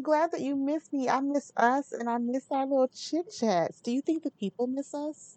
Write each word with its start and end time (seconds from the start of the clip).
I'm 0.00 0.04
glad 0.04 0.32
that 0.32 0.40
you 0.40 0.56
miss 0.56 0.90
me. 0.94 1.10
I 1.10 1.20
miss 1.20 1.52
us 1.58 1.92
and 1.92 2.08
I 2.08 2.16
miss 2.16 2.46
our 2.50 2.64
little 2.64 2.88
chit 2.88 3.26
chats. 3.38 3.82
Do 3.82 3.90
you 3.92 4.00
think 4.00 4.22
the 4.22 4.30
people 4.30 4.66
miss 4.66 4.94
us? 4.94 5.36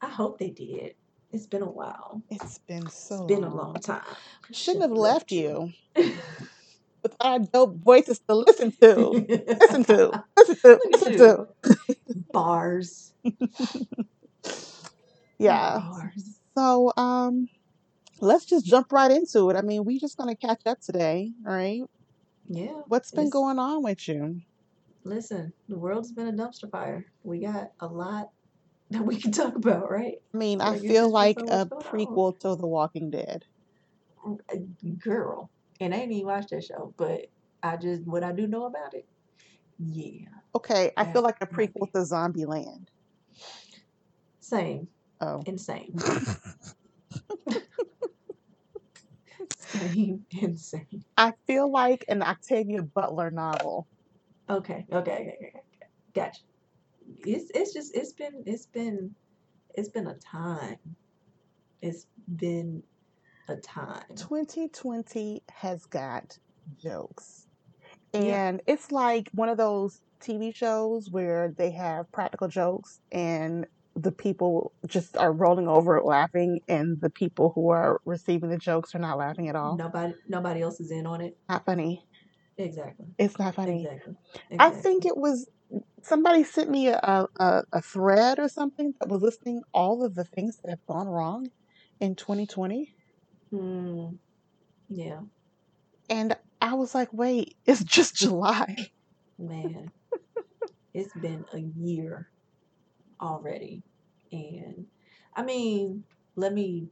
I 0.00 0.08
hope 0.08 0.40
they 0.40 0.50
did. 0.50 0.96
It's 1.30 1.46
been 1.46 1.62
a 1.62 1.70
while. 1.70 2.20
It's 2.28 2.58
been 2.58 2.88
so 2.88 3.14
It's 3.14 3.22
been 3.32 3.44
a 3.44 3.54
long. 3.54 3.74
time. 3.76 4.02
Shouldn't 4.50 4.82
have 4.82 4.90
left 4.90 5.30
you 5.30 5.70
with 5.94 7.14
our 7.20 7.38
dope 7.38 7.76
voices 7.76 8.18
to 8.28 8.34
listen 8.34 8.72
to. 8.82 9.24
Listen 9.60 9.84
to. 9.84 10.24
Listen 10.36 10.56
to. 10.56 10.80
Listen 10.90 11.16
to. 11.18 11.46
Bars. 12.32 13.12
Yeah. 15.38 15.78
Bars. 15.78 16.40
So 16.58 16.92
um 16.96 17.48
let's 18.20 18.46
just 18.46 18.66
jump 18.66 18.90
right 18.92 19.12
into 19.12 19.48
it. 19.50 19.56
I 19.56 19.62
mean, 19.62 19.84
we're 19.84 20.00
just 20.00 20.16
gonna 20.16 20.34
catch 20.34 20.62
up 20.66 20.80
today, 20.80 21.30
all 21.46 21.52
right? 21.54 21.82
Yeah. 22.48 22.82
What's 22.88 23.10
been 23.10 23.20
It's- 23.26 23.32
going 23.32 23.58
on 23.58 23.82
with 23.82 24.06
you? 24.08 24.40
Listen, 25.04 25.52
the 25.68 25.78
world's 25.78 26.12
been 26.12 26.28
a 26.28 26.32
dumpster 26.32 26.70
fire. 26.70 27.06
We 27.24 27.40
got 27.40 27.72
a 27.80 27.86
lot 27.86 28.30
that 28.90 29.04
we 29.04 29.16
can 29.16 29.32
talk 29.32 29.56
about, 29.56 29.90
right? 29.90 30.20
I 30.32 30.36
mean, 30.36 30.60
I 30.60 30.78
feel 30.78 31.08
like 31.08 31.38
a 31.40 31.64
going 31.66 31.72
on. 31.72 31.82
prequel 31.82 32.38
to 32.40 32.54
The 32.54 32.66
Walking 32.66 33.10
Dead. 33.10 33.44
Uh, 34.24 34.34
Girl. 34.98 35.50
And 35.80 35.92
I 35.94 35.98
ain't 35.98 36.12
even 36.12 36.26
watched 36.26 36.50
that 36.50 36.62
show, 36.62 36.94
but 36.96 37.26
I 37.62 37.76
just 37.76 38.02
what 38.06 38.22
I 38.22 38.30
do 38.32 38.46
know 38.46 38.66
about 38.66 38.94
it. 38.94 39.06
Yeah. 39.78 40.26
Okay, 40.54 40.92
I 40.96 41.10
feel 41.12 41.22
like 41.22 41.38
a 41.40 41.46
prequel 41.46 41.90
to 41.92 41.98
Zombieland. 41.98 42.86
Same. 44.40 44.86
Oh. 45.20 45.42
Insane. 45.46 45.96
Same. 49.72 50.26
Insane. 50.40 51.04
I 51.16 51.32
feel 51.46 51.70
like 51.70 52.04
an 52.08 52.22
Octavia 52.22 52.82
Butler 52.82 53.30
novel. 53.30 53.88
Okay. 54.50 54.86
Okay. 54.92 55.12
Okay. 55.12 55.12
okay, 55.12 55.36
okay. 55.48 55.62
Gotcha. 56.14 56.42
It's 57.24 57.50
it's 57.54 57.72
just 57.72 57.96
it's 57.96 58.12
been 58.12 58.42
it's 58.46 58.66
been 58.66 59.14
it's 59.74 59.88
been 59.88 60.06
a 60.08 60.14
time. 60.16 60.76
It's 61.82 62.06
been 62.36 62.82
a 63.48 63.56
time. 63.56 64.04
2020 64.16 65.42
has 65.50 65.86
got 65.86 66.38
jokes. 66.76 67.46
Yeah. 68.12 68.20
And 68.20 68.62
it's 68.66 68.92
like 68.92 69.30
one 69.32 69.48
of 69.48 69.56
those 69.56 70.00
TV 70.22 70.54
shows 70.54 71.10
where 71.10 71.54
they 71.56 71.72
have 71.72 72.10
practical 72.12 72.48
jokes 72.48 73.00
and 73.10 73.66
the 73.94 74.12
people 74.12 74.72
just 74.86 75.16
are 75.16 75.32
rolling 75.32 75.68
over 75.68 76.00
laughing 76.02 76.60
and 76.68 77.00
the 77.00 77.10
people 77.10 77.52
who 77.54 77.70
are 77.70 78.00
receiving 78.04 78.50
the 78.50 78.58
jokes 78.58 78.94
are 78.94 78.98
not 78.98 79.18
laughing 79.18 79.48
at 79.48 79.56
all. 79.56 79.76
Nobody 79.76 80.14
nobody 80.28 80.62
else 80.62 80.80
is 80.80 80.90
in 80.90 81.06
on 81.06 81.20
it. 81.20 81.36
Not 81.48 81.64
funny. 81.64 82.04
Exactly. 82.58 83.06
It's 83.18 83.38
not 83.38 83.54
funny. 83.54 83.82
Exactly. 83.84 84.14
exactly. 84.50 84.56
I 84.58 84.70
think 84.70 85.04
it 85.04 85.16
was 85.16 85.48
somebody 86.02 86.44
sent 86.44 86.70
me 86.70 86.88
a, 86.88 87.26
a, 87.38 87.62
a 87.72 87.82
thread 87.82 88.38
or 88.38 88.48
something 88.48 88.94
that 89.00 89.08
was 89.08 89.22
listing 89.22 89.62
all 89.72 90.04
of 90.04 90.14
the 90.14 90.24
things 90.24 90.58
that 90.62 90.70
have 90.70 90.86
gone 90.86 91.06
wrong 91.06 91.48
in 92.00 92.14
2020. 92.14 92.94
Hmm. 93.50 94.06
Yeah. 94.88 95.20
And 96.10 96.36
I 96.60 96.74
was 96.74 96.94
like, 96.94 97.12
wait, 97.12 97.56
it's 97.66 97.84
just 97.84 98.14
July. 98.16 98.88
Man. 99.38 99.90
it's 100.94 101.12
been 101.14 101.44
a 101.52 101.58
year 101.58 102.28
already. 103.22 103.82
And 104.32 104.86
I 105.36 105.42
mean, 105.42 106.04
let 106.36 106.52
me 106.54 106.88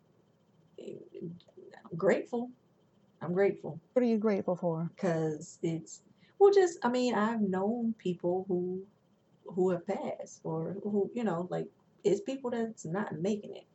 I'm 0.78 1.96
grateful. 1.96 2.50
I'm 3.22 3.34
grateful. 3.34 3.80
What 3.92 4.02
are 4.02 4.06
you 4.08 4.18
grateful 4.18 4.56
for? 4.56 4.90
because 4.96 5.58
it's 5.62 6.02
well 6.38 6.52
just 6.52 6.78
i 6.84 6.88
mean 6.88 7.14
i've 7.14 7.40
known 7.42 7.94
people 7.98 8.44
who 8.48 8.82
who 9.46 9.70
have 9.70 9.86
passed 9.86 10.40
or 10.44 10.76
who 10.82 11.10
you 11.14 11.24
know 11.24 11.46
like 11.50 11.66
it's 12.04 12.20
people 12.22 12.50
that's 12.50 12.86
not 12.86 13.12
making 13.20 13.54
it 13.56 13.66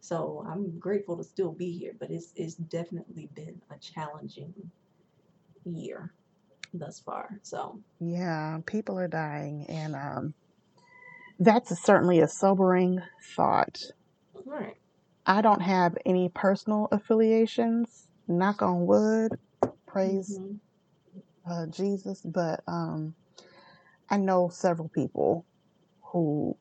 so 0.00 0.44
i'm 0.48 0.78
grateful 0.78 1.16
to 1.16 1.24
still 1.24 1.52
be 1.52 1.72
here 1.72 1.94
but 1.98 2.10
it's 2.10 2.32
it's 2.36 2.54
definitely 2.54 3.28
been 3.34 3.60
a 3.70 3.78
challenging 3.78 4.54
year 5.64 6.12
thus 6.74 7.00
far 7.00 7.38
so 7.42 7.80
Yeah, 8.00 8.58
people 8.66 8.98
are 8.98 9.08
dying, 9.08 9.66
and 9.68 9.94
um, 9.96 10.34
that's 11.38 11.70
a- 11.72 11.76
certainly 11.76 12.20
a 12.20 12.28
sobering 12.28 13.00
thought. 13.36 13.78
right 14.46 14.76
I 15.26 15.42
don't 15.42 15.62
have 15.62 15.96
any 16.06 16.30
personal 16.34 16.88
affiliations, 16.92 18.08
knock 18.28 18.62
on 18.62 18.86
wood, 18.86 19.32
praise 19.86 20.30
Mhm. 20.30 20.60
uh, 21.50 21.66
Jesus, 21.68 22.22
but 22.24 22.62
um, 22.68 23.14
I 24.10 24.18
know 24.18 24.50
several 24.50 24.90
people 24.90 25.46
who 26.12 26.58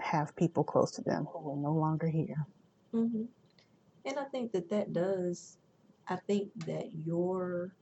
have 0.00 0.36
people 0.36 0.64
close 0.64 0.92
to 0.92 1.02
them 1.02 1.26
who 1.32 1.52
are 1.52 1.56
no 1.56 1.74
longer 1.74 2.08
here. 2.08 2.46
hmm 2.92 3.24
And 4.06 4.18
I 4.18 4.24
think 4.26 4.52
that 4.52 4.70
that 4.70 4.92
does, 4.92 5.58
I 6.08 6.16
think 6.26 6.50
that 6.66 6.90
your 6.94 7.74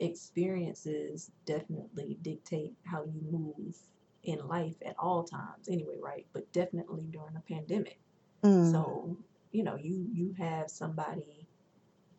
experiences 0.00 1.30
definitely 1.46 2.18
dictate 2.22 2.74
how 2.86 3.04
you 3.04 3.22
move 3.30 3.76
in 4.24 4.46
life 4.46 4.76
at 4.84 4.96
all 4.98 5.24
times, 5.24 5.68
anyway, 5.68 5.96
right? 6.00 6.26
But 6.32 6.50
definitely 6.52 7.04
during 7.10 7.36
a 7.36 7.40
pandemic. 7.40 7.98
Mm. 8.42 8.70
So, 8.70 9.16
you 9.52 9.62
know, 9.62 9.76
you 9.76 10.06
you 10.12 10.34
have 10.38 10.70
somebody 10.70 11.46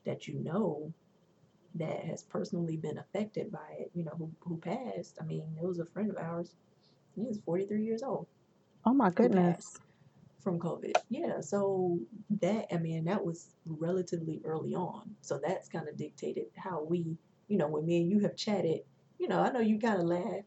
that 0.06 0.28
you 0.28 0.36
know 0.36 0.94
that 1.76 2.06
has 2.06 2.24
personally 2.24 2.78
been 2.78 2.98
affected 2.98 3.52
by 3.52 3.68
it, 3.80 3.92
you 3.94 4.06
know, 4.06 4.14
who, 4.18 4.32
who 4.40 4.58
passed. 4.58 5.18
I 5.20 5.26
mean, 5.26 5.44
it 5.62 5.66
was 5.66 5.80
a 5.80 5.86
friend 5.86 6.10
of 6.10 6.18
ours. 6.18 6.56
He 7.16 7.24
was 7.24 7.40
43 7.46 7.84
years 7.84 8.02
old 8.02 8.28
oh 8.86 8.94
my 8.94 9.10
goodness. 9.10 9.78
from 10.42 10.60
COVID. 10.60 10.94
Yeah, 11.10 11.42
so 11.42 12.00
that 12.42 12.68
I 12.74 12.78
mean 12.78 13.06
that 13.06 13.24
was 13.24 13.50
relatively 13.66 14.42
early 14.46 14.76
on. 14.76 15.16
So 15.22 15.40
that's 15.44 15.68
kind 15.68 15.88
of 15.88 15.98
dictated 15.98 16.46
how 16.56 16.84
we, 16.84 17.18
you 17.48 17.58
know, 17.58 17.68
when 17.68 17.86
me 17.86 18.02
and 18.02 18.12
you 18.12 18.20
have 18.20 18.36
chatted. 18.36 18.82
You 19.18 19.28
know, 19.28 19.40
I 19.40 19.52
know 19.52 19.62
you 19.62 19.80
kind 19.80 20.02
of 20.02 20.08
laugh 20.08 20.44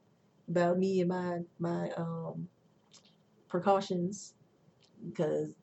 about 0.48 0.78
me 0.78 1.00
and 1.00 1.08
my 1.08 1.38
my 1.58 1.90
um 1.96 2.48
precautions 3.48 4.34
because 5.08 5.54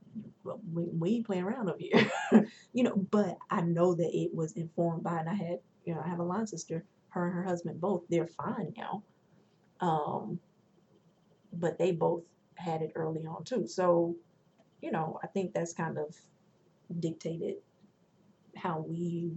we, 0.44 0.84
we 0.86 1.10
ain't 1.16 1.26
playing 1.26 1.44
around 1.44 1.70
over 1.70 1.80
here. 1.80 2.10
you 2.74 2.84
know, 2.84 2.96
but 3.12 3.38
I 3.50 3.62
know 3.62 3.94
that 3.96 4.12
it 4.14 4.34
was 4.34 4.54
informed 4.54 5.04
by, 5.04 5.20
and 5.20 5.30
I 5.30 5.34
had, 5.34 5.60
you 5.86 5.94
know, 5.94 6.02
I 6.04 6.08
have 6.08 6.20
a 6.20 6.24
line 6.24 6.48
sister. 6.48 6.84
Her 7.10 7.26
and 7.26 7.34
her 7.36 7.44
husband 7.44 7.80
both, 7.80 8.04
they're 8.10 8.28
fine 8.28 8.74
now. 8.78 9.04
Um, 9.80 10.40
but 11.54 11.78
they 11.78 11.92
both 11.92 12.24
had 12.56 12.82
it 12.82 12.92
early 12.96 13.26
on 13.26 13.44
too. 13.44 13.68
So, 13.68 14.16
you 14.82 14.92
know, 14.92 15.20
I 15.24 15.28
think 15.28 15.54
that's 15.54 15.74
kind 15.74 15.98
of 15.98 16.16
dictated 17.00 17.56
how 18.56 18.86
we 18.88 19.32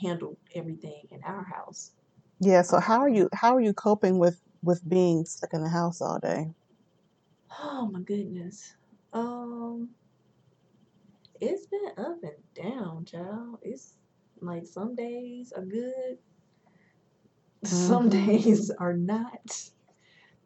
handled 0.00 0.36
everything 0.54 1.02
in 1.10 1.20
our 1.24 1.44
house. 1.44 1.92
Yeah. 2.40 2.62
So 2.62 2.78
how 2.78 3.00
are 3.00 3.08
you? 3.08 3.28
How 3.34 3.54
are 3.56 3.60
you 3.60 3.72
coping 3.72 4.18
with 4.18 4.40
with 4.62 4.88
being 4.88 5.24
stuck 5.26 5.52
in 5.54 5.62
the 5.62 5.68
house 5.70 6.00
all 6.00 6.18
day? 6.18 6.54
Oh 7.58 7.88
my 7.92 8.00
goodness. 8.00 8.74
Um, 9.12 9.94
it's 11.40 11.66
been 11.66 11.88
up 11.96 12.22
and 12.22 12.54
down, 12.54 13.04
child. 13.04 13.58
It's 13.62 13.96
like 14.40 14.66
some 14.66 14.94
days 14.94 15.52
are 15.52 15.64
good, 15.64 16.18
some 17.64 18.08
Mhm. 18.08 18.10
days 18.10 18.70
are 18.70 18.94
not. 18.96 19.70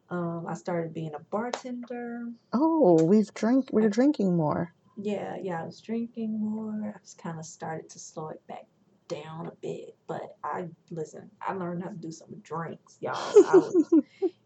Um, 0.09 0.45
I 0.47 0.53
started 0.55 0.93
being 0.93 1.13
a 1.15 1.19
bartender. 1.19 2.31
Oh, 2.51 3.03
we've 3.03 3.31
drink. 3.35 3.69
We're 3.71 3.87
drinking 3.89 4.35
more. 4.35 4.73
Yeah, 4.97 5.37
yeah, 5.37 5.61
I 5.61 5.65
was 5.65 5.81
drinking 5.81 6.39
more. 6.39 6.93
I 6.95 6.99
just 6.99 7.17
kind 7.17 7.39
of 7.39 7.45
started 7.45 7.89
to 7.91 7.99
slow 7.99 8.29
it 8.29 8.45
back 8.47 8.67
down 9.07 9.47
a 9.47 9.55
bit. 9.61 9.95
But 10.07 10.35
I 10.43 10.67
listen, 10.91 11.29
I 11.41 11.53
learned 11.53 11.83
how 11.83 11.89
to 11.89 11.95
do 11.95 12.11
some 12.11 12.35
drinks, 12.43 12.97
y'all. 12.99 13.15
Was 13.53 13.93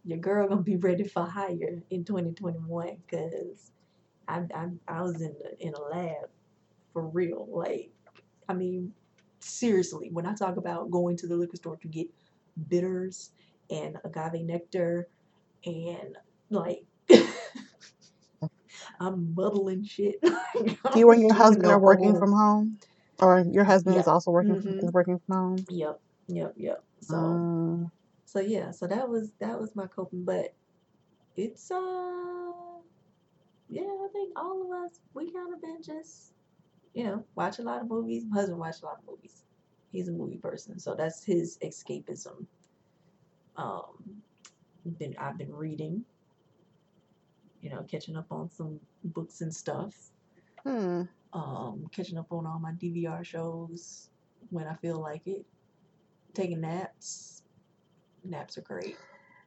your 0.06 0.18
girl 0.18 0.48
gonna 0.48 0.62
be 0.62 0.78
ready 0.78 1.04
for 1.04 1.26
hire 1.26 1.84
in 1.90 2.04
2021 2.04 2.98
because 3.06 3.72
I, 4.28 4.44
I 4.54 4.68
I 4.88 5.02
was 5.02 5.22
in 5.22 5.36
the, 5.40 5.66
in 5.66 5.74
a 5.74 5.82
lab 5.82 6.30
for 6.94 7.08
real. 7.08 7.48
Like, 7.52 7.92
I 8.48 8.54
mean, 8.54 8.94
seriously, 9.40 10.10
when 10.12 10.26
I 10.26 10.34
talk 10.34 10.58
about 10.58 10.92
going 10.92 11.18
to 11.18 11.28
the 11.28 11.36
liquor 11.36 11.58
store 11.58 11.78
to 11.78 11.88
get 11.88 12.08
bitters 12.68 13.32
and 13.70 13.98
agave 14.04 14.46
nectar 14.46 15.08
and 15.66 16.18
like. 16.50 16.84
I'm 19.00 19.34
muddling 19.34 19.84
shit. 19.86 20.16
you 20.96 21.12
and 21.12 21.22
your 21.22 21.34
husband 21.34 21.68
are 21.68 21.80
working 21.80 22.18
from 22.18 22.34
home, 22.34 22.78
or 23.22 23.40
your 23.52 23.64
husband 23.64 23.98
is 23.98 24.08
also 24.08 24.32
working 24.32 24.62
from, 24.62 24.74
Mhm. 24.74 24.84
is 24.84 24.92
working 24.94 25.20
from 25.20 25.36
home. 25.36 25.66
Yep, 25.70 26.02
yep, 26.28 26.54
yep. 26.58 26.84
So, 27.02 27.16
Um, 27.16 27.92
so 28.26 28.40
yeah, 28.40 28.72
so 28.72 28.88
that 28.88 29.10
was 29.10 29.32
that 29.40 29.60
was 29.60 29.76
my 29.76 29.88
coping, 29.88 30.24
but 30.24 30.54
it's 31.36 31.72
uh, 31.72 32.52
yeah, 33.70 33.82
I 33.84 34.08
think 34.12 34.34
all 34.38 34.62
of 34.64 34.72
us 34.84 35.00
we 35.14 35.32
kind 35.32 35.54
of 35.54 35.62
been 35.62 35.82
just 35.82 36.34
you 36.94 37.04
know, 37.04 37.24
watch 37.36 37.60
a 37.60 37.62
lot 37.62 37.82
of 37.82 37.88
movies. 37.90 38.26
My 38.28 38.38
husband 38.38 38.60
watch 38.60 38.82
a 38.82 38.86
lot 38.86 38.98
of 39.00 39.08
movies. 39.08 39.44
He's 39.92 40.08
a 40.08 40.12
movie 40.12 40.38
person, 40.38 40.80
so 40.80 40.96
that's 40.96 41.24
his 41.24 41.58
escapism. 41.64 42.46
Um, 43.56 44.22
been 44.98 45.16
I've 45.18 45.38
been 45.38 45.54
reading, 45.54 46.04
you 47.62 47.70
know, 47.70 47.84
catching 47.84 48.16
up 48.16 48.32
on 48.32 48.50
some 48.50 48.80
books 49.04 49.42
and 49.42 49.54
stuff. 49.54 49.94
Hmm. 50.64 51.04
Um, 51.34 51.86
catching 51.92 52.18
up 52.18 52.32
on 52.32 52.48
all 52.48 52.60
my 52.60 52.72
DVR 52.72 53.24
shows 53.24 54.10
when 54.50 54.68
I 54.68 54.76
feel 54.76 55.00
like 55.00 55.22
it. 55.28 55.46
Taking 56.34 56.62
naps. 56.62 57.44
Naps 58.24 58.58
are 58.58 58.62
great. 58.62 58.98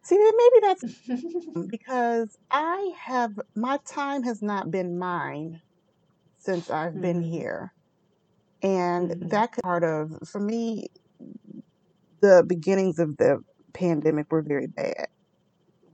See, 0.03 0.17
then 0.17 0.33
maybe 0.37 0.67
that's 0.67 1.67
because 1.69 2.37
I 2.51 2.93
have 2.99 3.39
my 3.55 3.79
time 3.87 4.23
has 4.25 4.43
not 4.43 4.71
been 4.71 4.99
mine 4.99 5.61
since 6.39 6.71
I've 6.71 7.01
been 7.01 7.23
hmm 7.23 7.31
here, 7.31 7.73
and 8.63 9.13
hmm 9.13 9.29
that 9.29 9.53
could 9.53 9.63
part 9.63 9.85
of 9.85 10.13
for 10.27 10.41
me 10.41 10.89
the 12.21 12.45
beginnings 12.47 12.99
of 12.99 13.17
the 13.17 13.41
pandemic 13.75 14.31
were 14.31 14.43
very 14.43 14.67
bad. 14.67 15.09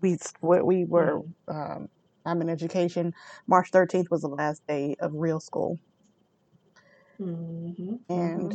We 0.00 0.18
what 0.40 0.66
we 0.66 0.84
were 0.84 1.20
hmm 1.20 1.32
um, 1.48 1.88
I'm 2.28 2.42
in 2.42 2.48
education. 2.50 3.12
March 3.48 3.70
13th 3.72 4.10
was 4.10 4.22
the 4.22 4.28
last 4.28 4.62
day 4.68 4.96
of 5.00 5.12
real 5.14 5.40
school, 5.40 5.80
hmm 7.18 7.72
hmm 7.76 7.96
and 8.08 8.52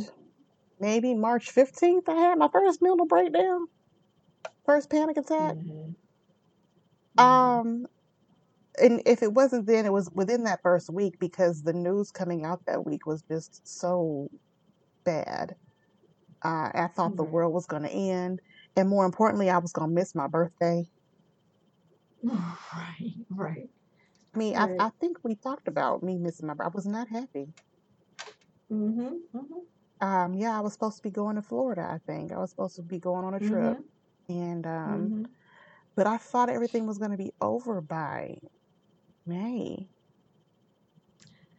maybe 0.80 1.14
March 1.14 1.50
15th 1.50 2.08
I 2.08 2.14
had 2.14 2.38
my 2.38 2.48
first 2.52 2.82
mental 2.82 3.06
breakdown, 3.06 3.66
first 4.66 4.90
panic 4.90 5.16
attack. 5.16 5.56
hmm 5.58 5.94
hmm 7.16 7.56
Um, 7.56 7.86
and 8.80 9.02
if 9.06 9.22
it 9.22 9.32
wasn't 9.32 9.66
then, 9.66 9.86
it 9.86 9.92
was 9.92 10.10
within 10.14 10.44
that 10.44 10.60
first 10.62 10.90
week 10.90 11.16
because 11.20 11.62
the 11.62 11.72
news 11.72 12.10
coming 12.10 12.44
out 12.44 12.62
that 12.66 12.86
week 12.86 13.06
was 13.06 13.22
just 13.30 13.62
so 13.66 14.28
bad. 15.04 15.56
Uh, 16.44 16.70
I 16.74 16.88
thought 16.94 17.16
the 17.16 17.24
world 17.24 17.54
was 17.54 17.66
going 17.66 17.82
to 17.84 17.90
end, 17.90 18.40
and 18.76 18.88
more 18.88 19.06
importantly, 19.06 19.50
I 19.50 19.58
was 19.58 19.72
going 19.72 19.90
to 19.90 19.94
miss 19.94 20.14
my 20.14 20.28
birthday. 20.28 20.84
Right. 22.74 23.14
Right. 23.30 23.70
I 24.34 24.38
mean, 24.38 24.56
I, 24.56 24.68
I 24.78 24.90
think 25.00 25.18
we 25.24 25.36
talked 25.36 25.68
about 25.68 26.02
me 26.02 26.18
missing 26.18 26.46
my. 26.48 26.54
I 26.60 26.68
was 26.68 26.86
not 26.86 27.08
happy. 27.08 27.54
hmm 28.70 29.18
hmm 29.32 29.64
Um, 30.00 30.34
yeah, 30.34 30.56
I 30.56 30.60
was 30.60 30.72
supposed 30.72 30.96
to 30.98 31.02
be 31.02 31.10
going 31.10 31.36
to 31.36 31.42
Florida. 31.42 31.82
I 31.82 31.98
think 32.06 32.32
I 32.32 32.38
was 32.38 32.50
supposed 32.50 32.76
to 32.76 32.82
be 32.82 32.98
going 33.00 33.24
on 33.24 33.34
a 33.34 33.40
trip, 33.40 33.78
hmm 33.78 33.82
and 34.28 34.66
um, 34.66 35.12
hmm 35.12 35.24
but 35.96 36.06
I 36.06 36.18
thought 36.18 36.50
everything 36.50 36.86
was 36.86 36.98
going 36.98 37.12
to 37.12 37.16
be 37.18 37.32
over 37.40 37.80
by 37.80 38.38
May, 39.26 39.90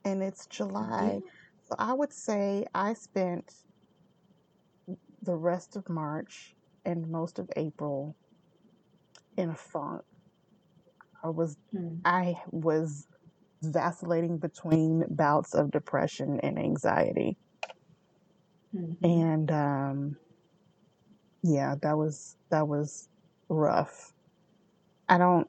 and 0.05 0.21
it's 0.23 0.47
Yeah. 0.47 0.47
July. 0.47 1.21
So 1.63 1.75
I 1.79 1.93
would 1.93 2.13
say 2.13 2.65
I 2.73 2.93
spent 2.93 3.53
the 5.21 5.35
rest 5.35 5.75
of 5.75 5.89
March 5.89 6.55
and 6.85 7.09
most 7.09 7.39
of 7.39 7.49
April 7.55 8.15
in 9.37 9.49
a 9.49 9.55
funk. 9.55 10.03
I 11.25 11.29
was 11.29 11.57
Mm. 11.75 12.01
I 12.05 12.35
was 12.51 13.07
vacillating 13.63 14.39
between 14.39 15.05
bouts 15.09 15.55
of 15.55 15.71
depression 15.71 16.39
and 16.41 16.59
anxiety. 16.59 17.37
hmm 18.73 18.93
And 19.03 19.51
um 19.51 20.17
yeah, 21.43 21.75
that 21.81 21.97
was 21.97 22.35
that 22.51 22.67
was 22.67 23.07
rough. 23.49 24.13
I 25.09 25.17
don't 25.17 25.47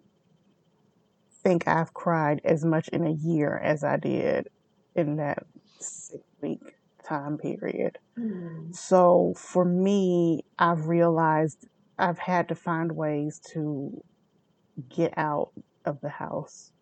think 1.42 1.68
I've 1.68 1.94
cried 1.94 2.40
as 2.44 2.64
much 2.64 2.88
in 2.88 3.06
a 3.06 3.12
year 3.12 3.58
as 3.58 3.84
I 3.84 3.96
did 3.96 4.48
in 4.94 5.16
that 5.16 5.44
six 5.80 6.22
week 6.42 6.60
time 7.08 7.38
period. 7.38 7.98
Mm. 8.18 8.74
So 8.74 9.34
for 9.36 9.64
me, 9.64 10.42
I've 10.58 10.88
realized 10.88 11.66
I've 11.98 12.18
had 12.18 12.48
to 12.48 12.56
find 12.56 12.92
ways 12.92 13.40
to 13.52 14.02
get 14.88 15.14
out 15.16 15.52
of 15.84 16.00
the 16.00 16.08
house. 16.08 16.72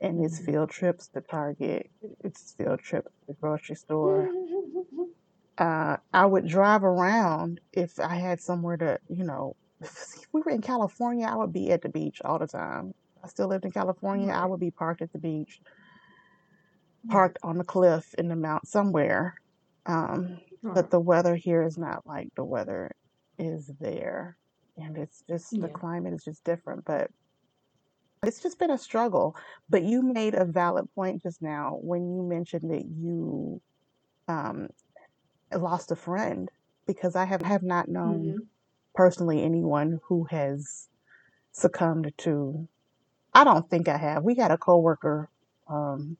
And 0.00 0.24
it's 0.24 0.40
Mhm. 0.40 0.46
field 0.46 0.70
trips 0.70 1.08
to 1.08 1.20
Target, 1.20 1.90
it's 2.20 2.52
field 2.54 2.80
trips 2.80 3.12
to 3.20 3.26
the 3.28 3.34
grocery 3.34 3.76
store. 3.76 4.30
Uh, 5.58 5.98
I 6.12 6.24
would 6.24 6.46
drive 6.46 6.84
around 6.84 7.60
if 7.72 7.98
I 8.00 8.16
had 8.16 8.40
somewhere 8.40 8.78
to, 8.78 8.98
you 9.08 9.24
know, 9.24 9.56
if 9.80 10.26
we 10.32 10.40
were 10.40 10.50
in 10.52 10.62
California, 10.62 11.26
I 11.26 11.36
would 11.36 11.52
be 11.52 11.70
at 11.70 11.82
the 11.82 11.90
beach 11.90 12.22
all 12.24 12.38
the 12.38 12.46
time. 12.46 12.94
I 13.22 13.28
still 13.28 13.48
lived 13.48 13.66
in 13.66 13.70
California, 13.72 14.32
I 14.32 14.46
would 14.46 14.60
be 14.60 14.70
parked 14.70 15.02
at 15.02 15.12
the 15.12 15.18
beach, 15.18 15.60
parked 17.10 17.38
on 17.42 17.58
the 17.58 17.64
cliff 17.64 18.14
in 18.18 18.28
the 18.28 18.36
mount 18.36 18.66
somewhere. 18.66 19.34
Um, 19.86 20.40
but 20.62 20.90
the 20.90 21.00
weather 21.00 21.36
here 21.36 21.62
is 21.62 21.78
not 21.78 22.06
like 22.06 22.28
the 22.36 22.44
weather 22.44 22.92
is 23.38 23.70
there. 23.80 24.38
And 24.78 24.96
it's 24.98 25.22
just, 25.28 25.60
the 25.60 25.68
climate 25.68 26.14
is 26.14 26.24
just 26.24 26.44
different. 26.44 26.84
But 26.86 27.10
it's 28.24 28.42
just 28.42 28.58
been 28.58 28.70
a 28.72 28.78
struggle. 28.78 29.36
But 29.70 29.84
you 29.84 30.02
made 30.02 30.34
a 30.34 30.44
valid 30.46 30.86
point 30.94 31.22
just 31.22 31.42
now 31.42 31.78
when 31.82 32.14
you 32.14 32.22
mentioned 32.22 32.70
that 32.72 32.84
you 32.86 33.62
um, 34.28 34.68
lost 35.56 35.92
a 35.92 35.96
friend 35.96 36.50
because 36.86 37.16
I 37.16 37.24
have, 37.26 37.42
have 37.42 37.62
not 37.64 37.88
known 37.88 38.36
hmm 38.36 38.38
personally 38.94 39.42
anyone 39.44 40.00
who 40.08 40.26
has 40.30 40.88
succumbed 41.52 42.12
to. 42.18 42.68
I 43.34 43.44
don't 43.44 43.68
think 43.70 43.88
I 43.88 43.98
have. 43.98 44.24
We 44.24 44.36
had 44.36 44.50
a 44.52 44.58
coworker, 44.58 45.30
um, 45.68 46.18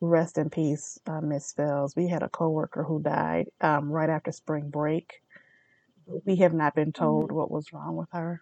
rest 0.00 0.38
in 0.38 0.50
peace, 0.50 0.98
uh, 1.06 1.20
Miss 1.22 1.52
Fells. 1.52 1.94
We 1.96 2.08
had 2.08 2.22
a 2.22 2.30
coworker 2.30 2.84
who 2.84 3.02
died 3.02 3.46
um, 3.60 3.90
right 3.90 4.10
after 4.10 4.32
spring 4.32 4.70
break. 4.70 5.14
We 6.06 6.36
have 6.36 6.54
not 6.54 6.74
been 6.74 6.92
told 6.92 7.30
hmm 7.30 7.32
what 7.32 7.50
was 7.50 7.72
wrong 7.72 7.96
with 7.96 8.08
her, 8.12 8.40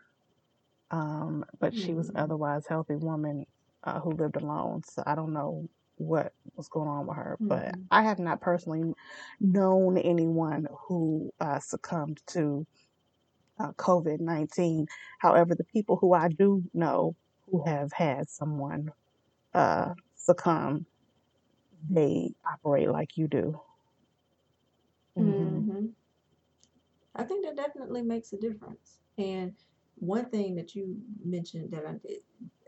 um, 0.90 1.44
but 1.60 1.74
she 1.76 1.94
was 1.94 2.08
an 2.10 2.16
Mm. 2.16 2.22
otherwise 2.22 2.66
healthy 2.68 2.96
woman 2.96 3.46
uh, 3.84 4.00
who 4.00 4.12
lived 4.12 4.36
alone. 4.36 4.82
So 4.84 5.02
I 5.06 5.14
don't 5.14 5.32
know 5.32 5.68
what 5.96 6.32
was 6.56 6.68
going 6.68 6.88
on 6.88 7.06
with 7.06 7.16
her, 7.16 7.38
but 7.48 7.74
hmm 7.74 7.86
I 7.90 8.02
have 8.02 8.18
not 8.18 8.40
personally 8.40 8.94
known 9.40 9.98
anyone 9.98 10.66
who 10.88 11.32
uh, 11.40 11.60
succumbed 11.60 12.20
to 12.28 12.66
uh, 13.60 13.72
COVID 13.74 14.20
19. 14.20 14.86
However, 15.20 15.54
the 15.54 15.64
people 15.64 15.96
who 15.96 16.14
I 16.14 16.28
do 16.28 16.64
know 16.74 17.16
who 17.50 17.64
have 17.66 17.92
had 17.92 18.28
someone 18.30 18.90
uh, 19.54 19.94
succumb, 20.16 20.86
they 21.88 22.34
operate 22.46 22.88
like 22.90 23.16
you 23.16 23.28
do. 23.28 23.60
hmm 25.16 25.64
hmm 25.66 25.73
I 27.16 27.22
think 27.22 27.44
that 27.44 27.56
definitely 27.56 28.02
makes 28.02 28.32
a 28.32 28.36
difference. 28.36 28.98
And 29.18 29.54
one 29.96 30.26
thing 30.26 30.56
that 30.56 30.74
you 30.74 30.96
mentioned 31.24 31.70
that 31.70 31.86
I 31.86 31.92
did, 31.92 32.20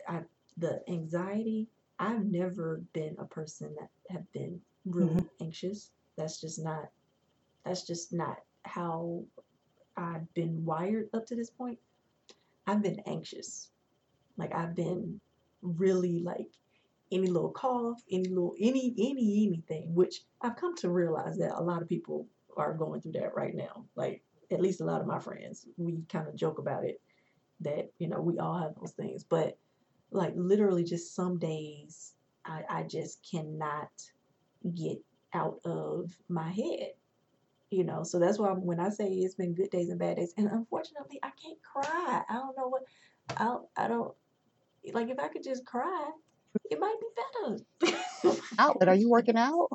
I 0.09 0.21
the 0.57 0.83
anxiety. 0.89 1.69
I've 1.99 2.27
never 2.27 2.83
been 2.93 3.17
a 3.19 3.25
person 3.25 3.75
that 3.79 3.89
have 4.11 4.31
been 4.33 4.61
really 4.85 5.15
mm-hmm. 5.15 5.45
anxious. 5.45 5.91
That's 6.17 6.41
just 6.41 6.63
not. 6.63 6.89
That's 7.65 7.83
just 7.83 8.13
not 8.13 8.39
how 8.65 9.25
I've 9.97 10.33
been 10.35 10.65
wired 10.65 11.09
up 11.15 11.27
to 11.27 11.37
this 11.37 11.51
point. 11.51 11.79
I've 12.67 12.83
been 12.83 13.01
anxious. 13.07 13.71
Like 14.37 14.55
I've 14.55 14.75
been 14.75 15.21
really 15.63 16.21
like 16.21 16.51
any 17.11 17.29
little 17.29 17.51
cough, 17.51 18.03
any 18.11 18.29
little 18.29 18.55
any 18.61 18.95
any 18.99 19.47
anything, 19.47 19.95
which 19.95 20.23
I've 20.43 20.57
come 20.57 20.77
to 20.77 20.91
realize 20.91 21.39
that 21.39 21.59
a 21.59 21.63
lot 21.63 21.83
of 21.83 21.89
people 21.89 22.27
are 22.57 22.75
going 22.75 23.01
through 23.01 23.13
that 23.13 23.35
right 23.35 23.55
now. 23.55 23.85
Like 23.95 24.23
at 24.51 24.61
least 24.61 24.81
a 24.81 24.85
lot 24.85 25.01
of 25.01 25.07
my 25.07 25.19
friends, 25.19 25.67
we 25.77 25.99
kind 26.09 26.29
of 26.29 26.37
joke 26.37 26.59
about 26.59 26.85
it 26.85 27.01
that 27.61 27.91
you 27.99 28.09
know 28.09 28.21
we 28.21 28.39
all 28.39 28.59
have 28.59 28.75
those 28.79 28.93
things, 28.93 29.25
but 29.25 29.59
like 30.11 30.33
literally 30.37 30.85
just 30.85 31.15
some 31.15 31.39
days 31.39 32.13
I 32.45 32.63
I 32.69 32.83
just 32.85 33.27
cannot 33.29 33.91
get 34.75 34.99
out 35.33 35.61
of 35.65 36.11
my 36.29 36.51
head. 36.51 36.93
You 37.71 37.83
know, 37.83 38.05
so 38.05 38.21
that's 38.21 38.39
why 38.39 38.51
when 38.51 38.79
I 38.79 38.91
say 38.91 39.09
it's 39.09 39.35
been 39.35 39.55
good 39.55 39.71
days 39.71 39.89
and 39.89 39.99
bad 39.99 40.17
days, 40.17 40.33
and 40.37 40.49
unfortunately 40.49 41.19
I 41.23 41.31
can't 41.43 41.59
cry. 41.63 42.23
I 42.29 42.35
don't 42.35 42.57
know 42.57 42.69
what 42.69 42.83
I 43.37 43.45
don't, 43.45 43.67
I 43.77 43.89
don't 43.89 44.15
like 44.93 45.09
if 45.09 45.19
I 45.19 45.29
could 45.29 45.43
just 45.43 45.65
cry, 45.67 46.11
it 46.71 46.79
might 46.79 46.97
be 47.01 47.91
better. 47.91 48.39
Outlet, 48.59 48.89
are 48.89 48.95
you 48.95 49.11
working 49.11 49.37
out? 49.37 49.69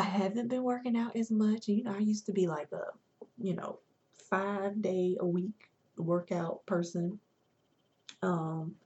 I 0.00 0.04
haven't 0.04 0.48
been 0.48 0.62
working 0.62 0.96
out 0.96 1.14
as 1.14 1.30
much. 1.30 1.68
You 1.68 1.84
know, 1.84 1.94
I 1.94 1.98
used 1.98 2.24
to 2.26 2.32
be 2.32 2.46
like 2.46 2.72
a, 2.72 2.84
you 3.36 3.54
know, 3.54 3.80
five 4.30 4.80
day 4.80 5.18
a 5.20 5.26
week 5.26 5.68
workout 5.98 6.64
person. 6.64 7.20
Um, 8.22 8.76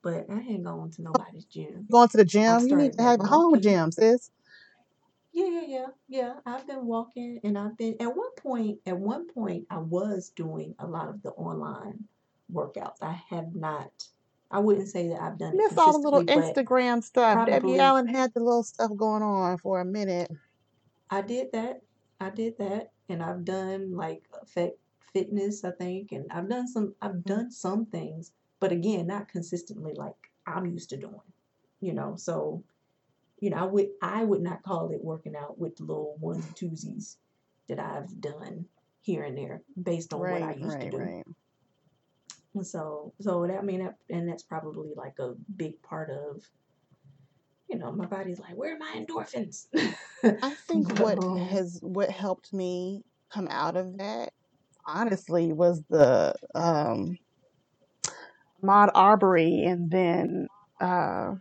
but 0.00 0.24
I 0.30 0.40
ain't 0.40 0.64
going 0.64 0.90
to 0.92 1.02
nobody's 1.02 1.44
gym. 1.44 1.86
Going 1.90 2.08
to 2.08 2.16
the 2.16 2.24
gym? 2.24 2.68
You 2.68 2.76
need 2.76 2.94
to 2.94 3.02
have 3.02 3.20
a 3.20 3.24
home 3.24 3.60
gym, 3.60 3.92
sis. 3.92 4.30
Yeah, 5.34 5.46
yeah, 5.46 5.66
yeah, 5.66 5.86
yeah. 6.08 6.32
I've 6.46 6.66
been 6.66 6.86
walking 6.86 7.38
and 7.44 7.58
I've 7.58 7.76
been 7.76 7.96
at 8.00 8.16
one 8.16 8.34
point, 8.36 8.78
at 8.86 8.96
one 8.96 9.28
point 9.28 9.66
I 9.68 9.76
was 9.76 10.30
doing 10.34 10.74
a 10.78 10.86
lot 10.86 11.08
of 11.08 11.22
the 11.22 11.30
online 11.32 12.04
workouts. 12.50 13.02
I 13.02 13.20
have 13.28 13.54
not 13.54 13.90
I 14.50 14.58
wouldn't 14.58 14.88
say 14.88 15.08
that 15.08 15.20
I've 15.20 15.38
done 15.38 15.54
it 15.54 15.56
Miss 15.56 15.78
all 15.78 15.92
the 15.92 16.10
little 16.10 16.24
Instagram 16.24 17.02
stuff. 17.02 17.46
Debbie 17.46 17.78
Allen 17.78 18.06
had 18.06 18.34
the 18.34 18.40
little 18.40 18.62
stuff 18.62 18.90
going 18.96 19.22
on 19.22 19.56
for 19.56 19.80
a 19.80 19.84
minute. 19.84 20.30
I 21.12 21.20
did 21.20 21.52
that. 21.52 21.82
I 22.20 22.30
did 22.30 22.56
that, 22.56 22.90
and 23.10 23.22
I've 23.22 23.44
done 23.44 23.94
like 23.94 24.22
effect 24.40 24.78
fitness, 25.12 25.62
I 25.62 25.72
think, 25.72 26.12
and 26.12 26.24
I've 26.32 26.48
done 26.48 26.66
some. 26.66 26.94
I've 27.02 27.16
Mhm. 27.16 27.24
done 27.24 27.50
some 27.50 27.84
things, 27.84 28.32
but 28.60 28.72
again, 28.72 29.08
not 29.08 29.28
consistently 29.28 29.92
like 29.92 30.30
I'm 30.46 30.64
used 30.66 30.88
to 30.90 30.96
doing. 30.96 31.20
You 31.80 31.92
know, 31.92 32.16
so 32.16 32.64
you 33.40 33.50
know, 33.50 33.58
I 33.58 33.64
would 33.64 33.88
I 34.00 34.24
would 34.24 34.40
not 34.40 34.62
call 34.62 34.90
it 34.90 35.04
working 35.04 35.36
out 35.36 35.58
with 35.58 35.76
the 35.76 35.84
little 35.84 36.16
ones 36.18 36.46
and 36.46 36.56
twosies 36.56 37.16
that 37.68 37.78
I've 37.78 38.18
done 38.20 38.66
here 39.02 39.24
and 39.24 39.36
there 39.36 39.60
based 39.82 40.14
on 40.14 40.20
what 40.20 40.42
I 40.42 40.52
Right, 40.52 40.58
used 40.60 40.80
to 40.80 40.90
do. 40.90 40.96
right. 40.98 41.24
And 42.54 42.66
so, 42.66 43.12
so 43.20 43.46
that 43.46 43.58
I 43.58 43.62
mean, 43.62 43.80
that, 43.80 43.96
and 44.08 44.28
that's 44.28 44.42
probably 44.42 44.92
like 44.94 45.18
a 45.18 45.34
big 45.56 45.80
part 45.82 46.08
of, 46.10 46.42
you 47.72 47.78
know, 47.78 47.92
my 47.92 48.06
body's 48.06 48.38
like, 48.38 48.56
where 48.56 48.74
are 48.74 48.78
my 48.78 48.92
endorphins? 48.96 49.66
I 50.42 50.54
think 50.68 50.88
what 50.90 51.22
um, 51.22 51.36
has 51.36 51.78
what 51.82 52.10
helped 52.10 52.52
me 52.52 53.02
come 53.32 53.48
out 53.50 53.76
of 53.76 53.98
that 53.98 54.30
honestly 54.86 55.52
was 55.52 55.82
the 55.88 56.34
um 56.54 57.18
Ahmaud 58.62 58.90
Arbery 58.94 59.64
and 59.64 59.90
then 59.90 60.48
uh 60.80 61.34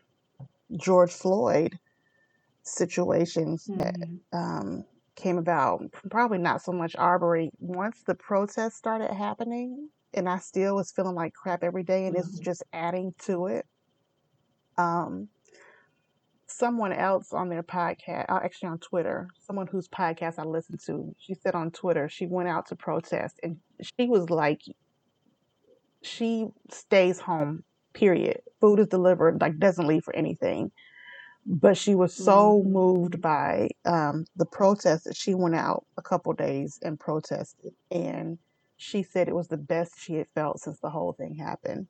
George 0.78 1.12
Floyd 1.14 1.80
situations 2.64 3.72
that 3.76 3.98
mhm, 3.98 4.20
um 4.34 4.86
came 5.16 5.38
about. 5.38 5.84
Probably 6.10 6.38
not 6.40 6.62
so 6.62 6.72
much 6.72 6.96
Arbery. 6.98 7.52
Once 7.60 8.04
the 8.06 8.16
protests 8.16 8.78
started 8.78 9.12
happening 9.14 9.90
and 10.14 10.30
I 10.30 10.40
still 10.40 10.76
was 10.76 10.92
feeling 10.92 11.16
like 11.16 11.34
crap 11.34 11.64
every 11.64 11.84
day 11.84 12.08
and 12.08 12.16
this 12.16 12.32
was 12.32 12.42
just 12.42 12.64
adding 12.74 13.14
to 13.26 13.48
it. 13.48 13.66
Um 14.78 15.30
someone 16.62 16.94
else 16.94 17.34
on 17.34 17.50
their 17.50 17.64
podcast, 17.64 18.28
uh, 18.30 18.40
actually 18.44 18.70
on 18.70 18.80
Twitter, 18.80 19.30
someone 19.40 19.68
whose 19.68 19.90
podcast 19.90 20.40
I 20.40 20.46
listened 20.46 20.82
to, 20.88 21.16
she 21.20 21.36
said 21.36 21.56
on 21.56 21.72
Twitter 21.72 22.10
she 22.10 22.28
went 22.28 22.50
out 22.50 22.68
to 22.68 22.78
protest 22.78 23.40
and 23.44 23.58
she 23.82 24.08
was 24.08 24.30
like, 24.30 24.62
she 26.04 26.48
stays 26.72 27.20
home, 27.20 27.64
period. 27.94 28.42
Food 28.62 28.80
is 28.80 28.88
delivered, 28.88 29.42
like 29.42 29.60
doesn't 29.60 29.88
leave 29.88 30.04
for 30.06 30.16
anything. 30.16 30.72
But 31.46 31.78
she 31.78 31.96
was 31.96 32.16
so 32.16 32.64
mhm, 32.64 32.66
moved 32.66 33.22
by 33.22 33.70
um, 33.86 34.26
the 34.36 34.46
protest 34.46 35.06
that 35.06 35.18
she 35.18 35.34
went 35.36 35.56
out 35.56 35.86
a 35.98 36.02
couple 36.04 36.34
days 36.34 36.80
and 36.84 37.00
protested. 37.00 37.74
And 37.92 38.40
she 38.78 39.04
said 39.04 39.28
it 39.30 39.36
was 39.36 39.50
the 39.50 39.58
best 39.58 40.00
she 40.00 40.16
had 40.16 40.28
felt 40.36 40.60
since 40.60 40.80
the 40.82 40.92
whole 40.92 41.14
thing 41.14 41.36
happened. 41.36 41.88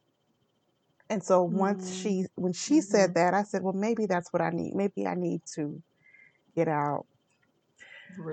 And 1.12 1.24
so 1.24 1.44
once 1.44 1.92
mhm, 1.92 1.96
she, 1.96 2.26
when 2.38 2.54
she 2.54 2.82
said 2.82 3.12
mhm. 3.12 3.16
that, 3.16 3.36
I 3.36 3.44
said, 3.44 3.64
well, 3.64 3.74
maybe 3.76 4.08
that's 4.08 4.34
what 4.34 4.42
I 4.42 4.52
need. 4.52 4.76
Maybe 4.76 5.08
I 5.08 5.16
need 5.16 5.42
to 5.56 5.84
get 6.56 6.68
out. 6.70 7.08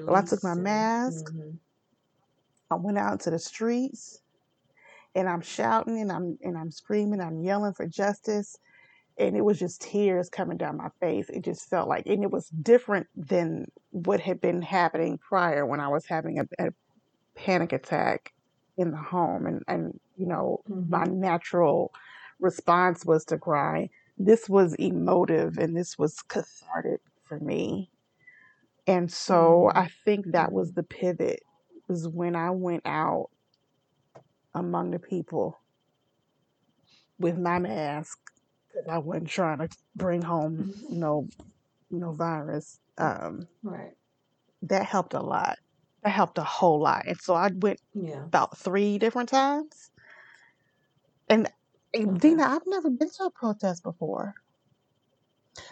Well, 0.06 0.16
I 0.16 0.22
took 0.22 0.42
my 0.42 0.54
Release 0.54 0.58
and, 0.58 0.90
mask, 0.94 1.32
mhm, 1.32 1.58
I 2.70 2.76
went 2.76 2.98
out 2.98 3.12
into 3.12 3.30
the 3.30 3.38
streets, 3.38 4.22
and 5.14 5.28
I'm 5.28 5.40
shouting 5.42 6.00
and 6.00 6.12
I'm 6.12 6.38
and 6.42 6.58
I'm 6.58 6.70
screaming, 6.70 7.20
I'm 7.20 7.40
yelling 7.42 7.74
for 7.74 7.86
justice, 7.86 8.56
and 9.18 9.36
it 9.36 9.44
was 9.44 9.58
just 9.58 9.82
tears 9.82 10.30
coming 10.30 10.58
down 10.58 10.78
my 10.78 10.90
face. 11.00 11.30
It 11.30 11.44
just 11.44 11.68
felt 11.70 11.88
like, 11.88 12.06
and 12.06 12.24
it 12.24 12.30
was 12.32 12.48
different 12.62 13.08
than 13.16 13.66
what 13.90 14.20
had 14.20 14.40
been 14.40 14.62
happening 14.62 15.18
prior 15.28 15.66
when 15.66 15.80
I 15.80 15.88
was 15.88 16.06
having 16.08 16.40
a, 16.40 16.44
a 16.60 16.70
panic 17.36 17.72
attack 17.72 18.32
in 18.78 18.90
the 18.92 18.98
home, 18.98 19.46
and 19.46 19.62
and 19.68 19.94
you 20.16 20.26
know 20.28 20.60
my 20.88 21.04
mhm, 21.04 21.06
natural 21.06 21.92
response 22.40 23.04
was 23.04 23.24
to 23.26 23.38
cry. 23.38 23.90
This 24.16 24.48
was 24.48 24.74
emotive 24.76 25.58
and 25.58 25.76
this 25.76 25.98
was 25.98 26.16
cathartic 26.28 27.00
for 27.24 27.38
me. 27.40 27.90
And 28.86 29.10
so 29.12 29.70
mhm, 29.70 29.74
I 29.74 29.88
think 30.04 30.32
that 30.32 30.52
was 30.52 30.72
the 30.72 30.82
pivot 30.82 31.40
was 31.88 32.08
when 32.08 32.36
I 32.36 32.50
went 32.50 32.82
out 32.86 33.30
among 34.54 34.90
the 34.90 34.98
people 34.98 35.58
with 37.18 37.38
my 37.38 37.58
mask 37.58 38.18
because 38.68 38.88
I 38.88 38.98
wasn't 38.98 39.28
trying 39.28 39.58
to 39.58 39.68
bring 39.96 40.22
home 40.22 40.72
no 40.88 41.28
no 41.90 42.12
virus. 42.12 42.80
Um, 42.98 43.48
Right. 43.62 43.96
that 44.62 44.86
helped 44.86 45.14
a 45.14 45.20
lot. 45.22 45.58
That 46.02 46.10
helped 46.10 46.38
a 46.38 46.44
whole 46.44 46.80
lot. 46.80 47.06
And 47.06 47.18
so 47.20 47.34
I 47.34 47.50
went 47.54 47.80
Yeah. 47.94 48.28
about 48.28 48.56
three 48.58 48.98
different 48.98 49.28
times. 49.28 49.90
And 51.28 51.50
eh, 51.94 52.06
Dina, 52.18 52.44
I've 52.44 52.66
never 52.66 52.90
been 52.90 53.10
to 53.10 53.24
a 53.24 53.30
protest 53.30 53.82
before. 53.82 54.34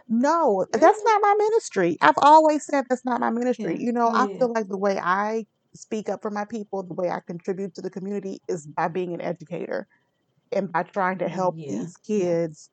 No, 0.09 0.67
that's 0.73 1.03
not 1.05 1.23
my 1.23 1.35
ministry. 1.39 1.99
I've 2.03 2.19
always 2.19 2.67
said 2.67 2.87
that's 2.89 3.05
not 3.05 3.21
my 3.21 3.31
ministry. 3.31 3.77
Yeah. 3.77 3.87
You 3.87 3.93
know, 3.93 4.11
I 4.15 4.29
Yeah. 4.29 4.39
feel 4.39 4.53
like 4.53 4.69
the 4.69 4.79
way 4.79 4.99
I 4.99 5.47
speak 5.75 6.09
up 6.09 6.23
for 6.23 6.31
my 6.31 6.45
people, 6.45 6.83
the 6.85 6.95
way 6.95 7.11
I 7.11 7.21
contribute 7.27 7.75
to 7.77 7.83
the 7.83 7.91
community 7.91 8.41
is 8.49 8.67
by 8.67 8.89
being 8.89 9.15
an 9.15 9.21
educator 9.23 9.89
and 10.53 10.73
by 10.73 10.85
trying 10.85 11.19
to 11.19 11.29
help 11.29 11.57
Yeah. 11.57 11.69
these 11.69 11.97
Yeah. 12.09 12.27
kids 12.27 12.71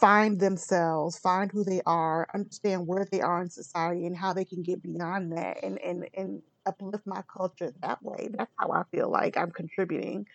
find 0.00 0.40
themselves, 0.40 1.18
find 1.18 1.50
who 1.52 1.64
they 1.64 1.80
are, 1.86 2.26
understand 2.34 2.86
where 2.86 3.06
they 3.10 3.20
are 3.22 3.42
in 3.42 3.50
society 3.50 4.06
and 4.06 4.16
how 4.16 4.32
they 4.32 4.44
can 4.44 4.62
get 4.62 4.82
beyond 4.82 5.32
that 5.36 5.62
and 5.64 5.78
and 5.80 6.08
and 6.14 6.42
uplift 6.66 7.06
my 7.06 7.22
culture 7.36 7.72
that 7.82 8.02
way. 8.02 8.28
That's 8.36 8.52
how 8.58 8.70
I 8.72 8.84
feel 8.92 9.10
like 9.10 9.36
I'm 9.36 9.52
contributing. 9.52 10.26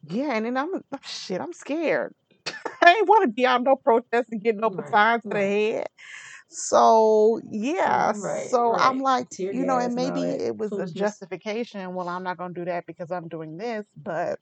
Yeah, 0.07 0.35
and 0.35 0.47
then 0.47 0.57
I'm 0.57 0.83
shit, 1.03 1.41
I'm 1.41 1.53
scared. 1.53 2.15
I 2.83 2.95
ain't 2.95 3.09
want 3.09 3.25
to 3.25 3.29
be 3.29 3.47
out 3.47 3.63
no 3.63 3.77
protest 3.77 4.29
and 4.33 4.43
get 4.43 4.57
no 4.57 4.71
Right. 4.71 4.87
batons 4.93 5.23
to 5.25 5.31
the 5.31 5.41
head. 5.41 5.87
So 6.49 7.41
yeah, 7.51 8.13
Right. 8.15 8.51
so 8.51 8.77
I'm 8.79 9.01
like, 9.01 9.29
Tear 9.31 9.53
you 9.53 9.65
know, 9.65 9.79
and 9.79 9.95
maybe 9.95 10.33
it 10.35 10.57
was 10.57 10.79
a 10.79 10.87
justification. 10.87 11.95
Well, 11.95 12.09
I'm 12.09 12.23
not 12.25 12.39
gonna 12.39 12.55
do 12.55 12.65
that 12.67 12.87
because 12.87 13.11
I'm 13.11 13.29
doing 13.29 13.57
this, 13.57 13.87
but 13.97 14.39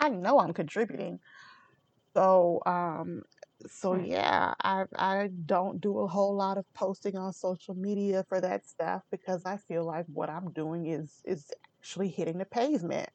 I 0.00 0.08
know 0.08 0.38
I'm 0.38 0.52
contributing. 0.52 1.20
So 2.14 2.60
um 2.66 3.22
so 3.66 3.94
Right. 3.94 4.10
yeah, 4.10 4.54
I 4.62 4.84
I 4.96 5.30
don't 5.46 5.80
do 5.80 5.98
a 6.00 6.08
whole 6.08 6.34
lot 6.36 6.58
of 6.58 6.64
posting 6.74 7.16
on 7.16 7.32
social 7.32 7.74
media 7.74 8.24
for 8.28 8.40
that 8.40 8.66
stuff 8.66 9.02
because 9.10 9.42
I 9.46 9.56
feel 9.58 9.84
like 9.84 10.06
what 10.12 10.30
I'm 10.30 10.52
doing 10.52 10.86
is 10.86 11.20
is 11.24 11.50
actually 11.80 12.08
hitting 12.08 12.38
the 12.38 12.44
pavement. 12.46 13.08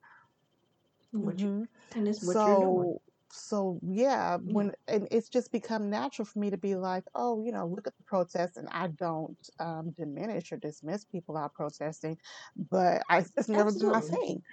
What 1.21 1.43
you 1.43 1.49
hmm 1.49 1.63
and 1.95 2.07
it's 2.07 2.23
what 2.25 2.45
you're 2.45 2.55
doing. 2.55 2.89
So 2.89 3.01
so 3.31 3.79
yeah, 3.83 4.37
when 4.37 4.73
and 4.87 5.07
it's 5.11 5.29
just 5.29 5.51
become 5.51 5.89
natural 5.89 6.25
for 6.25 6.39
me 6.39 6.49
to 6.51 6.57
be 6.57 6.75
like, 6.75 7.05
oh, 7.15 7.43
you 7.43 7.51
know, 7.51 7.67
look 7.67 7.87
at 7.87 7.97
the 7.97 8.03
protests, 8.03 8.57
and 8.57 8.69
I 8.71 8.87
don't 8.87 9.37
um, 9.59 9.91
diminish 9.91 10.51
or 10.51 10.57
dismiss 10.57 11.05
people 11.05 11.37
out 11.37 11.53
protesting, 11.53 12.17
but 12.55 13.03
I 13.09 13.25
just 13.37 13.49
never 13.49 13.71
do 13.71 13.85
my 13.85 14.01
thing. 14.01 14.43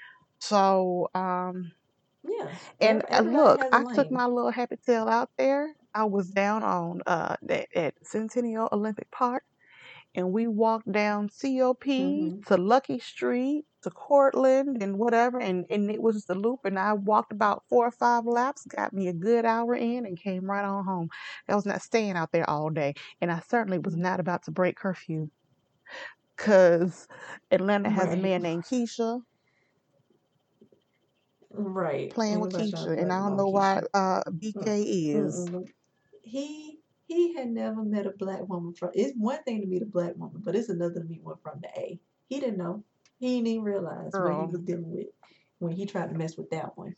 So 0.40 1.08
um, 1.14 1.72
Yeah. 2.24 2.58
and 2.80 3.02
uh, 3.12 3.20
look, 3.22 3.66
I 3.72 3.84
took 3.92 4.10
my 4.10 4.26
little 4.26 4.50
happy 4.50 4.76
tail 4.76 5.08
out 5.08 5.30
there. 5.38 5.74
I 5.94 6.04
was 6.04 6.30
down 6.30 6.62
on 6.62 7.02
uh 7.06 7.36
at, 7.48 7.68
at 7.74 7.94
Centennial 8.02 8.68
Olympic 8.72 9.10
Park, 9.10 9.44
and 10.14 10.32
we 10.32 10.46
walked 10.48 10.90
down 10.92 11.28
COP 11.30 11.84
hmm 11.96 12.44
to 12.46 12.56
Luckie 12.56 13.00
Street 13.00 13.66
to 13.84 13.90
Courtland 13.90 14.82
and 14.82 14.98
whatever, 14.98 15.38
and 15.40 15.66
and 15.70 15.90
it 15.90 16.02
was 16.02 16.24
the 16.26 16.34
loop, 16.34 16.60
and 16.64 16.78
I 16.78 16.94
walked 16.94 17.32
about 17.32 17.64
four 17.68 17.86
or 17.86 17.92
five 17.92 18.26
laps, 18.26 18.66
got 18.66 18.92
me 18.92 19.08
a 19.08 19.12
good 19.14 19.44
hour 19.46 19.74
in, 19.74 20.06
and 20.06 20.18
came 20.20 20.44
right 20.50 20.64
on 20.64 20.84
home. 20.84 21.08
I 21.48 21.54
was 21.54 21.66
not 21.66 21.82
staying 21.82 22.12
out 22.16 22.32
there 22.32 22.48
all 22.48 22.70
day, 22.70 22.94
and 23.20 23.30
I 23.32 23.40
certainly 23.48 23.78
was 23.78 23.96
not 23.96 24.20
about 24.20 24.44
to 24.44 24.50
break 24.50 24.76
curfew, 24.76 25.28
cause 26.36 27.06
Atlanta 27.50 27.90
has 27.90 28.12
a 28.12 28.16
man 28.16 28.42
named 28.42 28.64
Keisha 28.64 29.20
Right. 31.50 32.10
playing 32.10 32.40
with 32.40 32.50
Keisha, 32.52 32.98
and 32.98 33.12
I 33.12 33.20
don't 33.20 33.36
know 33.36 33.48
why 33.48 33.80
Keisha. 33.80 33.88
uh 33.94 34.22
Mm, 34.30 34.40
BK 34.40 34.84
is. 34.86 35.50
Mm-mm. 35.50 35.68
He 36.22 36.80
he 37.06 37.34
had 37.34 37.50
never 37.50 37.82
met 37.84 38.06
a 38.06 38.10
black 38.12 38.48
woman 38.48 38.74
from. 38.74 38.90
It's 38.94 39.12
one 39.16 39.42
thing 39.44 39.60
to 39.60 39.66
meet 39.66 39.82
a 39.82 39.86
black 39.86 40.16
woman, 40.16 40.42
but 40.44 40.56
it's 40.56 40.68
another 40.68 41.00
to 41.00 41.04
meet 41.04 41.22
one 41.22 41.36
from 41.42 41.60
the 41.60 41.68
A. 41.78 42.00
He 42.28 42.40
didn't 42.40 42.58
know. 42.58 42.84
He 43.24 43.36
didn't 43.36 43.46
even 43.46 43.64
realize 43.64 44.12
what 44.12 44.32
he 44.34 44.52
was 44.52 44.60
dealing 44.60 44.90
with 44.90 45.06
when 45.58 45.72
he 45.72 45.86
tried 45.86 46.10
to 46.10 46.14
mess 46.14 46.36
with 46.36 46.50
that 46.50 46.76
one. 46.76 46.94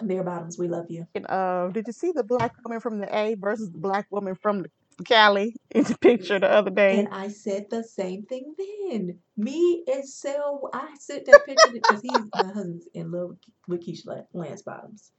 Bear 0.00 0.24
Bottoms, 0.24 0.58
we 0.58 0.66
love 0.66 0.86
you. 0.88 1.06
and 1.14 1.26
uh, 1.28 1.68
did 1.68 1.86
you 1.86 1.92
see 1.92 2.10
the 2.12 2.24
black 2.24 2.54
woman 2.64 2.80
from 2.80 3.00
the 3.00 3.14
A 3.14 3.34
versus 3.34 3.70
the 3.70 3.76
black 3.76 4.06
woman 4.10 4.34
from 4.34 4.62
the 4.62 4.70
Cali 5.04 5.56
in 5.72 5.84
the 5.84 5.98
picture 5.98 6.38
the 6.38 6.50
other 6.50 6.70
day? 6.70 7.00
And 7.00 7.08
I 7.12 7.28
said 7.28 7.66
the 7.68 7.84
same 7.84 8.22
thing 8.24 8.54
then. 8.56 9.18
Me 9.36 9.84
and 9.92 10.08
Sel, 10.08 10.70
I 10.72 10.94
sent 10.98 11.26
that 11.26 11.44
picture 11.44 11.68
because 11.70 12.00
he's 12.00 12.30
my 12.34 12.46
husband's 12.46 12.88
in 12.94 13.12
love 13.12 13.36
with 13.68 13.86
Keisha 13.86 14.24
Lance 14.32 14.62
Bottoms. 14.62 15.12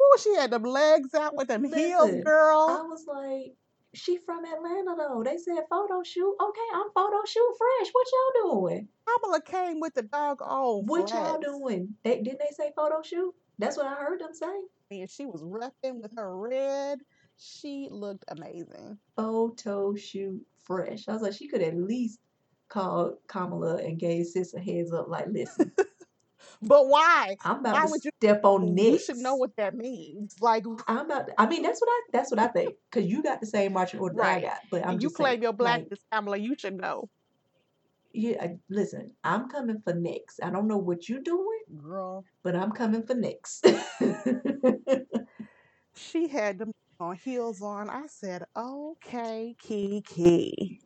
Ooh, 0.00 0.16
she 0.18 0.34
had 0.36 0.50
them 0.50 0.62
legs 0.62 1.12
out 1.12 1.36
with 1.36 1.48
them 1.48 1.64
heels, 1.64 2.24
girl. 2.24 2.66
I 2.70 2.82
was 2.88 3.04
like, 3.06 3.54
She 3.96 4.18
from 4.18 4.44
Atlanta 4.44 4.94
though. 4.96 5.22
They 5.24 5.38
said 5.38 5.64
photo 5.70 6.02
shoot. 6.02 6.36
Okay, 6.40 6.68
I'm 6.74 6.90
photo 6.94 7.16
shoot 7.26 7.54
fresh. 7.56 7.90
What 7.92 8.06
y'all 8.12 8.52
doing? 8.60 8.88
Kamala 9.06 9.40
came 9.40 9.80
with 9.80 9.94
the 9.94 10.02
dog 10.02 10.42
all 10.42 10.82
What 10.82 11.10
y'all 11.10 11.40
doing? 11.40 11.94
They 12.04 12.20
didn't 12.20 12.40
they 12.40 12.54
say 12.54 12.72
photo 12.76 13.00
shoot? 13.02 13.34
That's 13.58 13.76
what 13.78 13.86
I 13.86 13.94
heard 13.94 14.20
them 14.20 14.34
say. 14.34 14.54
And 14.90 15.10
she 15.10 15.24
was 15.24 15.42
repping 15.42 16.02
with 16.02 16.12
her 16.16 16.36
red. 16.36 17.00
She 17.38 17.88
looked 17.90 18.24
amazing. 18.28 18.98
Photo 19.16 19.94
shoot 19.94 20.44
fresh. 20.64 21.08
I 21.08 21.14
was 21.14 21.22
like, 21.22 21.32
she 21.32 21.48
could 21.48 21.62
at 21.62 21.76
least 21.76 22.20
call 22.68 23.18
Kamala 23.28 23.76
and 23.76 23.98
gave 23.98 24.26
sis 24.26 24.52
a 24.54 24.60
heads 24.60 24.92
up. 24.92 25.08
Like, 25.08 25.28
listen, 25.30 25.72
But 26.62 26.88
why? 26.88 27.36
I'm 27.44 27.60
about 27.60 27.74
Why 27.74 27.84
to 27.84 27.90
would 27.90 28.04
you? 28.04 28.10
step 28.20 28.44
on 28.44 28.74
Nick. 28.74 28.92
You 28.92 28.98
should 28.98 29.16
know 29.18 29.34
what 29.36 29.56
that 29.56 29.74
means. 29.74 30.36
Like, 30.40 30.64
I'm 30.88 30.98
about. 30.98 31.28
To, 31.28 31.34
I 31.40 31.46
mean, 31.46 31.62
that's 31.62 31.80
what 31.80 31.88
I. 31.88 32.00
That's 32.12 32.30
what 32.30 32.40
I 32.40 32.48
think. 32.48 32.76
Cause 32.90 33.04
you 33.04 33.22
got 33.22 33.40
the 33.40 33.46
same 33.46 33.72
marching 33.72 34.00
order 34.00 34.16
that 34.16 34.24
I 34.24 34.34
right. 34.34 34.42
got. 34.42 34.58
But 34.70 34.86
I'm 34.86 34.94
you 34.94 35.00
just 35.00 35.16
saying, 35.16 35.26
claim 35.26 35.42
your 35.42 35.52
like, 35.52 35.58
blackness, 35.58 36.00
Kamala. 36.12 36.38
You 36.38 36.56
should 36.58 36.74
know, 36.74 37.08
yeah. 38.12 38.54
Listen, 38.70 39.12
I'm 39.24 39.48
coming 39.48 39.80
for 39.84 39.94
next. 39.94 40.40
I 40.42 40.50
don't 40.50 40.68
know 40.68 40.78
what 40.78 41.08
you're 41.08 41.20
doing, 41.20 41.60
girl. 41.76 42.24
but 42.42 42.56
I'm 42.56 42.72
coming 42.72 43.02
for 43.02 43.14
next. 43.14 43.66
She 45.96 46.28
had 46.28 46.58
them 46.58 46.72
on 47.00 47.16
heels 47.16 47.62
on. 47.62 47.88
I 47.90 48.06
said, 48.06 48.44
okay, 48.56 49.56
Kiki. 49.58 50.80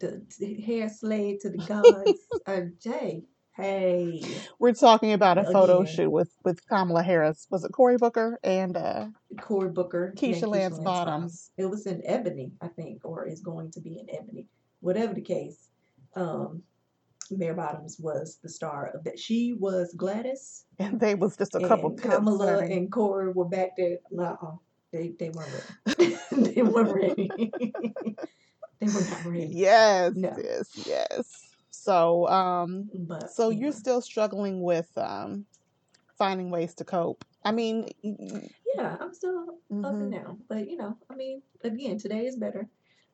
the, 0.00 0.22
the 0.38 0.54
hair 0.60 0.88
slave 0.88 1.40
to 1.40 1.50
the 1.50 1.58
gods. 1.58 2.20
uh, 2.46 2.60
Jay, 2.82 3.22
hey, 3.58 4.22
We're 4.58 4.72
talking 4.72 5.12
about 5.12 5.36
a 5.36 5.44
photo 5.44 5.84
shoot 5.84 6.10
with 6.10 6.30
with 6.44 6.66
Kamala 6.68 7.02
Harris. 7.02 7.46
Was 7.50 7.64
it 7.64 7.72
Cory 7.72 7.96
Booker 7.96 8.38
and 8.42 8.76
uh, 8.76 9.06
Cory 9.40 9.70
Booker 9.70 10.14
Keisha 10.16 10.46
Lance 10.46 10.74
Lance 10.74 10.78
Bottoms? 10.78 11.50
It 11.56 11.66
was 11.66 11.86
in 11.86 12.02
Ebony, 12.04 12.52
I 12.60 12.68
think, 12.68 13.04
or 13.04 13.26
is 13.26 13.40
going 13.40 13.70
to 13.72 13.80
be 13.80 13.98
in 13.98 14.06
Ebony. 14.14 14.46
Whatever 14.80 15.12
the 15.14 15.20
case, 15.20 15.68
um, 16.14 16.62
Mayor 17.30 17.54
Bottoms 17.54 17.98
was 17.98 18.38
the 18.42 18.48
star 18.48 18.92
of 18.94 19.04
that. 19.04 19.18
She 19.18 19.54
was 19.58 19.92
Gladys, 19.94 20.64
And 20.78 21.00
they 21.00 21.14
was 21.14 21.36
just 21.36 21.54
a 21.54 21.66
couple 21.66 21.90
Kamala 21.90 22.58
and 22.58 22.90
Cory 22.90 23.32
were 23.32 23.44
back 23.44 23.76
there. 23.76 23.98
Uh-uh, 24.16 24.52
they 24.92 25.14
they 25.18 25.30
weren't 25.30 25.50
ready. 25.86 26.16
they 26.32 26.62
weren't 26.62 26.94
ready. 26.94 27.30
they 28.80 28.86
were 28.86 29.00
not 29.10 29.24
ready. 29.24 29.48
Yes, 29.50 30.14
No, 30.14 30.34
yes, 30.42 30.86
yes. 30.86 31.47
So, 31.78 32.26
um, 32.28 32.90
but 32.92 33.30
so 33.30 33.50
you 33.50 33.60
you're 33.60 33.72
still 33.72 34.00
struggling 34.00 34.62
with 34.62 34.90
um 34.96 35.46
finding 36.16 36.50
ways 36.50 36.74
to 36.74 36.84
cope. 36.84 37.24
I 37.44 37.52
mean, 37.52 37.88
yeah, 38.02 38.96
I'm 39.00 39.14
still 39.14 39.58
up 39.84 39.92
and 40.00 40.10
hmm 40.10 40.10
down. 40.10 40.38
But 40.48 40.68
you 40.68 40.76
know, 40.76 40.96
I 41.08 41.14
mean, 41.14 41.42
again, 41.62 41.98
today 41.98 42.26
is 42.26 42.36
better. 42.36 42.68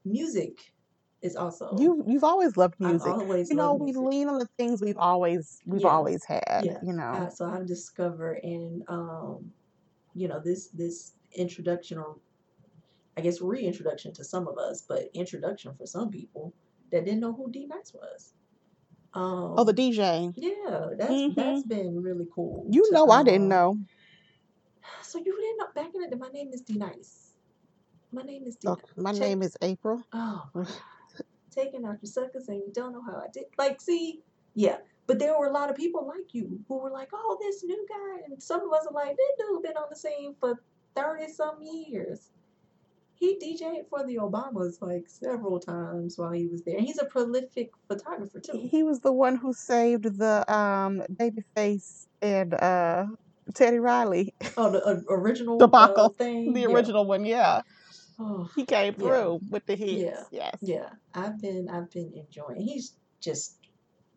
Music 0.04 0.73
is 1.21 1.37
also. 1.37 1.76
you 1.78 2.02
you've 2.06 2.25
always 2.25 2.56
loved 2.56 2.75
I've 2.83 2.87
music. 2.88 3.14
always 3.21 3.50
You 3.50 3.56
know, 3.56 3.75
we 3.75 3.92
music. 3.92 4.02
lean 4.02 4.28
on 4.28 4.38
the 4.38 4.49
things 4.56 4.80
we've 4.80 4.97
always 4.97 5.61
we've 5.66 5.85
Yeah, 5.85 5.90
always 5.90 6.25
had. 6.25 6.62
yeah. 6.64 6.78
You 6.83 6.94
know. 6.94 7.12
Uh, 7.12 7.28
so 7.28 7.44
I've 7.44 7.66
discovered 7.66 8.40
in 8.42 8.83
um, 8.88 9.52
you 10.14 10.28
know, 10.28 10.40
this 10.40 10.68
this 10.68 11.12
introduction 11.37 11.99
or 11.99 12.16
I 13.16 13.21
guess 13.21 13.40
reintroduction 13.40 14.12
to 14.14 14.25
some 14.25 14.49
of 14.49 14.59
us, 14.59 14.83
but 14.88 15.09
introduction 15.14 15.75
for 15.76 15.87
some 15.87 16.11
people 16.11 16.52
that 16.90 17.04
didn't 17.04 17.21
know 17.21 17.33
who 17.33 17.50
D 17.50 17.66
Nice 17.66 17.92
was. 17.94 18.35
Oh, 19.14 19.64
the 19.64 19.71
Um, 19.71 19.76
DJ. 19.76 20.35
yeah, 20.37 20.88
that's 20.99 21.11
hmm 21.11 21.35
that's 21.35 21.62
been 21.64 22.02
really 22.02 22.26
cool 22.35 22.66
You 22.71 22.90
know, 22.92 23.11
I 23.11 23.23
didn't 23.23 23.44
um. 23.44 23.49
know. 23.49 23.78
So 25.02 25.18
you 25.18 25.25
didn't 25.37 25.59
know 25.59 25.66
back 25.75 25.94
in 25.94 26.00
the 26.02 26.09
day. 26.09 26.16
My 26.16 26.28
name 26.28 26.52
is 26.52 26.62
D 26.62 26.75
Nice. 26.75 27.35
My 28.12 28.23
name 28.23 28.44
is 28.47 28.56
D 28.56 28.68
Oh, 28.68 28.76
my 28.97 29.12
Check. 29.12 29.21
name 29.21 29.42
is 29.42 29.56
April. 29.62 30.02
Oh 30.12 30.44
my 30.54 30.62
God. 30.64 30.73
Taking 31.50 31.85
out 31.85 31.98
your 32.03 32.11
suckers 32.11 32.48
and 32.48 32.59
you 32.59 32.72
don't 32.72 32.92
know 32.92 33.03
how 33.03 33.16
I 33.18 33.29
did. 33.33 33.44
Like, 33.59 33.81
see, 33.81 34.20
yeah. 34.55 34.79
But 35.07 35.18
there 35.18 35.38
were 35.38 35.46
a 35.46 35.53
lot 35.53 35.70
of 35.70 35.77
people 35.77 36.07
like 36.07 36.33
you 36.35 36.61
who 36.68 36.79
were 36.79 36.90
like, 36.90 37.11
oh, 37.12 37.38
this 37.40 37.62
new 37.64 37.87
guy. 37.88 38.22
And 38.27 38.42
some 38.42 38.62
of 38.66 38.72
us 38.72 38.87
are 38.87 38.92
like, 38.94 39.16
this 39.16 39.46
dude 39.48 39.62
been 39.62 39.77
on 39.77 39.87
the 39.90 39.96
scene 39.96 40.35
for 40.40 40.62
30 40.96 41.29
some 41.33 41.59
years. 41.62 42.31
He 43.25 43.39
DJed 43.43 43.89
for 43.89 44.07
the 44.07 44.17
Obamas 44.17 44.81
like 44.83 45.05
several 45.09 45.59
times 45.59 46.19
while 46.19 46.33
he 46.33 46.47
was 46.47 46.63
there. 46.65 46.77
And 46.77 46.87
he's 46.87 46.99
a 47.01 47.07
prolific 47.07 47.71
photographer 47.89 48.41
too. 48.41 48.69
He 48.71 48.83
was 48.83 49.01
the 49.01 49.13
one 49.13 49.37
who 49.37 49.53
saved 49.53 50.05
the 50.05 50.45
um 50.53 51.03
Babyface 51.21 52.07
and 52.21 52.55
uh 52.55 53.07
Teddy 53.55 53.79
Riley 53.79 54.35
Oh, 54.57 54.71
the 54.71 54.85
uh, 54.85 55.01
original 55.09 55.57
uh, 55.57 55.67
debacle. 55.67 56.11
thing? 56.19 56.53
The 56.55 56.67
Yeah. 56.69 56.75
original 56.75 57.07
one, 57.07 57.25
yeah. 57.25 57.63
Oh, 58.19 58.49
He 58.55 58.65
came 58.65 58.95
yeah. 58.95 59.01
through 59.09 59.41
with 59.51 59.65
the 59.67 59.75
Yeah. 59.91 60.07
hits. 60.07 60.29
Yes. 60.31 60.59
Yeah. 60.61 60.89
I've 61.15 61.41
been 61.41 61.69
I've 61.69 61.91
been 61.91 62.13
enjoying. 62.15 62.61
He's 62.61 62.95
just 63.21 63.59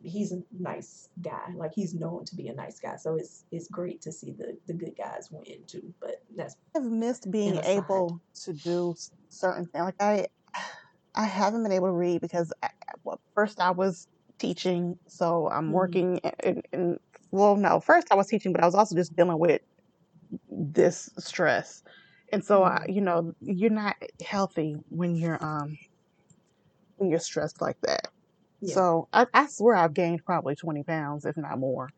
he's 0.02 0.32
a 0.32 0.42
nice 0.58 1.08
guy. 1.20 1.52
Like 1.56 1.72
he's 1.74 1.94
known 1.94 2.24
to 2.26 2.36
be 2.36 2.48
a 2.48 2.54
nice 2.54 2.78
guy. 2.80 2.96
So 2.96 3.16
it's 3.16 3.44
it's 3.50 3.68
great 3.68 4.00
to 4.02 4.12
see 4.12 4.32
the 4.32 4.56
the 4.66 4.74
good 4.74 4.96
guys 4.96 5.28
win 5.30 5.64
too. 5.66 5.94
But 6.00 6.17
that's 6.38 6.56
I've 6.76 6.84
missed 6.84 7.30
being 7.30 7.60
able 7.64 8.20
to 8.44 8.52
do 8.52 8.94
certain 9.28 9.66
things. 9.66 9.84
Like 9.84 9.96
I, 10.00 10.26
I 11.14 11.24
haven't 11.26 11.62
been 11.62 11.72
able 11.72 11.88
to 11.88 11.92
read 11.92 12.20
because 12.20 12.52
I, 12.62 12.70
well, 13.04 13.20
first 13.34 13.60
I 13.60 13.70
was 13.72 14.06
teaching, 14.38 14.98
so 15.08 15.48
I'm 15.50 15.72
hmm 15.72 15.72
working. 15.72 16.18
In, 16.44 16.62
in, 16.72 16.98
well, 17.32 17.56
no, 17.56 17.80
first 17.80 18.08
I 18.10 18.14
was 18.16 18.28
teaching, 18.28 18.52
but 18.52 18.62
I 18.62 18.66
was 18.66 18.74
also 18.74 18.94
just 18.96 19.16
dealing 19.16 19.38
with 19.38 19.62
this 20.48 21.10
stress, 21.18 21.82
and 22.32 22.44
so 22.44 22.64
I, 22.64 22.78
hmm 22.78 22.88
you 22.88 23.00
know, 23.02 23.32
you're 23.40 23.70
not 23.70 23.96
healthy 24.26 24.76
when 24.88 25.16
you're 25.16 25.42
um 25.44 25.78
when 26.96 27.10
you're 27.10 27.18
stressed 27.18 27.60
like 27.60 27.76
that. 27.82 28.02
Yeah. 28.60 28.82
So 28.82 29.08
I, 29.12 29.26
I 29.34 29.46
swear 29.48 29.76
I've 29.76 29.94
gained 29.94 30.24
probably 30.26 30.56
20 30.56 30.84
pounds, 30.84 31.24
if 31.26 31.36
not 31.36 31.58
more. 31.58 31.90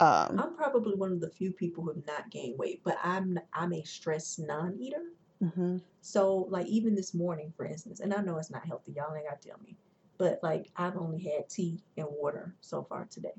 Um, 0.00 0.38
I'm 0.38 0.56
probably 0.56 0.94
one 0.94 1.12
of 1.12 1.20
the 1.20 1.30
few 1.30 1.52
people 1.52 1.84
who 1.84 1.90
have 1.92 2.06
not 2.06 2.30
gained 2.30 2.58
weight, 2.58 2.82
but 2.84 2.98
I'm 3.02 3.38
I'm 3.52 3.72
a 3.72 3.82
stress 3.84 4.38
non-eater. 4.38 5.02
mhm. 5.40 5.80
So 6.00 6.46
like 6.50 6.66
even 6.66 6.94
this 6.94 7.14
morning, 7.14 7.52
for 7.56 7.66
instance, 7.66 8.00
and 8.00 8.14
I 8.14 8.22
know 8.22 8.38
it's 8.38 8.50
not 8.50 8.66
healthy, 8.66 8.92
y'all 8.92 9.14
ain't 9.14 9.26
gotta 9.28 9.48
tell 9.48 9.58
me, 9.64 9.76
but 10.18 10.40
like 10.42 10.70
I've 10.76 10.96
only 10.96 11.20
had 11.20 11.48
tea 11.48 11.78
and 11.96 12.06
water 12.10 12.54
so 12.60 12.84
far 12.84 13.06
today. 13.10 13.32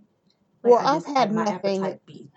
Like 0.64 0.72
Well, 0.72 0.80
I 0.80 0.94
like 0.96 1.08
had 1.08 1.32
my 1.32 1.44
nothing. 1.44 1.82
appetite 1.84 2.06
be 2.06 2.28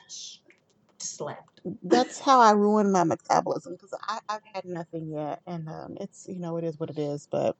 slapped. 0.98 1.60
That's 1.82 2.20
how 2.20 2.40
I 2.40 2.52
ruin 2.52 2.92
my 2.92 3.04
metabolism 3.04 3.74
because 3.74 3.94
I've 4.28 4.42
had 4.54 4.64
nothing 4.64 5.08
yet, 5.10 5.40
and 5.46 5.68
um, 5.68 5.96
it's 6.00 6.26
you 6.28 6.38
know 6.38 6.56
it 6.56 6.64
is 6.64 6.78
what 6.78 6.90
it 6.90 6.98
is. 6.98 7.26
But 7.30 7.56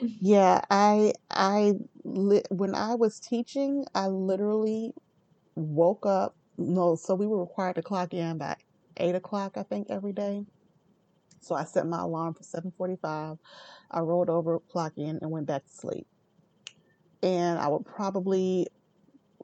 yeah, 0.20 0.62
I 0.70 1.14
I 1.30 1.74
li- 2.04 2.42
when 2.50 2.74
I 2.74 2.94
was 2.94 3.20
teaching, 3.20 3.84
I 3.94 4.08
literally 4.08 4.94
woke 5.58 6.06
up. 6.06 6.36
No, 6.56 6.96
so 6.96 7.14
we 7.14 7.26
were 7.26 7.40
required 7.40 7.76
to 7.76 7.82
clock 7.82 8.14
in 8.14 8.38
by 8.38 8.56
eight 8.96 9.14
o'clock, 9.14 9.56
I 9.56 9.62
think, 9.62 9.88
every 9.90 10.12
day. 10.12 10.44
So 11.40 11.54
I 11.54 11.64
set 11.64 11.86
my 11.86 12.00
alarm 12.00 12.34
for 12.34 12.42
seven 12.42 12.72
forty-five. 12.76 13.38
I 13.90 14.00
rolled 14.00 14.28
over, 14.28 14.58
clocked 14.58 14.98
in, 14.98 15.18
and 15.22 15.30
went 15.30 15.46
back 15.46 15.64
to 15.64 15.70
sleep. 15.70 16.06
And 17.22 17.58
I 17.58 17.68
would 17.68 17.86
probably, 17.86 18.66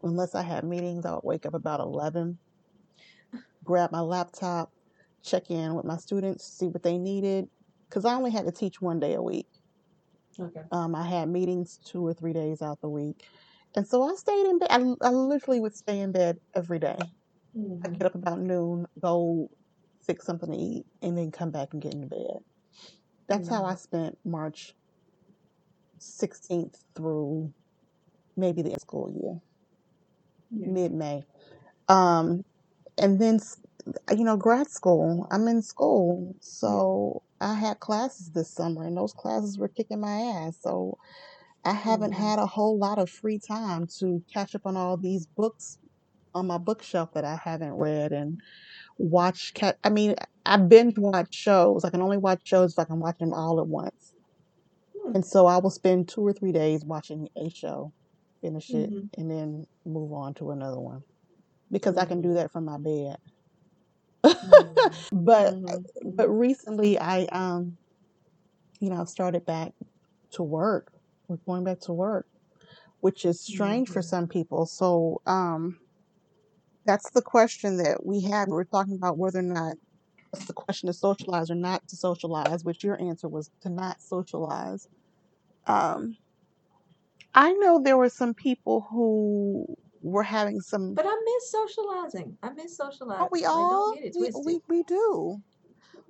unless 0.03 0.35
I 0.35 0.43
had 0.43 0.65
meetings, 0.65 1.07
I 1.07 1.13
would 1.13 1.25
wake 1.25 1.47
up 1.47 1.55
about 1.55 1.81
eleven, 1.81 2.39
grab 3.63 3.93
my 3.93 4.01
laptop, 4.01 4.73
check 5.23 5.51
in 5.51 5.75
with 5.75 5.85
my 5.85 5.97
students, 5.97 6.45
see 6.45 6.67
what 6.67 6.83
they 6.83 6.99
needed, 6.99 7.49
because 7.89 8.05
I 8.05 8.15
only 8.15 8.33
had 8.33 8.45
to 8.47 8.53
teach 8.53 8.81
one 8.81 8.99
day 8.99 9.15
a 9.15 9.23
week. 9.23 9.49
Okay. 10.39 10.63
Um, 10.73 10.97
I 10.97 11.07
had 11.07 11.29
meetings 11.29 11.79
two 11.85 12.05
or 12.05 12.13
three 12.13 12.33
days 12.33 12.61
out 12.61 12.81
the 12.81 12.89
week. 12.89 13.25
And 13.77 13.87
so 13.87 14.03
I 14.03 14.15
stayed 14.15 14.47
in 14.47 14.59
bed. 14.59 14.69
I, 14.71 14.81
I 15.03 15.11
literally 15.11 15.61
would 15.61 15.77
stay 15.77 16.01
in 16.01 16.13
bed 16.13 16.39
every 16.55 16.79
day. 16.79 16.97
I'd 17.85 17.95
hmm 17.95 17.99
get 17.99 18.07
up 18.07 18.15
about 18.15 18.41
noon, 18.41 18.87
go 19.01 19.51
fix 20.07 20.27
something 20.27 20.51
to 20.51 20.57
eat, 20.59 20.87
and 21.03 21.17
then 21.19 21.31
come 21.33 21.51
back 21.51 21.69
and 21.73 21.83
get 21.83 21.95
into 21.95 22.09
bed. 22.09 22.41
That's 23.29 23.49
how 23.49 23.65
hmm 23.65 23.67
I 23.67 23.77
spent 23.77 24.19
March 24.25 24.75
16th 25.99 26.85
through 26.97 27.53
maybe 28.37 28.63
the 28.63 28.71
end 28.71 28.77
of 28.77 28.83
school 28.83 29.11
year, 29.13 29.41
Yeah. 30.51 30.73
mid 30.73 30.93
May. 30.93 31.25
Um, 31.89 32.45
and 32.99 33.21
then, 33.21 33.41
you 34.13 34.25
know, 34.25 34.37
grad 34.37 34.71
school, 34.71 35.27
I'm 35.31 35.49
in 35.49 35.63
school. 35.63 36.37
Yeah. 36.67 36.81
So 36.81 37.23
I 37.41 37.55
had 37.55 37.81
classes 37.81 38.33
this 38.33 38.53
summer, 38.55 38.85
and 38.87 38.97
those 38.97 39.15
classes 39.15 39.59
were 39.59 39.69
kicking 39.69 40.01
my 40.01 40.17
ass. 40.47 40.59
So 40.63 40.99
I 41.65 41.73
haven't 41.73 42.13
hmm 42.13 42.15
had 42.15 42.39
a 42.39 42.47
whole 42.47 42.79
lot 42.79 42.99
of 42.99 43.11
free 43.11 43.39
time 43.47 43.87
to 44.01 44.23
catch 44.33 44.55
up 44.55 44.63
on 44.67 44.77
all 44.77 44.97
these 44.97 45.27
books 45.37 45.79
on 46.35 46.47
my 46.47 46.59
bookshelf 46.59 47.13
that 47.15 47.25
I 47.25 47.39
haven't 47.45 47.75
read 47.75 48.13
and 48.13 48.41
watch. 48.99 49.53
Cat, 49.55 49.79
I 49.85 49.91
mean, 49.91 50.17
I 50.47 50.57
binge 50.59 50.99
watch 50.99 51.35
shows. 51.35 51.85
I 51.85 51.91
can 51.91 52.03
only 52.03 52.19
watch 52.19 52.43
shows 52.45 52.73
if 52.73 52.79
I 52.81 52.85
can 52.85 53.01
watch 53.01 53.19
them 53.19 53.35
all 53.35 53.61
at 53.61 53.69
once. 53.69 54.15
Hmm. 55.03 55.15
And 55.15 55.25
so 55.25 55.47
I 55.47 55.59
will 55.59 55.71
spend 55.71 56.09
two 56.09 56.27
or 56.27 56.33
three 56.33 56.53
days 56.53 56.85
watching 56.85 57.29
a 57.37 57.49
show, 57.51 57.93
finish 58.43 58.75
it, 58.75 58.93
hmm 58.93 59.09
and 59.17 59.31
then 59.31 59.67
move 59.87 60.13
on 60.13 60.35
to 60.35 60.51
another 60.51 60.81
one 60.81 61.05
because 61.71 61.97
I 61.99 62.05
can 62.07 62.21
hmm 62.21 62.23
do 62.23 62.35
that 62.35 62.53
from 62.53 62.65
my 62.67 62.79
bed. 62.79 63.17
hmm 64.43 64.91
but 65.13 65.57
hmm 65.61 65.85
but 66.05 66.29
recently 66.29 66.99
I 66.99 67.25
um 67.33 67.79
you 68.81 68.91
know, 68.91 69.01
I've 69.01 69.09
started 69.09 69.45
back 69.47 69.73
to 70.33 70.43
work. 70.43 70.93
We're 71.29 71.39
going 71.47 71.65
back 71.65 71.81
to 71.81 71.93
work, 71.93 72.27
which 73.01 73.25
is 73.25 73.41
strange 73.41 73.89
for 73.89 74.01
Mhm. 74.01 74.05
some 74.05 74.29
people. 74.29 74.67
So, 74.67 75.21
um, 75.27 75.79
that's 76.85 77.11
the 77.11 77.23
question 77.23 77.79
that 77.79 78.05
we 78.05 78.21
have. 78.23 78.49
We're 78.49 78.65
talking 78.65 78.95
about 78.95 79.17
whether 79.17 79.39
or 79.39 79.43
not 79.43 79.77
it's 80.33 80.47
the 80.47 80.53
question 80.53 80.89
to 80.89 80.93
socialize 80.93 81.51
or 81.51 81.55
not 81.55 81.87
to 81.89 81.97
socialize, 81.97 82.65
which 82.65 82.85
your 82.85 83.01
answer 83.01 83.29
was 83.29 83.51
to 83.63 83.71
not 83.71 84.01
socialize. 84.01 84.89
Um, 85.67 86.17
I 87.35 87.53
know 87.53 87.81
there 87.81 87.97
were 87.97 88.09
some 88.11 88.35
people 88.35 88.83
who 88.91 89.67
were 90.03 90.23
having 90.23 90.61
some. 90.61 90.95
But 90.95 91.07
I 91.07 91.15
miss 91.25 91.51
socializing. 91.51 92.37
I 92.43 92.51
miss 92.51 92.77
socializing. 92.77 93.25
Oh, 93.25 93.29
we 93.33 93.45
all 93.45 93.95
don't 93.95 94.03
get 94.03 94.15
it 94.15 94.17
we, 94.21 94.31
we 94.45 94.61
we 94.69 94.83
do, 94.83 95.43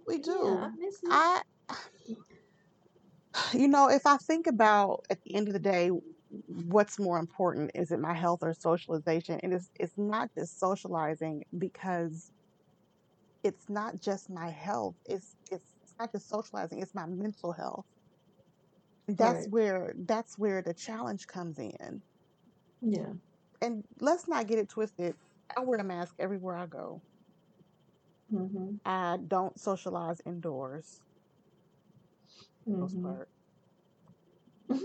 we 0.07 0.19
do. 0.19 0.41
Yeah, 0.45 0.67
I 0.67 0.71
miss 0.77 0.95
it. 1.03 1.09
I, 1.11 1.43
you 3.53 3.69
know, 3.69 3.89
if 3.91 4.07
I 4.07 4.17
think 4.19 4.47
about 4.47 5.05
at 5.11 5.23
the 5.25 5.35
end 5.35 5.49
of 5.49 5.55
the 5.55 5.61
day, 5.61 5.91
what's 6.47 6.99
more 6.99 7.19
important? 7.19 7.73
Is 7.75 7.91
it 7.91 8.01
my 8.01 8.15
health 8.15 8.41
or 8.43 8.55
socialization? 8.55 9.41
And 9.43 9.53
it's 9.55 9.71
it's 9.79 9.95
not 9.97 10.31
just 10.37 10.59
socializing 10.59 11.45
because 11.57 12.31
it's 13.43 13.69
not 13.69 14.01
just 14.01 14.31
my 14.31 14.51
health. 14.51 14.97
It's 15.05 15.37
it's, 15.51 15.75
it's 15.83 15.95
not 15.99 16.13
just 16.13 16.29
socializing. 16.29 16.81
It's 16.81 16.95
my 16.95 17.07
mental 17.07 17.53
health. 17.53 17.87
That's 19.09 19.47
Right. 19.47 19.49
where 19.49 19.95
that's 19.97 20.37
where 20.39 20.61
the 20.63 20.75
challenge 20.75 21.27
comes 21.27 21.59
in. 21.59 22.03
Yeah. 22.81 23.15
And 23.61 23.85
let's 24.01 24.29
not 24.29 24.47
get 24.47 24.59
it 24.59 24.69
twisted. 24.69 25.17
I 25.57 25.61
wear 25.63 25.79
a 25.81 25.85
mask 25.85 26.15
everywhere 26.19 26.57
I 26.57 26.67
go. 26.67 27.03
Mhm. 28.31 28.81
I 28.87 29.19
don't 29.19 29.61
socialize 29.61 30.23
indoors. 30.25 31.03
For 32.65 32.73
the 32.73 32.79
Most 32.79 32.97
Mhm. 32.97 33.03
part. 33.03 33.29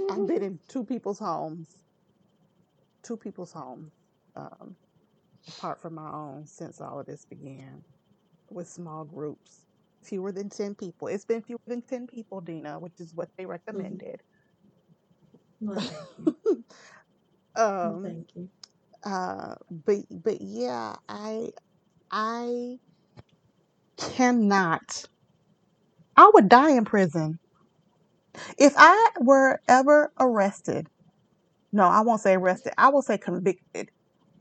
I've 0.09 0.27
been 0.27 0.43
in 0.43 0.59
two 0.69 0.85
people's 0.85 1.19
homes, 1.19 1.69
two 3.03 3.17
people's 3.17 3.53
homes, 3.53 3.93
um, 4.35 4.75
apart 5.49 5.81
from 5.81 5.95
my 5.95 6.11
own, 6.11 6.45
since 6.47 6.81
all 6.81 6.99
of 6.99 7.07
this 7.07 7.25
began, 7.25 7.83
with 8.51 8.69
small 8.69 9.05
groups, 9.05 9.65
fewer 10.03 10.31
than 10.31 10.49
ten 10.49 10.75
people. 10.75 11.09
It's 11.09 11.25
been 11.25 11.43
fewer 11.43 11.59
than 11.67 11.83
ten 11.83 12.07
people, 12.07 12.41
Dina, 12.41 12.79
which 12.79 12.99
is 12.99 13.15
what 13.15 13.29
they 13.37 13.45
Mhm. 13.73 14.01
recommended. 14.01 14.21
Well, 15.61 15.81
thank 15.87 16.09
you. 16.17 16.35
Well, 17.81 17.99
um, 18.01 18.03
thank 18.03 18.29
you. 18.35 18.49
uh, 19.05 19.55
but 19.71 19.99
but 20.11 20.41
yeah, 20.41 20.95
I 21.09 21.51
I 22.11 22.77
cannot. 23.97 25.05
I 26.17 26.31
would 26.33 26.49
die 26.49 26.71
in 26.71 26.85
prison 26.85 27.39
if 28.57 28.73
I 28.77 29.11
were 29.21 29.61
ever 29.67 30.11
arrested. 30.19 30.87
No, 31.73 31.85
I 31.85 32.01
won't 32.01 32.21
say 32.21 32.35
arrested. 32.35 32.73
I 32.77 32.89
will 32.89 33.01
say 33.03 33.17
convicted 33.17 33.89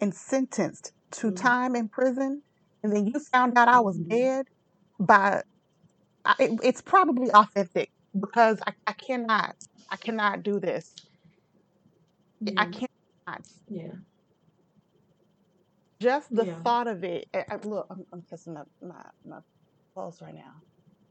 and 0.00 0.14
sentenced 0.14 0.92
to 1.12 1.32
Mhm. 1.32 1.36
time 1.36 1.76
in 1.76 1.88
prison, 1.88 2.42
and 2.82 2.92
then 2.94 3.06
you 3.06 3.20
found 3.32 3.58
out 3.58 3.68
I 3.68 3.80
was 3.80 3.98
Mhm. 3.98 4.08
dead. 4.08 4.46
By 5.00 5.42
I, 6.24 6.36
it, 6.40 6.60
it's 6.62 6.82
probably 6.82 7.30
authentic 7.32 7.90
because 8.18 8.60
I, 8.66 8.74
I 8.86 8.92
cannot. 8.94 9.56
I 9.90 9.96
cannot 9.96 10.42
do 10.42 10.60
this. 10.60 10.94
I 12.56 12.64
Yeah. 12.64 12.70
cannot. 12.70 13.42
Yeah. 13.68 13.92
Just 16.00 16.34
the 16.34 16.46
Yeah. 16.46 16.62
thought 16.64 16.88
of 16.88 17.04
it. 17.04 17.28
I, 17.34 17.44
I- 17.50 17.56
look, 17.64 17.86
I'm, 17.90 18.06
I'm 18.12 18.22
kissing 18.30 18.56
up 18.56 18.68
my 18.82 19.02
my 19.24 19.40
pulse 19.94 20.20
right 20.22 20.34
now. 20.34 20.62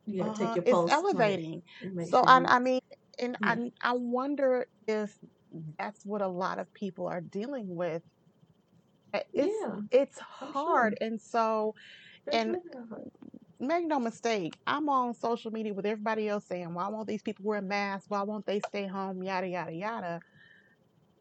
You 0.07 0.23
gotta 0.23 0.31
Uh 0.31 0.33
take 0.37 0.55
your 0.55 0.65
It's 0.65 0.71
pulse, 0.71 0.91
like, 0.91 1.01
elevating. 1.03 1.63
make 1.81 2.09
So 2.11 2.23
I. 2.27 2.41
I 2.47 2.59
mean, 2.59 2.81
and. 3.19 3.37
I 3.43 3.53
I 3.81 3.93
wonder 3.93 4.67
if 4.87 5.17
that's 5.79 6.05
what 6.05 6.21
a 6.23 6.27
lot 6.27 6.59
of 6.59 6.73
people 6.73 7.07
are 7.07 7.21
dealing 7.21 7.75
with. 7.75 8.03
Uh, 9.13 9.21
It's 9.33 9.63
Yeah. 9.63 9.81
it's 9.91 10.19
hard, 10.19 10.95
sure. 10.95 10.97
and 11.01 11.21
so 11.21 11.75
It's 12.27 12.35
and 12.37 12.47
really 12.47 12.61
make 13.59 13.87
no 13.87 13.99
mistake, 13.99 14.57
I'm 14.67 14.89
on 14.89 15.13
social 15.15 15.51
media 15.51 15.73
with 15.73 15.85
everybody 15.85 16.29
else 16.29 16.47
saying, 16.47 16.73
"Why 16.73 16.89
won't 16.89 17.07
these 17.07 17.23
people 17.23 17.45
wear 17.45 17.61
masks? 17.61 18.09
Why 18.09 18.23
won't 18.23 18.45
they 18.45 18.59
stay 18.61 18.87
home?" 18.87 19.23
Yada 19.23 19.47
yada 19.47 19.73
yada. 19.73 20.23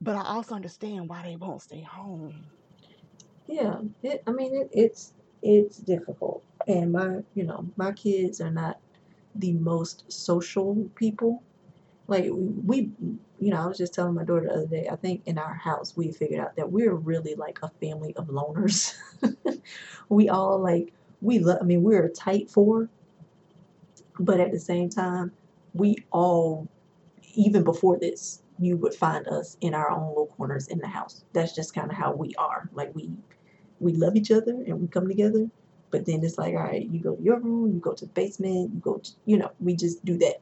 But 0.01 0.17
I 0.17 0.23
also 0.25 0.55
understand 0.55 1.09
why 1.09 1.23
they 1.25 1.37
won't 1.37 1.63
stay 1.63 1.83
home. 1.83 2.53
Yeah. 3.49 3.81
It. 4.03 4.23
I 4.27 4.33
mean, 4.33 4.55
it, 4.55 4.71
it's 4.73 5.15
it's 5.43 5.79
difficult, 5.79 6.45
and 6.67 6.93
my 6.93 7.19
you 7.35 7.45
know 7.45 7.67
my 7.77 7.93
kids 7.93 8.41
are 8.41 8.51
not 8.51 8.79
the 9.35 9.53
most 9.53 10.11
social 10.13 10.89
people. 10.95 11.43
Like 12.09 12.27
we, 12.31 12.91
you 13.41 13.51
know, 13.51 13.57
I 13.63 13.67
was 13.67 13.79
just 13.79 13.95
telling 13.95 14.15
my 14.15 14.25
daughter 14.25 14.47
the 14.47 14.55
other 14.55 14.67
day. 14.67 14.89
I 14.91 14.97
think 14.97 15.23
in 15.27 15.39
our 15.39 15.55
house 15.55 15.97
we 15.97 16.13
figured 16.13 16.41
out 16.41 16.57
that 16.57 16.71
we're 16.71 16.95
really 16.95 17.35
like 17.35 17.59
a 17.63 17.71
family 17.81 18.15
of 18.17 18.29
loners. 18.29 18.95
we 20.09 20.29
all 20.29 20.59
like 20.59 20.93
we 21.21 21.39
love. 21.39 21.59
I 21.61 21.65
mean, 21.65 21.83
we're 21.83 22.05
a 22.05 22.11
tight 22.11 22.51
four, 22.51 22.89
but 24.19 24.41
at 24.41 24.53
the 24.53 24.61
same 24.61 24.89
time, 24.89 25.33
we 25.75 25.97
all 26.13 26.69
even 27.35 27.65
before 27.65 27.99
this, 27.99 28.43
you 28.59 28.77
would 28.79 28.95
find 28.95 29.27
us 29.29 29.57
in 29.61 29.75
our 29.75 29.91
own 29.91 30.09
little 30.09 30.27
corners 30.37 30.69
in 30.69 30.79
the 30.79 30.87
house. 30.87 31.25
That's 31.33 31.55
just 31.55 31.75
kind 31.75 31.91
of 31.91 31.97
how 31.97 32.13
we 32.15 32.35
are. 32.37 32.69
Like 32.73 32.95
we 32.95 33.11
we 33.81 33.93
love 33.93 34.17
each 34.17 34.31
other 34.31 34.53
and 34.53 34.81
we 34.81 34.89
come 34.89 35.09
together, 35.09 35.49
but 35.91 36.07
then 36.07 36.25
it's 36.25 36.39
like, 36.39 36.55
all 36.55 36.63
right, 36.63 36.89
you 36.91 37.01
go 37.01 37.15
to 37.15 37.23
your 37.23 37.39
room, 37.39 37.73
you 37.73 37.81
go 37.81 37.93
to 37.93 38.07
the 38.07 38.13
basement, 38.13 38.73
you 38.75 38.81
go 38.81 38.99
to, 38.99 39.11
you 39.25 39.39
know, 39.39 39.51
we 39.61 39.75
just 39.75 40.05
do 40.05 40.19
that. 40.19 40.41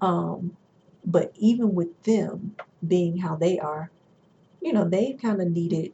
Um, 0.00 0.56
but 1.04 1.32
even 1.38 1.74
with 1.74 2.02
them 2.04 2.56
being 2.86 3.16
how 3.16 3.36
they 3.36 3.58
are, 3.58 3.90
you 4.60 4.72
know, 4.72 4.88
they 4.88 5.14
kind 5.14 5.40
of 5.40 5.50
needed 5.50 5.92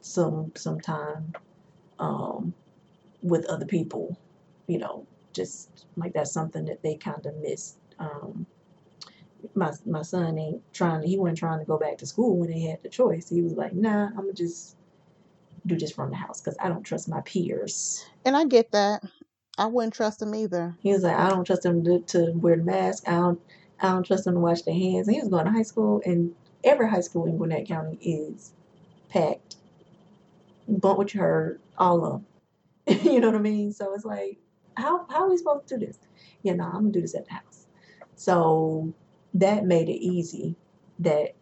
some 0.00 0.52
some 0.54 0.80
time 0.80 1.32
um, 1.98 2.54
with 3.22 3.46
other 3.46 3.66
people, 3.66 4.18
you 4.66 4.78
know, 4.78 5.06
just 5.32 5.86
like 5.96 6.12
that's 6.12 6.32
something 6.32 6.64
that 6.66 6.82
they 6.82 6.96
kind 6.96 7.24
of 7.26 7.36
missed. 7.36 7.78
Um, 7.98 8.46
my 9.54 9.72
my 9.86 10.02
son 10.02 10.38
ain't 10.38 10.62
trying 10.72 11.02
he 11.02 11.18
wasn't 11.18 11.38
trying 11.38 11.58
to 11.60 11.64
go 11.64 11.78
back 11.78 11.98
to 11.98 12.06
school 12.06 12.36
when 12.36 12.50
they 12.50 12.60
had 12.60 12.82
the 12.82 12.88
choice. 12.88 13.28
He 13.28 13.42
was 13.42 13.54
like, 13.54 13.72
nah, 13.72 14.10
I'm 14.16 14.34
just 14.34 14.76
do 15.66 15.76
this 15.76 15.92
from 15.92 16.10
the 16.10 16.16
house 16.16 16.40
because 16.40 16.56
I 16.60 16.68
don't 16.68 16.82
trust 16.82 17.08
my 17.08 17.20
peers. 17.22 18.04
And 18.24 18.36
I 18.36 18.44
get 18.44 18.72
that. 18.72 19.02
I 19.58 19.66
wouldn't 19.66 19.94
trust 19.94 20.20
them 20.20 20.34
either. 20.34 20.76
He 20.80 20.92
was 20.92 21.02
like, 21.02 21.16
I 21.16 21.28
don't 21.28 21.44
trust 21.44 21.62
them 21.62 21.84
to, 21.84 22.00
to 22.00 22.32
wear 22.36 22.56
the 22.56 22.62
mask. 22.62 23.08
I 23.08 23.12
don't 23.12 23.40
I 23.80 23.88
don't 23.90 24.04
trust 24.04 24.24
them 24.24 24.34
to 24.34 24.40
wash 24.40 24.62
their 24.62 24.74
hands. 24.74 25.06
And 25.06 25.14
he 25.14 25.20
was 25.20 25.30
going 25.30 25.44
to 25.44 25.52
high 25.52 25.62
school, 25.62 26.02
and 26.04 26.34
every 26.64 26.88
high 26.88 27.00
school 27.00 27.26
in 27.26 27.36
Gwinnett 27.36 27.68
County 27.68 27.96
is 28.00 28.52
packed. 29.08 29.56
Bump 30.68 30.98
what 30.98 31.14
you 31.14 31.20
heard, 31.20 31.60
all 31.78 32.04
of 32.04 32.22
them. 32.86 33.04
you 33.12 33.20
know 33.20 33.28
what 33.28 33.36
I 33.36 33.42
mean? 33.42 33.72
So 33.72 33.94
it's 33.94 34.04
like, 34.04 34.38
how 34.76 35.06
how 35.08 35.24
are 35.24 35.30
we 35.30 35.36
supposed 35.36 35.68
to 35.68 35.78
do 35.78 35.86
this? 35.86 35.98
Yeah, 36.42 36.54
no, 36.54 36.64
I'm 36.64 36.72
gonna 36.72 36.90
do 36.90 37.00
this 37.00 37.14
at 37.14 37.26
the 37.26 37.34
house. 37.34 37.66
So 38.16 38.92
that 39.34 39.64
made 39.64 39.88
it 39.88 40.00
easy 40.00 40.56
that 40.98 41.34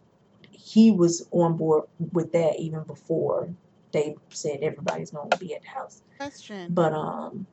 he 0.51 0.91
was 0.91 1.27
on 1.31 1.57
board 1.57 1.85
with 2.11 2.31
that 2.33 2.59
even 2.59 2.83
before 2.83 3.49
they 3.91 4.15
said 4.29 4.61
everybody's 4.61 5.11
gonna 5.11 5.37
be 5.37 5.55
at 5.55 5.61
the 5.63 5.69
house. 5.69 6.03
Question. 6.19 6.75
But 6.75 6.93
um, 6.93 7.47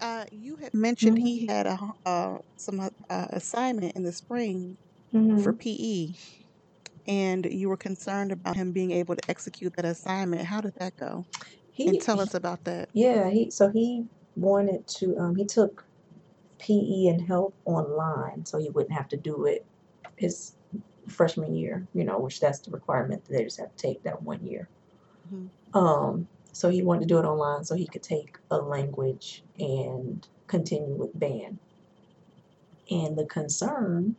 Uh, 0.00 0.24
you 0.32 0.56
had 0.56 0.74
mentioned 0.74 1.18
mhm, 1.18 1.20
he 1.20 1.46
had 1.46 1.66
a 1.66 1.78
uh 2.04 2.38
some 2.56 2.80
uh, 2.80 2.90
assignment 3.30 3.92
in 3.96 4.02
the 4.02 4.12
spring 4.12 4.76
for 5.36 5.52
mhm. 5.52 5.54
PE, 5.54 6.14
and 7.06 7.46
you 7.46 7.68
were 7.68 7.76
concerned 7.78 8.32
about 8.32 8.56
him 8.56 8.72
being 8.72 8.92
able 8.92 9.16
to 9.16 9.22
execute 9.30 9.74
that 9.76 9.86
assignment. 9.86 10.42
How 10.46 10.60
did 10.62 10.74
that 10.78 10.96
go? 10.96 11.26
And 11.86 11.98
he 11.98 12.00
tell 12.00 12.20
us 12.20 12.34
about 12.34 12.64
that. 12.64 12.90
yeah 12.92 13.30
he 13.30 13.50
so 13.50 13.70
he 13.70 14.06
wanted 14.36 14.86
to 14.86 15.16
um 15.18 15.36
he 15.36 15.44
took 15.44 15.86
PE 16.58 17.06
and 17.08 17.22
health 17.22 17.54
online 17.66 18.46
so 18.46 18.58
he 18.58 18.70
wouldn't 18.70 18.94
have 18.94 19.08
to 19.08 19.16
do 19.16 19.46
it 19.46 19.66
his 20.16 20.56
freshman 21.08 21.54
year, 21.54 21.86
you 21.94 22.04
know, 22.04 22.18
which 22.18 22.40
that's 22.40 22.60
the 22.60 22.70
requirement 22.70 23.24
that 23.26 23.32
they 23.34 23.44
just 23.44 23.58
have 23.60 23.70
to 23.76 23.76
take 23.76 24.02
that 24.04 24.22
one 24.22 24.44
year. 24.46 24.68
Mhm. 25.30 25.50
Um, 25.74 26.28
so 26.52 26.70
he 26.70 26.82
wanted 26.82 27.00
to 27.00 27.06
do 27.06 27.18
it 27.18 27.24
online 27.24 27.64
so 27.64 27.74
he 27.74 27.86
could 27.86 28.02
take 28.02 28.38
a 28.50 28.58
language 28.58 29.44
and 29.58 30.26
continue 30.46 30.94
with 30.94 31.18
band. 31.18 31.58
And 32.90 33.16
the 33.16 33.24
concern 33.26 34.16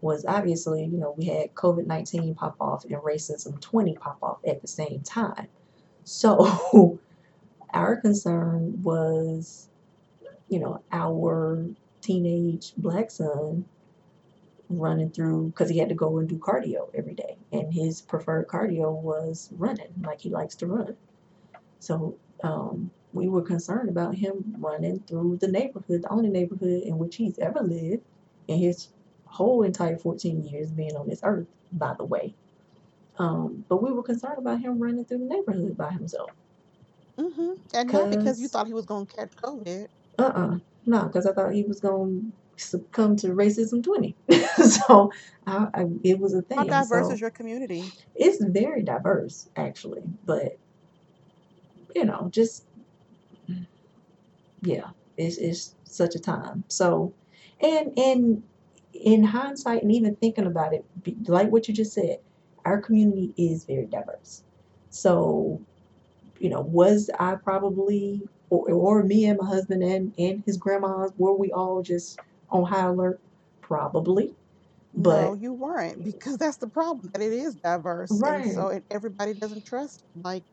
was 0.00 0.24
obviously, 0.26 0.84
you 0.84 0.98
know, 0.98 1.14
we 1.18 1.26
had 1.26 1.54
COVID 1.54 1.86
19 1.86 2.34
pop 2.34 2.56
off 2.60 2.84
and 2.84 2.94
racism 2.96 3.60
20 3.60 3.94
pop 3.96 4.18
off 4.22 4.38
at 4.46 4.62
the 4.62 4.68
same 4.68 5.00
time. 5.02 5.48
So 6.04 7.00
our 7.74 7.96
concern 7.96 8.82
was, 8.82 9.68
you 10.48 10.60
know, 10.60 10.82
our 10.92 11.66
teenage 12.02 12.74
black 12.76 13.10
son 13.10 13.66
running 14.70 15.10
through 15.10 15.46
because 15.48 15.70
he 15.70 15.78
had 15.78 15.88
to 15.88 15.94
go 15.94 16.18
and 16.18 16.28
do 16.28 16.38
cardio 16.38 16.90
every 16.94 17.14
day. 17.14 17.36
And 17.52 17.72
his 17.72 18.00
preferred 18.00 18.48
cardio 18.48 18.92
was 18.92 19.50
running, 19.56 19.92
like 20.02 20.20
he 20.20 20.30
likes 20.30 20.54
to 20.56 20.66
run. 20.66 20.96
So 21.80 22.16
um, 22.42 22.90
we 23.12 23.28
were 23.28 23.42
concerned 23.42 23.88
about 23.88 24.14
him 24.14 24.54
running 24.58 25.00
through 25.00 25.38
the 25.40 25.48
neighborhood, 25.48 26.02
the 26.02 26.10
only 26.10 26.28
neighborhood 26.28 26.82
in 26.82 26.98
which 26.98 27.16
he's 27.16 27.38
ever 27.38 27.60
lived, 27.60 28.02
in 28.48 28.58
his 28.58 28.88
whole 29.26 29.62
entire 29.62 29.96
14 29.96 30.44
years 30.44 30.70
being 30.70 30.96
on 30.96 31.08
this 31.08 31.20
earth, 31.22 31.46
by 31.72 31.94
the 31.94 32.04
way. 32.04 32.34
Um, 33.18 33.64
but 33.68 33.82
we 33.82 33.92
were 33.92 34.02
concerned 34.02 34.38
about 34.38 34.60
him 34.60 34.78
running 34.78 35.04
through 35.04 35.18
the 35.18 35.24
neighborhood 35.24 35.76
by 35.76 35.90
himself. 35.90 36.30
Mm-hmm. 37.18 37.54
And 37.74 37.92
not 37.92 38.10
because 38.10 38.40
you 38.40 38.46
thought 38.46 38.68
he 38.68 38.72
was 38.72 38.86
gonna 38.86 39.06
catch 39.06 39.30
COVID. 39.42 39.88
uh-uh, 40.18 40.58
no, 40.86 41.02
because 41.04 41.26
I 41.26 41.32
thought 41.32 41.52
he 41.52 41.64
was 41.64 41.80
going 41.80 42.32
succumb 42.58 43.16
to 43.16 43.28
racism 43.28 43.82
20. 43.82 44.14
so 44.56 45.12
I, 45.46 45.68
I, 45.74 45.86
it 46.02 46.18
was 46.18 46.34
a 46.34 46.42
thing. 46.42 46.58
How 46.58 46.64
diverse 46.64 47.10
is 47.10 47.20
your 47.20 47.30
community? 47.30 47.84
it's 48.14 48.42
very 48.44 48.82
diverse, 48.82 49.48
actually. 49.56 50.02
But, 50.24 50.58
you 51.94 52.04
know, 52.04 52.28
just, 52.32 52.64
yeah, 54.62 54.88
it's, 55.16 55.38
it's 55.38 55.74
such 55.84 56.14
a 56.14 56.18
time. 56.18 56.64
So, 56.68 57.12
and, 57.60 57.96
and 57.98 58.42
in 58.92 59.24
hindsight 59.24 59.82
and 59.82 59.92
even 59.92 60.16
thinking 60.16 60.46
about 60.46 60.74
it, 60.74 60.84
like 61.28 61.50
what 61.50 61.68
you 61.68 61.74
just 61.74 61.92
said, 61.92 62.18
our 62.64 62.80
community 62.80 63.32
is 63.36 63.64
very 63.64 63.86
diverse. 63.86 64.42
So, 64.90 65.60
you 66.38 66.48
know, 66.48 66.60
was 66.60 67.10
I 67.18 67.36
probably, 67.36 68.22
or, 68.50 68.70
or 68.70 69.02
me 69.02 69.26
and 69.26 69.38
my 69.38 69.46
husband 69.46 69.82
and, 69.82 70.12
and 70.18 70.42
his 70.44 70.56
grandmas, 70.56 71.12
were 71.16 71.34
we 71.34 71.52
all 71.52 71.82
just 71.82 72.18
on 72.50 72.64
high 72.64 72.86
alert? 72.86 73.20
Probably. 73.62 74.34
But 74.96 75.32
No, 75.32 75.34
you 75.34 75.52
weren't, 75.54 76.04
because 76.04 76.38
that's 76.38 76.58
the 76.58 76.68
problem, 76.68 77.10
that 77.14 77.22
it 77.22 77.32
is 77.32 77.56
diverse, 77.56 78.22
and 78.26 78.44
right. 78.44 78.46
so 78.46 78.68
it, 78.68 78.84
everybody 78.90 79.34
doesn't 79.34 79.66
trust. 79.66 80.04
Like 80.16 80.44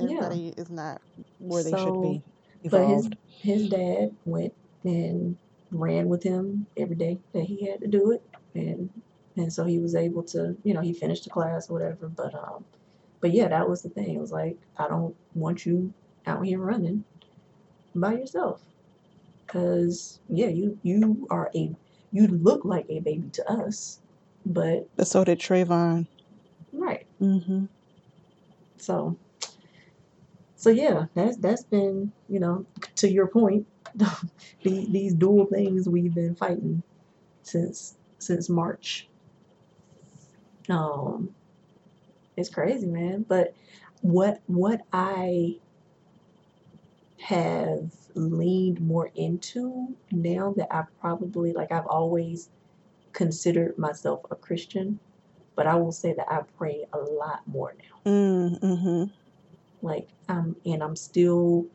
Yeah. 0.00 0.30
everybody 0.30 0.54
is 0.56 0.70
not 0.70 1.02
where 1.38 1.64
they 1.64 1.76
should 1.76 2.00
So, 2.00 2.00
be 2.00 2.24
but 2.70 2.86
his 2.86 3.10
his 3.42 3.68
dad 3.68 4.16
went 4.24 4.54
and 4.84 5.38
ran 5.70 6.08
with 6.08 6.22
him 6.22 6.66
every 6.76 6.96
day 6.96 7.20
that 7.34 7.44
he 7.44 7.66
had 7.66 7.80
to 7.82 7.88
do 7.88 8.12
it, 8.12 8.22
and 8.54 8.90
and 9.36 9.52
so 9.52 9.64
he 9.64 9.78
was 9.80 9.94
able 9.94 10.24
to, 10.24 10.56
you 10.64 10.74
know, 10.74 10.80
he 10.82 10.94
finished 10.94 11.24
the 11.24 11.30
class 11.30 11.70
or 11.70 11.74
whatever. 11.74 12.08
But 12.08 12.34
um, 12.34 12.66
but 13.20 13.32
yeah, 13.32 13.48
that 13.48 13.68
was 13.68 13.82
the 13.82 13.90
thing. 13.90 14.16
It 14.16 14.20
was 14.20 14.32
like 14.32 14.58
I 14.78 14.88
don't 14.88 15.16
want 15.34 15.66
you 15.66 15.94
out 16.26 16.46
here 16.46 16.60
running 16.60 17.04
by 17.94 18.14
yourself, 18.14 18.62
cause 19.52 20.20
yeah, 20.28 20.48
you 20.48 20.78
you 20.82 21.26
are 21.30 21.50
a 21.54 21.74
you 22.10 22.26
look 22.28 22.64
like 22.64 22.86
a 22.88 23.00
baby 23.00 23.28
to 23.32 23.50
us, 23.50 24.00
but 24.46 24.88
But 24.96 25.06
so 25.06 25.24
did 25.24 25.38
Trayvon. 25.38 26.06
right. 26.72 27.06
Mm-hmm. 27.20 27.66
So 28.78 29.16
so 30.56 30.70
yeah, 30.70 31.06
that's 31.14 31.36
that's 31.36 31.64
been 31.64 32.12
you 32.28 32.40
know 32.40 32.64
to 32.96 33.10
your 33.10 33.26
point, 33.26 33.66
these 34.62 34.88
these 34.88 35.14
dual 35.14 35.46
things 35.46 35.88
we've 35.88 36.14
been 36.14 36.34
fighting 36.34 36.82
since 37.42 37.96
since 38.18 38.48
March. 38.48 39.08
Um, 40.68 41.34
it's 42.36 42.48
crazy, 42.48 42.86
man. 42.86 43.26
But 43.28 43.54
what 44.00 44.40
what 44.46 44.82
I 44.92 45.56
have 47.22 47.90
leaned 48.14 48.80
more 48.80 49.10
into 49.14 49.94
now 50.10 50.52
that 50.56 50.74
I 50.74 50.84
probably 51.00 51.52
like 51.52 51.72
I've 51.72 51.86
always 51.86 52.48
considered 53.12 53.78
myself 53.78 54.20
a 54.30 54.36
Christian, 54.36 54.98
but 55.54 55.66
I 55.66 55.76
will 55.76 55.92
say 55.92 56.14
that 56.14 56.30
I 56.30 56.42
pray 56.58 56.84
a 56.92 56.98
lot 56.98 57.42
more 57.46 57.74
now. 57.78 58.10
Mm-hmm. 58.10 59.04
Like 59.86 60.08
um 60.28 60.56
and 60.64 60.82
I'm 60.82 60.96
still 60.96 61.66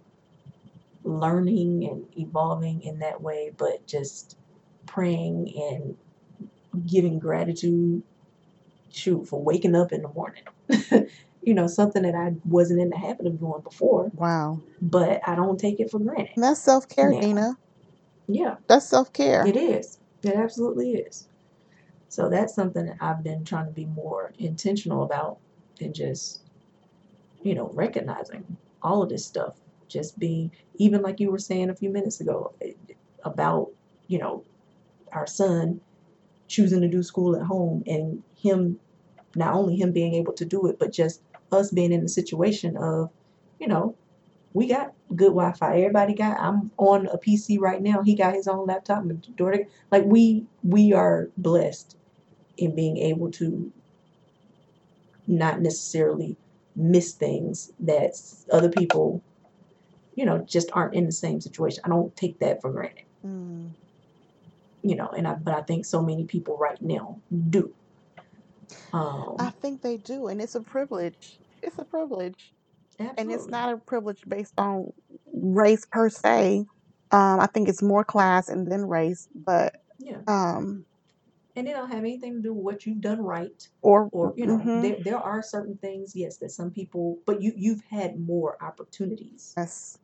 learning 1.04 1.88
and 1.88 2.06
evolving 2.18 2.82
in 2.82 3.00
that 3.00 3.22
way, 3.22 3.52
but 3.58 3.88
just 3.88 4.38
praying 4.86 5.54
and 5.56 5.98
giving 6.86 7.20
gratitude 7.20 8.04
shoot 8.92 9.28
for 9.28 9.42
waking 9.42 9.76
up 9.76 9.92
in 9.92 10.02
the 10.02 10.10
morning. 10.10 10.44
you 11.48 11.54
know, 11.54 11.66
something 11.66 12.04
that 12.04 12.14
I 12.14 12.34
wasn't 12.44 12.82
in 12.82 12.90
the 12.90 12.98
habit 12.98 13.26
of 13.26 13.40
doing 13.40 13.62
before, 13.64 14.12
Wow. 14.16 14.60
but 14.82 15.22
I 15.26 15.34
don't 15.34 15.58
take 15.58 15.80
it 15.80 15.90
for 15.90 15.98
granted 15.98 16.32
And 16.36 16.44
that's 16.44 16.60
self 16.60 16.90
care. 16.90 17.10
Nina. 17.10 17.58
Yeah, 18.28 18.58
That's 18.68 18.86
self 18.90 19.14
care. 19.14 19.48
it 19.48 19.56
is. 19.56 20.00
It 20.24 20.36
absolutely 20.36 20.96
is. 20.96 21.30
So 22.10 22.30
that's 22.30 22.54
something 22.54 22.86
that 22.88 22.98
I've 23.00 23.24
been 23.24 23.46
trying 23.46 23.68
to 23.68 23.72
be 23.72 23.86
more 23.86 24.34
intentional 24.40 25.04
about 25.04 25.38
and 25.80 25.96
just, 25.96 26.42
you 27.42 27.56
know, 27.56 27.72
recognizing 27.74 28.58
all 28.82 29.02
of 29.02 29.10
this 29.10 29.26
stuff. 29.26 29.56
Just 29.88 30.20
being, 30.20 30.52
even 30.76 31.02
like 31.02 31.22
you 31.22 31.32
were 31.32 31.40
saying 31.40 31.70
a 31.70 31.76
few 31.76 31.90
minutes 31.90 32.20
ago 32.20 32.54
eh, 32.62 32.74
about, 33.24 33.72
you 34.08 34.20
know, 34.20 34.44
our 35.14 35.26
son 35.28 35.80
choosing 36.48 36.82
to 36.82 36.90
do 36.90 37.02
school 37.04 37.38
at 37.38 37.44
home 37.44 37.84
and 37.88 38.22
him, 38.36 38.80
not 39.36 39.54
only 39.54 39.78
him 39.78 39.94
being 39.94 40.14
able 40.14 40.34
to 40.34 40.46
do 40.46 40.68
it, 40.68 40.78
but 40.80 40.92
just 40.92 41.22
us 41.52 41.72
being 41.72 41.92
in 41.92 42.02
the 42.04 42.10
situation 42.10 42.78
of, 42.78 43.10
you 43.60 43.68
know, 43.68 43.96
we 44.54 44.68
got 44.68 44.94
good 45.16 45.30
Wi-Fi. 45.30 45.78
Everybody 45.78 46.14
got. 46.14 46.40
I'm 46.40 46.72
on 46.78 47.08
a 47.08 47.18
PC 47.18 47.60
right 47.60 47.82
now. 47.82 48.02
He 48.02 48.16
got 48.16 48.34
his 48.34 48.48
own 48.48 48.66
laptop. 48.68 49.04
My 49.04 49.16
daughter, 49.36 49.66
like 49.92 50.04
we, 50.06 50.46
we 50.64 50.94
are 50.94 51.30
blessed 51.38 51.96
in 52.58 52.74
being 52.76 52.98
able 52.98 53.30
to 53.32 53.72
not 55.28 55.62
necessarily 55.62 56.36
miss 56.76 57.12
things 57.14 57.72
that 57.80 58.14
other 58.52 58.70
people, 58.70 59.22
you 60.16 60.26
know, 60.26 60.40
just 60.40 60.70
aren't 60.74 60.96
in 60.96 61.06
the 61.06 61.12
same 61.12 61.42
situation. 61.42 61.82
I 61.86 61.90
don't 61.90 62.16
take 62.16 62.40
that 62.40 62.62
for 62.62 62.72
granted, 62.72 63.04
Mm. 63.26 63.72
you 64.82 64.96
know. 64.96 65.10
And 65.10 65.28
I, 65.28 65.34
but 65.34 65.54
I 65.54 65.62
think 65.62 65.86
so 65.86 66.02
many 66.02 66.24
people 66.26 66.58
right 66.58 66.82
now 66.82 67.20
do. 67.50 67.74
I 69.38 69.49
Um, 69.49 69.53
think 69.62 69.82
they 69.82 69.97
do, 69.97 70.27
and 70.27 70.41
it's 70.41 70.56
a 70.56 70.62
privilege. 70.62 71.39
It's 71.62 71.77
a 71.80 71.86
privilege, 71.86 72.53
and 73.17 73.32
it's 73.32 73.49
absolutely. 73.49 73.49
not 73.49 73.73
a 73.73 73.77
privilege 73.77 74.23
based 74.27 74.53
on 74.58 74.91
race 75.34 75.86
per 75.91 76.10
se. 76.10 76.65
Um, 77.12 77.39
I 77.39 77.47
think 77.47 77.69
it's 77.69 77.84
more 77.84 78.03
class 78.06 78.49
and 78.49 78.71
then 78.71 78.86
race, 78.88 79.27
but 79.36 79.75
Yeah. 79.99 80.23
um, 80.27 80.86
And 81.58 81.67
it 81.67 81.73
don't 81.73 81.89
have 81.89 81.99
anything 82.06 82.36
to 82.36 82.41
do 82.41 82.53
with 82.53 82.63
what 82.63 82.86
you've 82.86 83.01
done 83.01 83.21
right. 83.21 83.67
or 83.82 84.10
or 84.12 84.34
you 84.38 84.47
know 84.47 84.60
mm-hmm, 84.60 84.71
there 84.73 84.97
there 85.03 85.17
are 85.19 85.41
certain 85.43 85.77
things 85.77 86.15
yes 86.15 86.38
that 86.38 86.51
some 86.51 86.71
people 86.71 87.21
but 87.25 87.41
you 87.41 87.53
you've 87.56 87.82
had 87.89 88.19
more 88.19 88.58
opportunities 88.63 89.58
yes, 89.58 89.97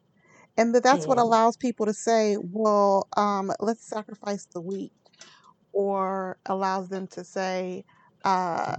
and 0.58 0.76
that 0.76 0.84
that's 0.84 1.08
what 1.08 1.18
and 1.18 1.20
allows 1.20 1.58
people 1.58 1.86
to 1.88 1.94
say, 1.94 2.38
"Well, 2.42 3.08
um, 3.18 3.52
let's 3.60 3.88
sacrifice 3.88 4.48
the 4.54 4.62
weak," 4.62 4.94
or 5.74 6.38
allows 6.48 6.90
them 6.90 7.08
to 7.10 7.24
say, 7.26 7.86
uh, 8.24 8.78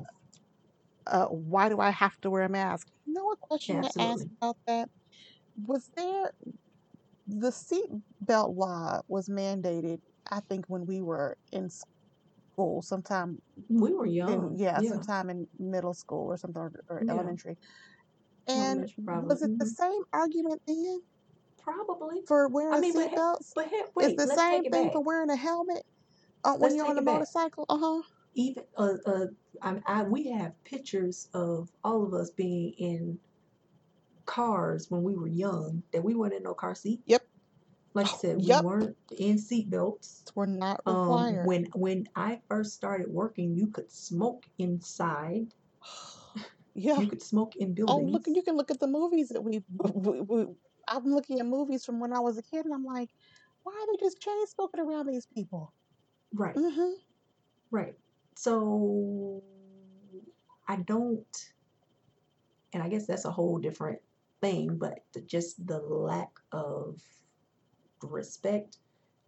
uh, 1.07 1.27
"Why 1.27 1.69
do 1.69 1.81
I 1.81 1.91
have 1.91 2.19
to 2.23 2.31
wear 2.31 2.43
a 2.43 2.49
mask?" 2.49 2.89
You 3.07 3.13
know, 3.15 3.31
a 3.31 3.37
question 3.37 3.83
to 3.83 4.01
ask 4.01 4.27
about 4.41 4.57
that? 4.67 4.89
Was 5.67 5.89
there 5.97 6.33
the 7.27 7.51
seat 7.53 7.87
belt 8.21 8.55
law 8.57 9.01
was 9.09 9.29
mandated 9.29 9.99
i 10.31 10.41
think 10.49 10.65
when 10.69 10.85
we 10.87 11.01
were 11.01 11.37
in 11.53 11.71
school 11.71 12.83
sometime 12.83 13.39
we 13.69 13.93
were 13.95 14.07
in 14.07 14.13
young 14.13 14.57
yeah 14.59 14.81
yeah. 14.81 14.91
sometime 14.91 15.31
in 15.31 15.47
middle 15.59 15.95
school 15.95 16.27
or 16.29 16.37
something 16.37 16.61
or, 16.63 16.73
or 16.89 17.05
yeah. 17.07 17.13
elementary. 17.13 17.57
And 18.47 18.81
elementary 18.99 19.29
was 19.29 19.43
it 19.43 19.51
the 19.59 19.65
hmm 19.65 19.69
same 19.69 20.03
argument 20.13 20.61
then? 20.67 21.01
Probably. 21.59 22.21
For 22.29 22.49
i 22.49 22.51
wearing 22.53 22.83
mean 22.83 22.93
but 22.93 23.03
seat 23.05 23.11
he- 23.11 23.17
belts? 23.17 23.53
but 23.55 23.69
he- 23.69 23.77
is 23.77 23.85
wait 23.97 24.17
the 24.17 24.27
let's 24.27 24.43
take 24.43 24.51
same 24.51 24.65
thing 24.65 24.85
back. 24.85 24.93
for 24.93 25.01
wearing 25.03 25.31
a 25.31 25.37
helmet 25.37 25.83
uh, 26.45 26.53
when 26.53 26.61
let's 26.61 26.75
you're 26.75 26.87
on 26.87 26.99
a 26.99 27.03
motorcycle? 27.03 27.65
Uh-huh 27.69 28.03
even 28.35 28.65
uh, 28.77 28.95
uh 29.07 29.27
I, 29.63 29.81
I 29.87 30.03
we 30.03 30.29
have 30.31 30.53
pictures 30.65 31.29
of 31.35 31.71
all 31.83 32.05
of 32.05 32.13
us 32.15 32.31
being 32.31 32.73
in 32.79 33.19
cars 34.27 34.91
when 34.91 35.03
we 35.03 35.15
were 35.15 35.29
young 35.29 35.83
that 35.93 36.03
we 36.03 36.15
weren't 36.15 36.35
in 36.35 36.43
no 36.43 36.55
car 36.55 36.75
seat. 36.75 37.01
Yep. 37.07 37.23
Like 37.95 38.07
I 38.07 38.17
said 38.17 38.37
we 38.39 38.45
yep 38.45 38.65
weren't 38.65 38.97
in 39.19 39.39
seat 39.39 39.71
belts. 39.71 40.25
We're 40.35 40.47
not 40.47 40.81
required. 40.87 41.41
um 41.41 41.47
when 41.47 41.65
when 41.75 42.09
i 42.17 42.41
first 42.49 42.75
started 42.75 43.09
working 43.09 43.55
you 43.55 43.69
could 43.69 43.91
smoke 43.91 44.45
inside. 44.59 45.55
Yeah. 46.77 46.99
You 46.99 47.07
could 47.07 47.23
smoke 47.23 47.55
in 47.55 47.73
buildings. 47.73 48.09
oh 48.09 48.11
look 48.11 48.25
you 48.27 48.43
can 48.43 48.57
look 48.57 48.69
at 48.69 48.81
the 48.81 48.89
movies 48.89 49.29
that 49.29 49.41
we, 49.41 49.63
we, 49.79 50.21
we 50.23 50.47
i'm 50.89 51.05
looking 51.07 51.39
at 51.39 51.47
movies 51.47 51.85
from 51.85 52.01
when 52.01 52.13
i 52.13 52.19
was 52.19 52.37
a 52.37 52.43
kid 52.43 52.65
and 52.65 52.75
i'm 52.75 52.85
like 52.85 53.11
why 53.63 53.73
are 53.73 53.87
they 53.93 54.05
just 54.05 54.21
chain 54.21 54.45
smoking 54.49 54.81
around 54.81 55.07
these 55.07 55.25
people? 55.25 55.73
Right. 56.33 56.57
Mm-hmm. 56.57 56.95
Right 57.71 57.95
so 58.35 59.43
i 60.69 60.77
don't 60.77 61.53
and 62.73 62.83
i 62.83 62.89
guess 62.89 63.07
that's 63.07 63.25
a 63.25 63.31
whole 63.31 63.59
different 63.59 63.99
thing 64.41 64.77
but 64.77 65.05
the, 65.13 65.21
just 65.23 65.67
the 65.67 65.79
lack 65.79 66.31
of 66.53 67.01
respect 68.03 68.79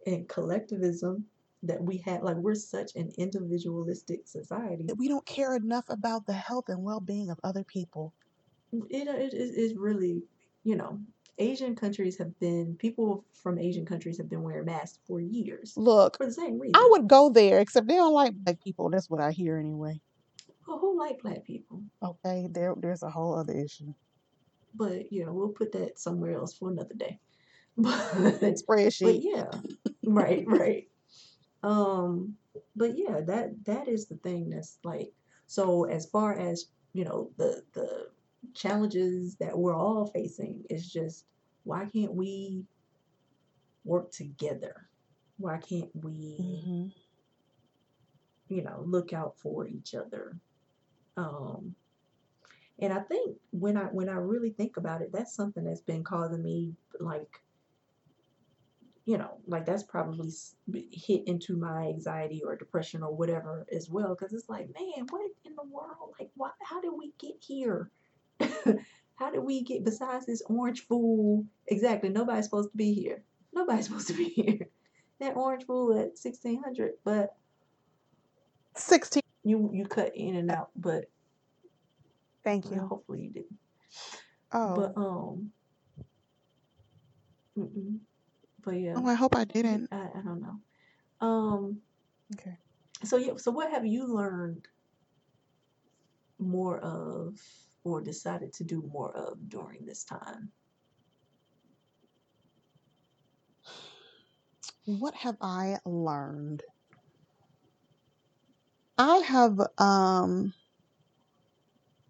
and 0.06 0.28
collectivism 0.28 1.24
that 1.62 1.82
we 1.82 1.98
had 1.98 2.22
like 2.22 2.36
we're 2.36 2.54
such 2.54 2.94
an 2.94 3.10
individualistic 3.18 4.26
society. 4.26 4.84
That 4.86 4.98
we 4.98 5.08
don't 5.08 5.26
care 5.26 5.56
enough 5.56 5.84
about 5.88 6.26
the 6.26 6.32
health 6.32 6.68
and 6.68 6.82
well-being 6.82 7.30
of 7.30 7.40
other 7.42 7.64
people. 7.64 8.12
It, 8.72 9.08
it, 9.08 9.34
it 9.34 9.36
is 9.36 9.74
really 9.74 10.22
you 10.64 10.76
know 10.76 11.00
Asian 11.38 11.74
countries 11.74 12.18
have 12.18 12.38
been 12.38 12.76
people 12.78 13.24
from 13.32 13.58
Asian 13.58 13.84
countries 13.84 14.18
have 14.18 14.28
been 14.28 14.42
wearing 14.42 14.66
masks 14.66 14.98
for 15.06 15.20
years 15.20 15.74
Look, 15.76 16.16
for 16.16 16.26
the 16.26 16.32
same 16.32 16.58
reason. 16.58 16.74
I 16.76 16.88
would 16.92 17.08
go 17.08 17.30
there, 17.30 17.60
except 17.60 17.88
they 17.88 17.94
don't 17.94 18.12
like 18.12 18.34
black 18.34 18.62
people. 18.62 18.90
That's 18.90 19.10
what 19.10 19.20
I 19.20 19.32
hear 19.32 19.58
anyway. 19.58 20.00
Well, 20.66 20.78
who 20.78 20.98
like 20.98 21.20
black 21.22 21.44
people? 21.44 21.82
Okay, 22.02 22.48
there 22.50 22.74
there's 22.76 23.02
a 23.02 23.10
whole 23.10 23.38
other 23.38 23.54
issue. 23.54 23.94
But 24.74 25.12
you 25.12 25.24
know, 25.24 25.32
we'll 25.32 25.48
put 25.48 25.72
that 25.72 25.98
somewhere 25.98 26.34
else 26.34 26.54
for 26.54 26.70
another 26.70 26.94
day. 26.94 27.18
But 27.78 28.40
but 28.40 28.54
Spreadsheet. 28.54 29.20
yeah, 29.22 29.50
right, 30.02 30.44
right. 30.46 30.88
Um, 31.62 32.36
but 32.74 32.96
yeah, 32.96 33.20
that 33.20 33.64
that 33.66 33.86
is 33.86 34.06
the 34.06 34.16
thing 34.16 34.48
that's 34.48 34.78
like 34.82 35.12
so 35.46 35.84
as 35.84 36.06
far 36.06 36.38
as 36.38 36.66
you 36.94 37.04
know 37.04 37.30
the 37.36 37.62
the 37.74 38.08
challenges 38.56 39.36
that 39.36 39.56
we're 39.56 39.76
all 39.76 40.06
facing 40.06 40.64
is 40.70 40.90
just 40.90 41.26
why 41.64 41.84
can't 41.86 42.14
we 42.14 42.64
work 43.84 44.10
together? 44.10 44.88
Why 45.38 45.58
can't 45.58 45.90
we, 45.94 46.36
hmm 46.64 46.86
you 48.48 48.62
know, 48.62 48.84
look 48.86 49.12
out 49.12 49.36
for 49.38 49.66
each 49.66 49.94
other? 49.94 50.36
Um, 51.16 51.74
and 52.78 52.92
I 52.92 53.00
think 53.00 53.36
when 53.50 53.76
I 53.76 53.84
when 53.84 54.08
I 54.08 54.14
really 54.14 54.50
think 54.50 54.76
about 54.76 55.02
it, 55.02 55.10
that's 55.12 55.34
something 55.34 55.64
that's 55.64 55.80
been 55.80 56.04
causing 56.04 56.42
me 56.42 56.74
like 57.00 57.40
you 59.06 59.18
know, 59.18 59.38
like 59.46 59.64
that's 59.64 59.84
probably 59.84 60.30
hit 60.90 61.28
into 61.28 61.56
my 61.56 61.86
anxiety 61.86 62.42
or 62.44 62.56
depression 62.56 63.04
or 63.04 63.14
whatever 63.14 63.64
as 63.72 63.88
well. 63.88 64.16
Because 64.16 64.32
it's 64.32 64.48
like, 64.48 64.68
man, 64.74 65.06
what 65.10 65.30
in 65.44 65.54
the 65.54 65.62
world? 65.70 66.14
Like, 66.18 66.30
what? 66.36 66.54
How 66.60 66.80
did 66.80 66.90
we 66.98 67.12
get 67.18 67.36
here? 67.40 67.90
How 69.16 69.30
did 69.30 69.40
we 69.44 69.62
get 69.62 69.84
besides 69.84 70.26
this 70.26 70.42
orange 70.46 70.86
fool? 70.86 71.46
Exactly, 71.68 72.08
nobody's 72.10 72.44
supposed 72.44 72.70
to 72.72 72.76
be 72.76 72.92
here. 72.92 73.22
Nobody's 73.52 73.84
supposed 73.88 74.08
to 74.08 74.14
be 74.14 74.24
here. 74.28 74.68
That 75.20 75.36
orange 75.36 75.64
fool 75.64 75.98
at 75.98 76.18
sixteen 76.18 76.62
hundred, 76.62 76.92
but 77.04 77.34
16. 78.74 79.22
you 79.44 79.70
you 79.72 79.86
cut 79.86 80.14
in 80.14 80.36
and 80.36 80.50
out, 80.50 80.70
but 80.76 81.06
Thank 82.44 82.66
well, 82.66 82.74
you. 82.74 82.80
hopefully 82.86 83.22
you 83.22 83.30
didn't. 83.30 83.58
Oh. 84.52 84.74
But 84.76 84.92
um, 85.00 85.50
mm-mm. 87.58 87.98
but 88.62 88.72
yeah, 88.72 88.94
Oh, 88.96 89.06
I 89.06 89.14
hope 89.14 89.34
I 89.34 89.44
didn't. 89.44 89.88
I, 89.90 89.96
I 90.14 90.20
don't 90.22 90.40
know. 90.40 91.26
Um, 91.26 91.78
Okay. 92.34 92.56
so 93.04 93.16
yeah, 93.16 93.32
so 93.36 93.50
what 93.50 93.70
have 93.70 93.86
you 93.86 94.06
learned 94.12 94.66
more 96.38 96.78
of 96.80 97.38
or 97.86 98.00
decided 98.02 98.52
to 98.54 98.64
do 98.64 98.82
more 98.82 99.12
of 99.16 99.48
during 99.48 99.86
this 99.86 100.04
time? 100.04 100.52
What 104.86 105.14
have 105.16 105.36
I 105.42 105.80
learned? 105.84 106.62
I 108.98 109.18
have 109.18 109.58
um 109.78 110.52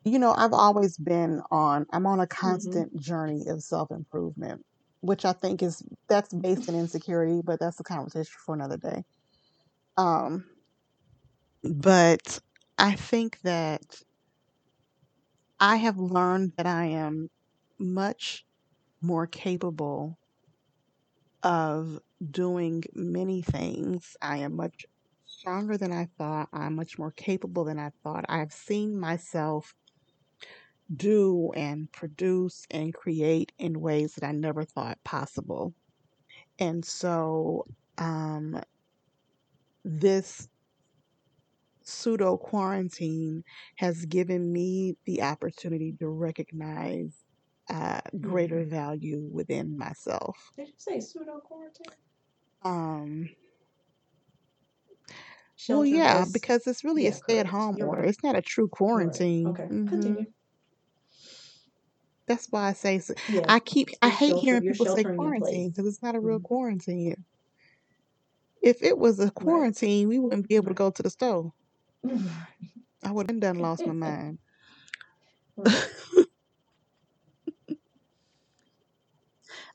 you 0.04 0.18
know, 0.18 0.32
I've 0.36 0.52
always 0.52 0.96
been 0.98 1.42
on 1.50 1.86
I'm 1.92 2.06
on 2.06 2.20
a 2.20 2.26
Mm-hmm. 2.44 2.80
constant 2.80 2.98
journey 3.00 3.46
of 3.48 3.62
self-improvement, 3.62 4.64
which 5.00 5.24
I 5.24 5.32
think 5.32 5.62
is 5.62 5.82
that's 6.08 6.32
based 6.34 6.68
in 6.68 6.74
insecurity, 6.76 7.42
but 7.44 7.60
that's 7.60 7.80
a 7.80 7.84
conversation 7.84 8.32
for 8.44 8.54
another 8.54 8.76
day. 8.78 9.04
Um 9.96 10.46
but 11.64 12.40
I 12.78 12.94
think 12.94 13.40
that 13.42 13.82
I 15.60 15.76
have 15.76 15.98
learned 15.98 16.54
that 16.56 16.64
I 16.66 16.86
am 16.86 17.28
much 17.78 18.46
more 19.02 19.26
capable 19.26 20.18
of 21.42 22.00
doing 22.30 22.82
many 22.94 23.42
things. 23.42 24.16
I 24.20 24.38
am 24.38 24.56
much 24.56 24.86
stronger 25.24 25.76
than 25.76 25.92
I 25.92 26.06
thought. 26.18 26.48
I'm 26.52 26.74
much 26.74 26.98
more 26.98 27.12
capable 27.12 27.64
than 27.64 27.78
I 27.78 27.90
thought. 28.02 28.24
I've 28.28 28.52
seen 28.52 28.98
myself 28.98 29.74
do 30.94 31.50
and 31.54 31.90
produce 31.92 32.66
and 32.70 32.94
create 32.94 33.52
in 33.58 33.80
ways 33.80 34.14
that 34.14 34.26
I 34.26 34.32
never 34.32 34.64
thought 34.64 35.02
possible. 35.04 35.74
And 36.58 36.84
so, 36.84 37.66
um, 37.98 38.60
this 39.84 40.48
pseudo 41.86 42.36
quarantine 42.38 43.42
has 43.78 44.04
given 44.06 44.52
me 44.52 44.96
the 45.06 45.22
opportunity 45.22 45.94
to 46.00 46.08
recognize 46.08 47.24
uh, 47.70 48.00
greater 48.20 48.64
hmm 48.64 48.66
value 48.66 49.20
within 49.32 49.76
myself. 49.78 50.36
Did 50.56 50.68
you 50.68 50.74
say 50.76 50.98
pseudo 50.98 51.38
quarantine? 51.40 51.94
Um, 52.62 53.30
well, 55.68 55.84
yeah, 55.84 56.24
as 56.24 56.30
because 56.30 56.66
it's 56.66 56.84
really 56.84 57.06
a 57.06 57.12
yeah, 57.12 57.18
correct. 57.18 57.52
stay-at-home 57.52 57.78
order. 57.80 58.02
right. 58.02 58.04
It's 58.04 58.22
not 58.22 58.36
a 58.36 58.42
true 58.42 58.68
You're 58.92 59.04
right. 59.06 59.24
quarantine. 59.26 59.46
Okay, 59.46 59.70
hmm 59.70 59.84
continue. 59.86 60.32
That's 62.26 62.46
why 62.50 62.68
I 62.68 62.72
say 62.72 62.96
s- 62.96 63.10
Yeah, 63.26 63.48
I 63.48 63.60
keep 63.60 63.90
I 64.02 64.08
hate 64.10 64.36
shelter. 64.36 64.36
hearing 64.36 64.62
people 64.64 64.86
say 64.86 65.04
sheltering 65.04 65.22
in 65.22 65.34
place. 65.34 65.64
quarantine 65.64 65.70
because 65.70 65.86
it's 65.86 66.02
not 66.02 66.14
a 66.16 66.20
real 66.20 66.38
hmm 66.38 66.40
quarantine. 66.40 67.24
If 68.60 68.82
it 68.82 68.98
was 68.98 69.18
a 69.18 69.30
Right. 69.40 69.70
quarantine, 69.70 70.08
we 70.08 70.18
wouldn't 70.18 70.46
be 70.46 70.56
able 70.56 70.68
to 70.68 70.74
go 70.74 70.90
to 70.90 71.02
the 71.02 71.08
store. 71.08 71.52
I 73.04 73.10
would 73.12 73.30
have 73.30 73.40
done 73.40 73.58
lost 73.58 73.86
my 73.86 73.92
mind. 73.92 74.38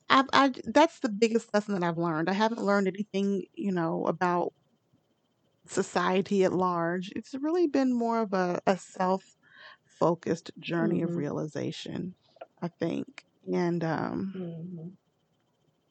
I, 0.08 0.24
I 0.32 0.52
that's 0.64 1.00
the 1.00 1.08
biggest 1.08 1.52
lesson 1.54 1.74
that 1.74 1.82
I've 1.86 1.98
learned. 1.98 2.28
I 2.28 2.32
haven't 2.34 2.62
learned 2.62 2.88
anything, 2.88 3.44
you 3.54 3.72
know, 3.72 4.06
about 4.06 4.52
society 5.66 6.44
at 6.44 6.52
large. 6.52 7.10
It's 7.14 7.34
really 7.34 7.66
been 7.66 7.92
more 7.92 8.20
of 8.20 8.32
a, 8.32 8.60
a 8.66 8.76
self-focused 8.78 10.50
journey 10.58 11.02
of 11.02 11.14
hmm 11.14 11.16
realization, 11.16 12.14
I 12.60 12.68
think. 12.68 13.24
And 13.52 13.82
um 13.84 14.34
hmm 14.34 14.96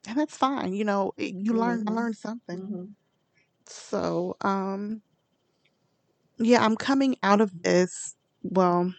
and 0.07 0.17
that's 0.17 0.37
fine. 0.37 0.73
You 0.73 0.83
know, 0.85 1.13
it- 1.17 1.35
you 1.35 1.53
learn 1.53 1.83
I 1.87 1.91
hmm 1.91 1.93
learned 1.93 2.17
something. 2.17 2.69
hmm 2.69 2.93
So, 3.67 4.35
um 4.41 5.01
yeah, 6.41 6.63
I'm 6.63 6.75
coming 6.75 7.15
out 7.23 7.41
of 7.41 7.63
this. 7.63 8.15
Well, 8.43 8.93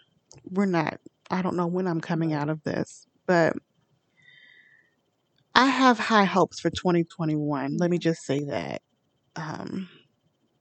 we're 0.45 0.67
not. 0.67 1.01
I 1.31 1.43
don't 1.43 1.57
know 1.57 1.67
when 1.67 1.87
I'm 1.87 2.01
coming 2.01 2.33
out 2.33 2.49
of 2.49 2.63
this, 2.65 3.07
but 3.27 3.55
I 5.55 5.67
have 5.67 5.99
high 5.99 6.25
hopes 6.25 6.61
for 6.61 6.71
2021. 6.71 7.77
Let 7.77 7.91
me 7.91 7.99
just 7.99 8.23
say 8.23 8.41
that. 8.45 8.83
Um, 9.37 9.89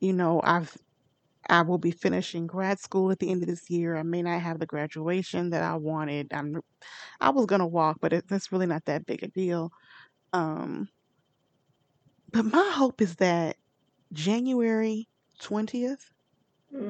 you 0.01 0.13
know, 0.13 0.41
I've 0.43 0.77
I 1.49 1.63
will 1.63 1.79
be 1.79 1.91
finishing 1.91 2.47
grad 2.47 2.79
school 2.79 3.11
at 3.11 3.19
the 3.19 3.31
end 3.31 3.43
of 3.43 3.49
this 3.49 3.69
year. 3.69 3.97
I 3.97 4.03
may 4.03 4.23
not 4.23 4.41
have 4.41 4.59
the 4.59 4.67
graduation 4.67 5.51
that 5.51 5.63
I 5.63 5.75
wanted. 5.75 6.33
I'm 6.33 6.61
I 7.21 7.31
was 7.31 7.47
gonna 7.47 7.67
walk, 7.67 7.99
but 8.01 8.13
it, 8.13 8.25
it's 8.31 8.51
really 8.51 8.67
not 8.67 8.85
that 8.85 9.05
big 9.05 9.23
a 9.23 9.27
deal. 9.29 9.71
Um, 10.33 10.89
but 12.31 12.43
my 12.45 12.71
hope 12.75 13.01
is 13.01 13.15
that 13.17 13.57
January 14.13 15.09
20th 15.39 16.11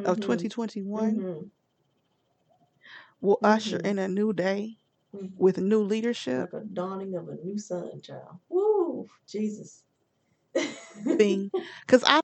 of 0.05 0.17
hmm 0.17 0.21
2021 0.21 1.15
hmm 1.15 1.49
will 3.21 3.39
usher 3.43 3.77
hmm 3.77 3.87
in 3.87 3.99
a 3.99 4.07
new 4.07 4.33
day 4.33 4.77
hmm 5.13 5.27
with 5.37 5.57
new 5.57 5.81
leadership. 5.81 6.51
Like 6.53 6.63
a 6.63 6.65
dawning 6.65 7.15
of 7.15 7.29
a 7.29 7.35
new 7.35 7.57
sun, 7.57 8.01
child. 8.01 8.39
Woo, 8.49 9.07
Jesus. 9.27 9.83
Thing, 11.17 11.51
because 11.85 12.03
I 12.05 12.21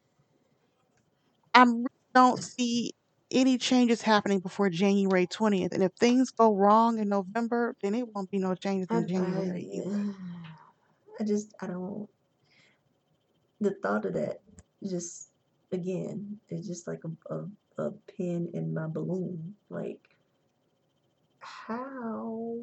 I 1.54 1.64
really 1.64 1.86
don't 2.14 2.42
see 2.44 2.94
any 3.32 3.58
changes 3.58 4.02
happening 4.02 4.40
before 4.40 4.70
January 4.70 5.28
20th. 5.28 5.74
And 5.74 5.84
if 5.84 5.92
things 6.00 6.32
go 6.32 6.56
wrong 6.56 7.00
in 7.00 7.10
November, 7.10 7.76
then 7.82 7.96
it 7.96 8.08
won't 8.14 8.32
be 8.32 8.40
no 8.40 8.56
changes 8.56 8.90
I, 8.90 8.98
in 8.98 9.08
January 9.08 9.68
I, 9.70 9.70
either. 9.74 10.06
I 11.20 11.24
just, 11.24 11.54
I 11.62 11.68
don't, 11.68 12.10
the 13.60 13.72
thought 13.84 14.06
of 14.06 14.14
that 14.14 14.42
just, 14.84 15.27
again, 15.72 16.40
it's 16.50 16.68
just 16.68 16.88
like 16.88 17.02
a, 17.04 17.34
a, 17.34 17.84
a 17.84 17.92
pin 18.18 18.50
in 18.54 18.74
my 18.74 18.88
balloon. 18.88 19.56
Like, 19.70 20.08
how 21.40 22.58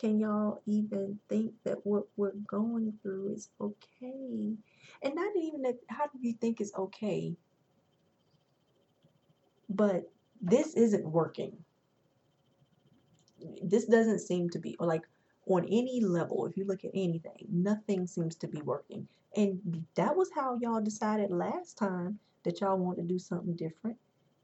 can 0.00 0.18
y'all 0.18 0.62
even 0.66 1.18
think 1.28 1.52
that 1.64 1.84
what 1.86 2.04
we're 2.16 2.32
going 2.46 2.92
through 3.02 3.32
is 3.34 3.48
okay? 3.60 4.54
And 5.02 5.14
not 5.14 5.32
even 5.36 5.62
that, 5.62 5.78
how 5.88 6.06
do 6.06 6.18
you 6.20 6.34
think 6.34 6.60
it's 6.60 6.74
okay? 6.76 7.36
But 9.68 10.10
this 10.40 10.74
isn't 10.74 11.06
working. 11.06 11.56
This 13.62 13.86
doesn't 13.86 14.20
seem 14.20 14.50
to 14.50 14.58
be, 14.58 14.76
or 14.78 14.86
like 14.86 15.02
on 15.46 15.64
any 15.64 16.00
level, 16.00 16.46
if 16.46 16.56
you 16.56 16.64
look 16.64 16.84
at 16.84 16.92
anything, 16.94 17.46
nothing 17.50 18.06
seems 18.06 18.36
to 18.36 18.48
be 18.48 18.60
working. 18.62 19.08
And 19.36 19.84
that 19.94 20.14
was 20.14 20.30
how 20.34 20.58
y'all 20.60 20.80
decided 20.80 21.30
last 21.30 21.78
time 21.78 22.18
that 22.44 22.60
y'all 22.60 22.78
want 22.78 22.98
to 22.98 23.04
do 23.04 23.18
something 23.18 23.54
different. 23.54 23.96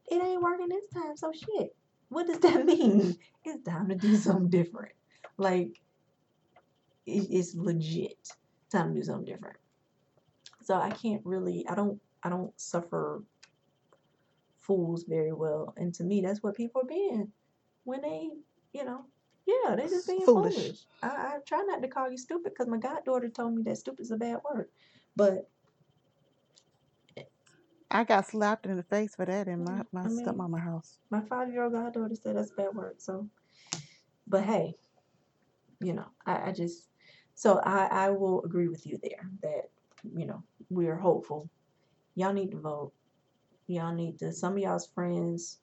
It 0.07 0.21
ain't 0.21 0.41
working 0.41 0.69
this 0.69 0.87
time, 0.93 1.15
so 1.15 1.31
shit. 1.31 1.75
What 2.09 2.27
does 2.27 2.39
that 2.39 2.65
mean? 2.65 3.17
It's 3.45 3.63
time 3.63 3.87
to 3.89 3.95
do 3.95 4.15
something 4.15 4.49
different. 4.49 4.93
Like, 5.37 5.79
it's 7.05 7.55
legit 7.55 8.29
time 8.71 8.93
to 8.93 8.99
do 8.99 9.05
something 9.05 9.25
different. 9.25 9.57
So 10.63 10.75
I 10.75 10.91
can't 10.91 11.21
really 11.25 11.65
I 11.67 11.75
don't 11.75 11.99
I 12.23 12.29
don't 12.29 12.53
suffer 12.59 13.23
fools 14.57 15.03
very 15.03 15.33
well. 15.33 15.73
And 15.77 15.93
to 15.95 16.03
me 16.03 16.21
that's 16.21 16.43
what 16.43 16.55
people 16.55 16.81
are 16.81 16.87
being 16.87 17.31
when 17.85 18.01
they, 18.01 18.29
you 18.73 18.85
know, 18.85 19.05
yeah, 19.49 19.75
they 19.75 19.83
just 19.83 20.07
being 20.07 20.21
foolish. 20.21 20.55
Foolish. 20.55 20.79
I, 21.01 21.07
I 21.07 21.37
try 21.45 21.63
not 21.63 21.81
to 21.81 21.87
call 21.87 22.09
you 22.09 22.17
stupid 22.17 22.53
because 22.53 22.67
my 22.67 22.77
goddaughter 22.77 23.29
told 23.29 23.55
me 23.55 23.63
that 23.63 23.77
stupid 23.77 24.01
is 24.01 24.11
a 24.11 24.17
bad 24.17 24.37
word. 24.43 24.69
But 25.15 25.49
I 27.91 28.03
got 28.03 28.27
slapped 28.27 28.65
in 28.65 28.77
the 28.77 28.83
face 28.83 29.15
for 29.15 29.25
that 29.25 29.47
in 29.47 29.63
my, 29.63 29.71
mm, 29.71 29.85
my 29.91 30.01
I 30.01 30.07
mean, 30.07 30.25
stepmama 30.25 30.61
house. 30.63 30.99
my 31.09 31.21
five 31.21 31.51
year 31.51 31.63
old 31.63 31.73
goddaughter 31.73 32.15
said 32.15 32.35
that's 32.35 32.51
a 32.51 32.55
bad 32.55 32.75
word. 32.75 33.01
So, 33.01 33.27
but 34.27 34.43
hey, 34.43 34.75
you 35.81 35.93
know, 35.93 36.05
I, 36.25 36.49
I 36.49 36.51
just, 36.51 36.87
so 37.33 37.59
I, 37.59 37.85
I 37.85 38.09
will 38.09 38.43
agree 38.43 38.67
with 38.67 38.85
you 38.85 38.99
there 39.01 39.29
that, 39.41 39.69
you 40.15 40.25
know, 40.25 40.43
we 40.69 40.87
are 40.87 40.95
hopeful. 40.97 41.49
Y'all 42.15 42.33
need 42.33 42.51
to 42.51 42.59
vote. 42.59 42.91
Y'all 43.67 43.93
need 43.93 44.19
to, 44.19 44.31
some 44.33 44.53
of 44.53 44.59
y'all's 44.59 44.87
friends 44.87 45.59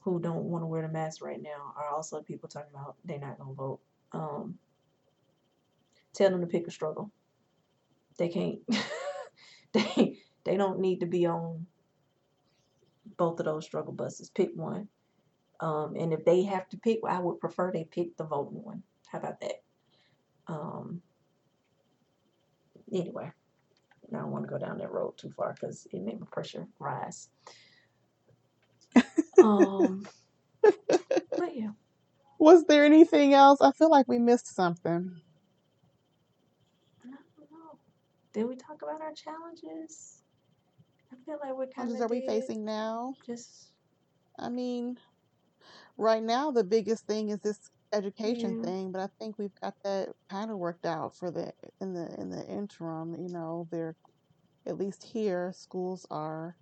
who 0.00 0.20
don't 0.20 0.44
want 0.44 0.62
to 0.62 0.66
wear 0.66 0.82
the 0.82 0.88
mask 0.88 1.22
right 1.22 1.40
now 1.40 1.74
are 1.76 1.88
also 1.88 2.22
people 2.22 2.48
talking 2.48 2.70
about 2.74 2.96
they're 3.04 3.18
not 3.18 3.38
going 3.38 3.50
to 3.50 3.54
vote. 3.54 3.80
Um, 4.12 4.58
tell 6.14 6.30
them 6.30 6.40
to 6.40 6.46
pick 6.46 6.66
a 6.66 6.70
struggle. 6.70 7.10
They 8.16 8.28
can't, 8.28 8.60
they, 9.72 10.18
they 10.44 10.56
don't 10.56 10.80
need 10.80 11.00
to 11.00 11.06
be 11.06 11.26
on 11.26 11.66
both 13.16 13.38
of 13.40 13.46
those 13.46 13.64
struggle 13.64 13.92
buses. 13.92 14.30
Pick 14.30 14.50
one. 14.54 14.88
Um, 15.60 15.94
and 15.98 16.12
if 16.12 16.24
they 16.24 16.42
have 16.44 16.68
to 16.70 16.78
pick, 16.78 17.00
I 17.06 17.18
would 17.18 17.38
prefer 17.38 17.70
they 17.70 17.84
pick 17.84 18.16
the 18.16 18.24
voting 18.24 18.62
one. 18.64 18.82
How 19.12 19.18
about 19.18 19.40
that? 19.40 19.62
Um, 20.46 21.02
anyway, 22.92 23.30
I 24.12 24.16
don't 24.16 24.30
want 24.30 24.44
to 24.44 24.50
go 24.50 24.58
down 24.58 24.78
that 24.78 24.90
road 24.90 25.18
too 25.18 25.30
far 25.30 25.52
because 25.52 25.86
it 25.92 26.02
made 26.02 26.18
my 26.18 26.26
pressure 26.30 26.66
rise. 26.78 27.28
Um, 29.40 30.08
but 31.36 31.56
yeah, 31.56 31.72
Was 32.38 32.64
there 32.66 32.84
anything 32.84 33.34
else? 33.34 33.60
I 33.60 33.72
feel 33.72 33.90
like 33.90 34.08
we 34.08 34.18
missed 34.18 34.54
something. 34.54 35.20
I 37.04 37.08
don't 37.08 37.50
know. 37.50 37.78
Did 38.32 38.44
we 38.46 38.56
talk 38.56 38.82
about 38.82 39.00
our 39.02 39.12
challenges? 39.12 40.22
I 41.12 41.16
feel 41.24 41.38
like 41.42 41.56
we 41.56 41.66
kind 41.66 41.90
of 41.92 42.00
are 42.00 42.08
we 42.08 42.22
facing 42.22 42.64
now? 42.64 43.16
Just 43.26 43.72
I 44.38 44.48
mean, 44.48 44.98
right 45.98 46.22
now 46.22 46.50
the 46.50 46.64
biggest 46.64 47.06
thing 47.06 47.30
is 47.30 47.40
this 47.40 47.70
education 47.92 48.58
yeah. 48.58 48.64
thing, 48.64 48.92
but 48.92 49.00
I 49.02 49.08
think 49.18 49.38
we've 49.38 49.54
got 49.60 49.74
that 49.84 50.10
kind 50.30 50.50
of 50.50 50.58
worked 50.58 50.86
out 50.86 51.16
for 51.16 51.30
the 51.30 51.52
in 51.80 51.94
the 51.94 52.14
in 52.20 52.30
the 52.30 52.46
interim. 52.46 53.16
You 53.16 53.28
know, 53.30 53.68
they're 53.70 53.96
at 54.66 54.78
least 54.78 55.04
here 55.04 55.52
schools 55.54 56.06
are 56.10 56.56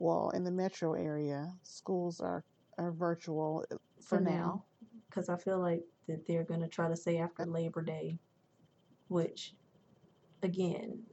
well 0.00 0.30
in 0.30 0.44
the 0.44 0.52
metro 0.52 0.94
area 0.94 1.52
schools 1.62 2.20
are 2.20 2.44
are 2.78 2.92
virtual 2.92 3.64
uh, 3.72 3.76
For 4.00 4.18
for 4.18 4.20
now, 4.20 4.64
because 5.08 5.28
I 5.30 5.36
feel 5.36 5.60
like 5.60 5.84
that 6.08 6.26
they're 6.26 6.44
gonna 6.44 6.68
try 6.68 6.88
to 6.88 6.96
say 6.96 7.18
after 7.18 7.46
Labor 7.46 7.82
Day, 7.82 8.18
which 9.08 9.54
again, 10.42 11.04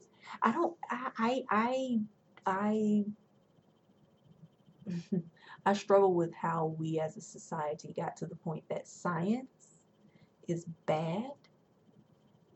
I 0.43 0.51
don't. 0.51 0.77
I 0.91 1.11
I 1.17 1.43
I 1.49 1.99
I, 2.45 3.05
I 5.65 5.73
struggle 5.73 6.13
with 6.15 6.33
how 6.33 6.67
we 6.79 6.99
as 6.99 7.17
a 7.17 7.21
society 7.21 7.93
got 7.93 8.17
to 8.17 8.27
the 8.27 8.35
point 8.35 8.63
that 8.69 8.87
science 8.87 9.81
is 10.47 10.65
bad. 10.87 11.31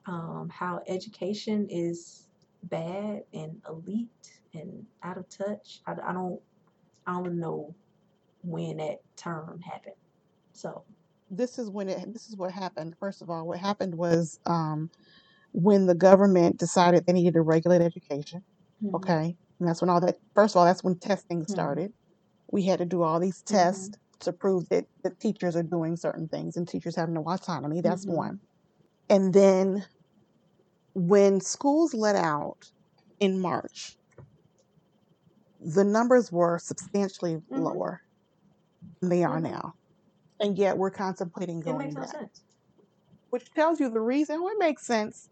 Um, 0.08 0.50
how 0.52 0.82
education 0.88 1.68
is 1.70 2.31
bad 2.64 3.24
and 3.34 3.62
elite 3.70 4.10
and 4.54 4.86
out 5.04 5.18
of 5.18 5.30
touch. 5.30 5.82
I, 5.88 5.94
I 6.06 6.14
don't. 6.14 6.40
I 7.08 7.14
don't 7.14 7.40
know 7.40 7.74
when 8.44 8.78
that 8.78 9.00
term 9.18 9.60
happened. 9.62 9.96
So. 10.54 10.84
This 11.30 11.58
is 11.60 11.70
when 11.70 11.90
it 11.90 12.14
this 12.14 12.28
is 12.30 12.36
what 12.38 12.52
happened. 12.52 12.96
First 13.00 13.22
of 13.22 13.30
all, 13.30 13.48
what 13.48 13.60
happened 13.60 13.96
was 13.96 14.40
um 14.46 14.90
when 15.54 15.86
the 15.88 15.96
government 15.96 16.58
decided 16.58 17.06
they 17.06 17.14
needed 17.14 17.34
to 17.36 17.42
regulate 17.42 17.82
education. 17.82 18.44
Mhm. 18.84 18.96
Okay. 18.96 19.38
And 19.60 19.70
that's 19.70 19.82
when 19.82 19.90
all 19.90 20.02
that 20.02 20.18
first 20.36 20.56
of 20.56 20.60
all, 20.60 20.66
that's 20.66 20.84
when 20.84 21.00
testing 21.00 21.42
Mhm. 21.42 21.48
started. 21.48 21.94
We 22.52 22.64
had 22.66 22.80
to 22.80 22.86
do 22.86 23.04
all 23.04 23.20
these 23.20 23.44
Mhm. 23.44 23.48
tests 23.48 23.92
to 24.22 24.34
prove 24.34 24.70
that 24.70 24.86
the 25.04 25.12
teachers 25.22 25.56
are 25.56 25.64
doing 25.64 25.98
certain 25.98 26.28
things 26.30 26.58
and 26.58 26.68
teachers 26.68 26.96
have 26.98 27.10
no 27.10 27.24
autonomy. 27.24 27.82
That's 27.82 28.06
Mhm. 28.06 28.16
one. 28.16 28.42
And 29.10 29.34
then 29.34 29.86
when 30.94 31.42
schools 31.42 31.94
let 31.94 32.16
out 32.16 32.72
in 33.20 33.40
March, 33.40 33.98
the 35.60 35.86
numbers 35.86 36.30
were 36.32 36.60
substantially 36.60 37.42
Mhm. 37.50 37.56
lower 37.56 38.02
than 39.02 39.10
they 39.10 39.24
are 39.24 39.40
Mhm. 39.40 39.42
now. 39.42 39.74
And 40.40 40.58
yet 40.58 40.78
we're 40.78 40.92
contemplating 40.92 41.62
It 41.66 41.74
going 41.74 41.76
makes 41.76 41.96
no 41.96 42.04
back, 42.04 42.18
sense. 42.20 42.44
which 43.32 43.52
tells 43.54 43.80
you 43.80 43.90
the 43.90 44.02
reason. 44.02 44.42
Well, 44.42 44.54
it 44.54 44.60
makes 44.60 44.86
sense. 44.86 45.30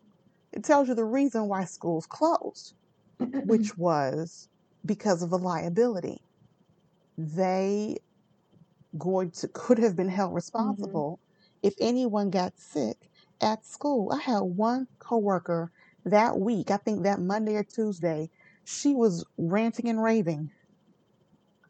It 0.54 0.64
tells 0.64 0.88
you 0.90 0.96
the 0.96 1.06
reason 1.06 1.48
why 1.48 1.66
schools 1.66 2.08
closed, 2.08 2.76
which 3.44 3.78
was 3.78 4.50
because 4.86 5.24
of 5.24 5.30
the 5.32 5.40
liability. 5.40 6.20
They 7.18 7.98
going 8.98 9.32
to 9.32 9.48
could 9.50 9.78
have 9.80 9.96
been 9.96 10.10
held 10.10 10.34
Mhm. 10.58 11.04
responsible 11.04 11.20
if 11.64 11.76
anyone 11.80 12.30
got 12.30 12.58
sick 12.58 13.09
at 13.42 13.66
school. 13.66 14.12
I 14.14 14.20
had 14.22 14.40
one 14.42 14.88
coworker 15.00 15.72
that 16.06 16.40
week, 16.40 16.72
I 16.72 16.78
think 16.78 17.04
that 17.04 17.20
Monday 17.20 17.56
or 17.56 17.64
Tuesday, 17.64 18.30
she 18.66 18.96
was 18.96 19.26
ranting 19.38 19.90
and 19.90 20.02
raving 20.02 20.52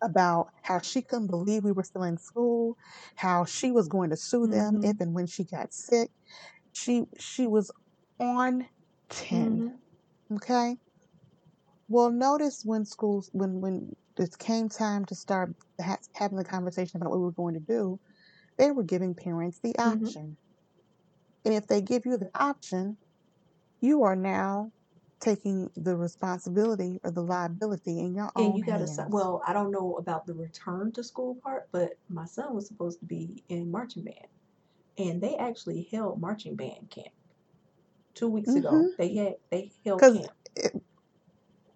about 0.02 0.48
how 0.64 0.80
she 0.80 1.02
couldn't 1.02 1.28
believe 1.28 1.64
we 1.64 1.72
were 1.72 1.84
still 1.84 2.04
in 2.04 2.18
school, 2.18 2.76
how 3.16 3.44
she 3.46 3.72
was 3.72 3.88
going 3.90 4.10
to 4.10 4.18
sue 4.18 4.48
them 4.48 4.78
Mhm. 4.78 4.82
if 4.82 5.00
and 5.00 5.14
when 5.14 5.28
she 5.28 5.44
got 5.44 5.74
sick. 5.74 6.12
She 6.74 7.06
she 7.20 7.48
was 7.48 7.72
on 8.20 8.68
10, 9.10 9.66
Mhm. 9.66 9.80
okay? 10.34 10.78
Well, 11.90 12.10
notice 12.10 12.62
when 12.64 12.86
schools 12.86 13.30
when 13.34 13.60
when 13.60 13.98
it 14.18 14.38
came 14.38 14.70
time 14.70 15.04
to 15.06 15.16
start 15.16 15.56
ha- 15.82 15.98
having 16.14 16.38
the 16.38 16.46
conversation 16.46 16.98
about 17.02 17.10
what 17.10 17.20
we 17.20 17.26
were 17.26 17.32
going 17.34 17.56
to 17.56 17.60
do, 17.60 18.00
they 18.58 18.72
were 18.72 18.84
giving 18.84 19.16
parents 19.16 19.60
the 19.62 19.76
Mhm. 19.84 20.14
option. 20.18 20.38
And 21.46 21.54
if 21.54 21.68
they 21.68 21.82
give 21.82 22.06
you 22.06 22.18
the 22.18 22.32
option, 22.36 22.98
you 23.82 24.04
are 24.04 24.16
now 24.16 24.74
taking 25.22 25.72
the 25.76 25.98
responsibility 25.98 27.00
or 27.04 27.12
the 27.12 27.24
liability 27.24 28.00
in 28.00 28.16
your 28.16 28.32
And 28.36 28.56
own 28.56 28.58
you 28.58 28.64
gotta 28.64 28.88
hands. 28.88 29.08
well, 29.08 29.44
I 29.46 29.54
don't 29.54 29.70
know 29.70 29.96
about 29.98 30.26
the 30.26 30.34
return 30.34 30.92
to 30.94 31.04
school 31.04 31.36
part, 31.36 31.70
but 31.72 32.00
my 32.08 32.26
son 32.26 32.56
was 32.56 32.66
supposed 32.68 33.00
to 33.02 33.06
be 33.06 33.44
in 33.50 33.70
marching 33.70 34.04
band, 34.04 34.30
and 34.98 35.22
they 35.22 35.38
actually 35.38 35.84
held 35.84 36.22
marching 36.22 36.56
band 36.56 36.90
camp 36.92 37.14
two 38.14 38.28
weeks 38.28 38.56
ago. 38.56 38.88
Mhm. 38.88 38.98
They 38.98 39.16
had 39.16 39.38
they 39.50 39.72
held 39.84 40.08
camp. 40.08 40.34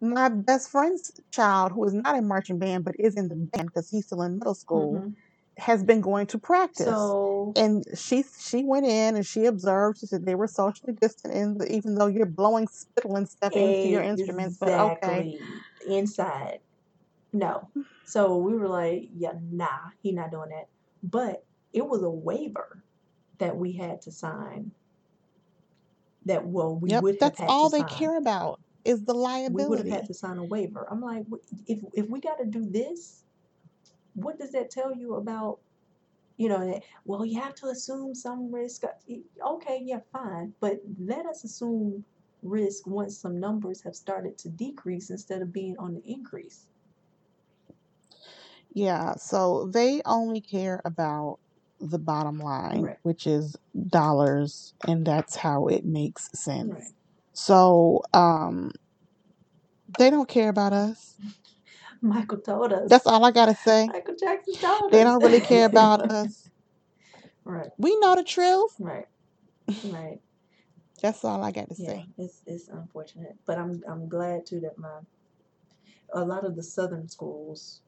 my 0.02 0.30
best 0.30 0.70
friend's 0.70 1.12
child 1.32 1.72
who 1.72 1.84
is 1.86 1.94
not 1.94 2.16
in 2.16 2.28
marching 2.28 2.60
band 2.60 2.84
but 2.84 2.96
is 3.00 3.16
in 3.16 3.28
the 3.28 3.36
band 3.36 3.70
because 3.70 3.90
he's 3.90 4.06
still 4.06 4.22
in 4.22 4.38
middle 4.38 4.56
school 4.56 5.02
hmm 5.02 5.14
has 5.58 5.84
been 5.84 6.02
going 6.02 6.28
to 6.28 6.38
practice. 6.40 6.88
So 6.88 7.54
And 7.56 7.84
she 7.96 8.24
she 8.40 8.64
went 8.64 8.86
in 8.86 9.16
and 9.16 9.26
she 9.26 9.46
observed. 9.46 10.00
She 10.00 10.08
said 10.08 10.26
they 10.26 10.36
were 10.36 10.48
socially 10.48 10.94
distant, 11.00 11.34
in 11.34 11.58
the, 11.58 11.72
even 11.72 11.96
though 11.96 12.08
you're 12.08 12.26
blowing 12.26 12.68
spittle 12.68 13.16
and 13.16 13.30
stuff 13.30 13.54
into 13.56 13.88
your 13.88 14.02
instruments. 14.02 14.58
But 14.60 14.80
okay, 14.80 15.40
inside, 15.88 16.60
no. 17.32 17.70
So 18.06 18.38
we 18.38 18.56
were 18.56 18.68
like, 18.68 19.10
yeah, 19.16 19.34
nah, 19.52 19.68
he 20.02 20.12
not 20.12 20.32
doing 20.32 20.50
that. 20.50 20.68
But 21.04 21.46
it 21.74 21.86
was 21.86 22.04
a 22.04 22.10
waiver 22.10 22.84
that 23.40 23.56
we 23.56 23.74
had 23.74 24.02
to 24.04 24.12
sign. 24.12 24.72
That 26.26 26.46
well, 26.46 26.76
we 26.76 26.90
yep, 26.92 27.04
would 27.04 27.16
have 27.16 27.36
that's 27.36 27.40
all 27.48 27.70
they 27.70 27.80
sign. 27.80 27.90
care 27.90 28.18
about 28.18 28.60
is 28.86 29.04
the 29.04 29.14
liability. 29.14 29.54
we 29.54 29.70
would 29.70 29.80
have 29.80 29.90
had 29.90 30.06
to 30.08 30.14
sign 30.14 30.38
a 30.38 30.44
waiver. 30.44 30.88
I'm 30.90 31.02
like, 31.02 31.26
if 31.68 31.80
if 31.94 32.10
we 32.10 32.20
got 32.20 32.38
to 32.40 32.46
do 32.46 32.66
this, 32.70 33.23
what 34.14 34.38
does 34.40 34.52
that 34.52 34.70
tell 34.72 34.96
you 34.96 35.16
about, 35.16 35.60
you 36.38 36.50
know, 36.50 36.66
that, 36.66 36.84
well, 37.06 37.26
you 37.26 37.40
have 37.42 37.56
to 37.56 37.68
assume 37.68 38.16
some 38.16 38.54
risk. 38.54 38.84
Uh, 38.84 38.90
Okay, 39.46 39.82
yeah, 39.84 40.00
fine, 40.12 40.54
but 40.60 40.82
let 41.00 41.26
us 41.26 41.44
assume 41.44 42.06
risk 42.42 42.88
once 42.88 43.18
some 43.18 43.40
numbers 43.40 43.82
have 43.82 43.96
started 43.96 44.38
to 44.40 44.50
decrease 44.50 45.10
instead 45.10 45.42
of 45.42 45.54
being 45.54 45.76
on 45.80 45.94
the 45.94 46.02
increase. 46.06 46.68
Yeah, 48.74 49.16
so 49.16 49.70
they 49.72 50.02
only 50.06 50.42
care 50.42 50.82
about 50.86 51.40
the 51.80 52.00
bottom 52.00 52.40
line, 52.40 52.82
Right, 52.84 52.98
which 53.04 53.28
is 53.28 53.56
dollars, 53.90 54.74
and 54.88 55.06
that's 55.06 55.36
how 55.36 55.68
it 55.68 55.86
makes 55.86 56.30
right. 56.34 56.38
sense. 56.38 56.94
So, 57.34 58.02
um, 58.14 58.72
they 59.98 60.10
don't 60.10 60.30
care 60.30 60.50
about 60.50 60.74
us. 60.74 61.16
Michael 62.04 62.40
told 62.40 62.74
us. 62.74 62.92
That's 62.92 63.08
all 63.08 63.26
I 63.26 63.32
gotta 63.32 63.56
say. 63.56 63.94
Michael 63.94 64.16
Jackson 64.20 64.58
told 64.60 64.94
They 64.94 65.04
us. 65.04 65.04
don't 65.04 65.24
really 65.24 65.42
care 65.42 65.66
about 65.68 66.02
us. 66.02 66.50
right, 67.46 67.72
We 67.78 67.98
know 68.00 68.16
the 68.16 68.24
truth. 68.24 68.72
right. 68.80 69.06
Right. 69.84 70.20
That's 71.02 71.24
all 71.26 71.44
I 71.44 71.52
got 71.52 71.70
to 71.70 71.76
Yeah, 71.78 71.90
say. 71.90 72.08
it's 72.18 72.42
it's 72.48 72.70
unfortunate, 72.70 73.38
but 73.48 73.58
I'm 73.60 73.84
I'm 73.90 74.10
glad 74.10 74.46
too 74.46 74.62
that 74.62 74.78
my 74.78 75.00
a 76.14 76.26
lot 76.26 76.46
of 76.46 76.56
the 76.56 76.64
southern 76.64 77.10
schools, 77.10 77.82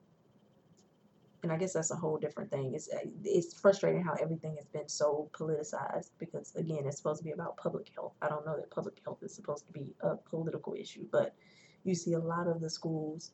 and 1.43 1.51
I 1.51 1.57
guess 1.57 1.73
that's 1.73 1.91
a 1.91 1.95
whole 1.97 2.17
different 2.17 2.51
thing. 2.51 2.73
It's 2.75 2.89
it's 3.23 3.59
frustrating 3.59 4.03
how 4.03 4.15
everything 4.15 4.55
has 4.57 4.67
been 4.67 4.89
so 4.89 5.29
politicized 5.33 6.11
because 6.19 6.53
again, 6.55 6.85
it's 6.87 6.97
supposed 6.97 7.19
to 7.19 7.25
be 7.25 7.31
about 7.33 7.57
public 7.57 7.89
health. 7.95 8.13
I 8.21 8.29
don't 8.29 8.45
know 8.45 8.57
that 8.57 8.71
public 8.71 8.99
health 9.05 9.19
is 9.23 9.35
supposed 9.35 9.67
to 9.67 9.73
be 9.73 9.95
a 10.01 10.17
political 10.17 10.75
issue, 10.75 11.05
but 11.11 11.35
you 11.83 11.95
see 11.95 12.13
a 12.13 12.19
lot 12.19 12.47
of 12.47 12.61
the 12.61 12.69
schools, 12.69 13.31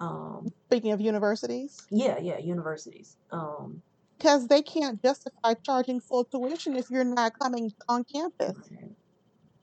um, 0.00 0.48
Speaking 0.66 0.92
of 0.92 1.00
universities, 1.00 1.76
yeah, 1.90 2.18
yeah, 2.18 2.38
universities, 2.38 3.16
um, 3.30 3.82
because 4.18 4.48
they 4.48 4.62
can't 4.62 5.00
justify 5.02 5.54
charging 5.64 6.00
full 6.00 6.24
tuition 6.24 6.76
if 6.76 6.90
you're 6.90 7.04
not 7.04 7.32
coming 7.38 7.70
on 7.88 8.04
campus. 8.04 8.56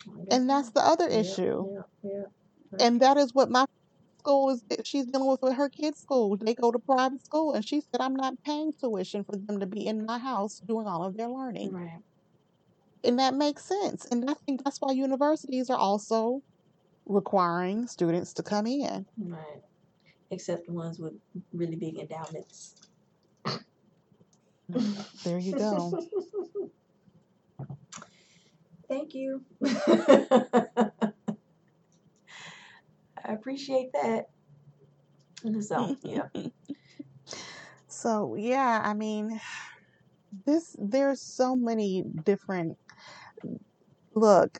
right. 0.07 0.27
And 0.31 0.49
that's 0.49 0.71
the 0.71 0.81
other 0.81 1.07
Yep, 1.07 1.25
issue. 1.25 1.65
yep, 1.73 1.89
yep. 2.03 2.31
That's 2.71 2.83
And 2.83 3.01
that 3.01 3.17
is 3.17 3.33
what 3.33 3.49
my 3.49 3.65
school 4.19 4.49
is 4.51 4.63
she's 4.85 5.05
dealing 5.05 5.27
with 5.27 5.41
with 5.41 5.55
her 5.55 5.69
kids' 5.69 5.99
school. 5.99 6.37
They 6.37 6.53
go 6.53 6.71
to 6.71 6.79
private 6.79 7.23
school 7.25 7.53
and 7.53 7.67
she 7.67 7.81
said 7.81 7.99
I'm 8.01 8.15
not 8.15 8.35
paying 8.45 8.71
tuition 8.79 9.23
for 9.23 9.35
them 9.35 9.59
to 9.59 9.65
be 9.65 9.85
in 9.87 10.05
my 10.05 10.19
house 10.19 10.59
doing 10.59 10.87
all 10.87 11.03
of 11.03 11.17
their 11.17 11.27
learning. 11.29 11.71
right. 11.73 12.01
And 13.03 13.17
that 13.19 13.33
makes 13.33 13.65
sense. 13.65 14.05
And 14.11 14.29
I 14.29 14.35
think 14.45 14.63
that's 14.63 14.79
why 14.79 14.93
universities 14.93 15.69
are 15.69 15.77
also 15.77 16.41
requiring 17.05 17.87
students 17.87 18.33
to 18.35 18.43
come 18.43 18.67
in. 18.67 19.05
Right. 19.17 19.61
Except 20.31 20.65
the 20.65 20.73
ones 20.73 20.99
with 20.99 21.13
really 21.53 21.75
big 21.75 21.99
endowments. 21.99 22.75
There 25.23 25.37
you 25.37 25.53
go. 25.53 25.99
Thank 28.87 29.13
you. 29.13 29.43
I 29.65 30.91
appreciate 33.27 33.91
that. 33.93 34.29
So, 35.61 35.95
yeah. 36.03 36.27
So 37.87 38.35
yeah, 38.35 38.81
I 38.83 38.93
mean, 38.93 39.39
this 40.45 40.75
there's 40.79 41.21
so 41.21 41.55
many 41.55 42.03
different 42.23 42.77
look. 44.15 44.59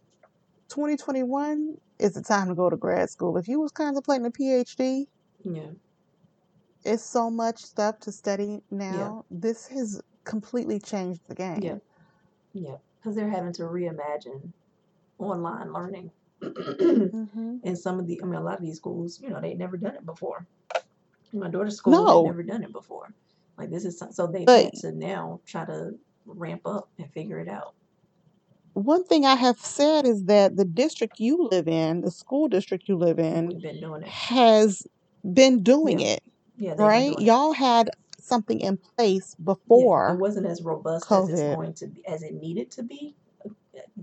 2021 0.70 1.76
is 2.00 2.14
the 2.14 2.22
time 2.22 2.48
to 2.50 2.56
go 2.56 2.70
to 2.70 2.78
grad 2.78 3.10
school. 3.10 3.38
If 3.38 3.48
you 3.48 3.60
was 3.60 3.72
contemplating 3.72 4.26
a 4.26 4.32
PhD, 4.32 5.06
Yeah. 5.44 5.72
it's 6.84 7.04
so 7.04 7.30
much 7.30 7.58
stuff 7.60 8.00
to 8.02 8.12
study 8.12 8.62
now. 8.72 9.26
This 9.30 9.68
has 9.68 10.02
completely 10.24 10.80
changed 10.80 11.22
the 11.28 11.36
game. 11.36 11.62
Yeah. 11.62 11.78
Yeah. 12.54 12.76
Because 13.00 13.16
they're 13.16 13.30
having 13.30 13.54
to 13.54 13.64
reimagine 13.64 14.52
online 15.18 15.74
learning. 15.74 16.12
hmm 16.42 17.58
and 17.64 17.78
some 17.78 18.00
of 18.00 18.08
the, 18.08 18.20
I 18.24 18.26
mean, 18.26 18.36
a 18.36 18.44
lot 18.44 18.56
of 18.58 18.62
these 18.64 18.78
schools, 18.78 19.20
you 19.22 19.30
know, 19.30 19.40
they'd 19.40 19.58
never 19.60 19.78
done 19.78 19.96
it 19.96 20.06
before. 20.06 20.46
My 21.34 21.50
daughter's 21.50 21.78
school 21.78 21.94
No. 21.94 22.24
never 22.24 22.44
done 22.44 22.64
it 22.64 22.72
before. 22.74 23.14
Like 23.58 23.70
this 23.70 23.86
is 23.86 23.98
so- 24.00 24.10
so 24.12 24.28
they've 24.28 24.46
But 24.46 24.74
to 24.78 24.92
now 24.92 25.40
try 25.46 25.66
to 25.66 25.98
ramp 26.26 26.62
up 26.66 26.90
and 26.98 27.12
figure 27.12 27.40
it 27.40 27.48
out. 27.48 27.74
one 28.74 29.04
thing 29.04 29.26
I 29.26 29.36
have 29.36 29.60
said 29.60 30.06
is 30.06 30.26
that 30.26 30.56
the 30.56 30.66
district 30.66 31.20
you 31.20 31.48
live 31.52 31.68
in, 31.68 32.02
the 32.02 32.12
school 32.12 32.48
district 32.48 32.88
you 32.88 32.98
live 32.98 33.20
in, 33.20 33.48
We've 33.48 33.62
been 33.62 33.80
doing 33.80 34.02
it. 34.04 34.08
has 34.08 34.88
been 35.34 35.64
doing 35.64 36.00
Yeah. 36.00 36.02
it, 36.02 36.22
Yeah, 36.58 36.76
they've 36.76 36.92
been 36.92 37.06
right? 37.06 37.06
doing 37.06 37.28
it. 37.28 37.28
Y'all 37.28 37.54
had 37.54 37.92
something 38.20 38.60
in 38.62 38.80
place 38.98 39.36
Yeah, 39.74 39.88
it 40.08 40.16
before 40.16 40.18
wasn't 40.18 40.48
as 40.48 40.64
robust 40.64 41.14
as 41.14 41.30
it's 41.30 41.44
COVID. 41.44 41.44
going 41.44 41.74
to 41.76 41.88
be, 41.88 42.06
as 42.08 42.24
it 42.24 42.36
needed 42.36 42.72
to 42.72 42.84
be. 42.84 43.16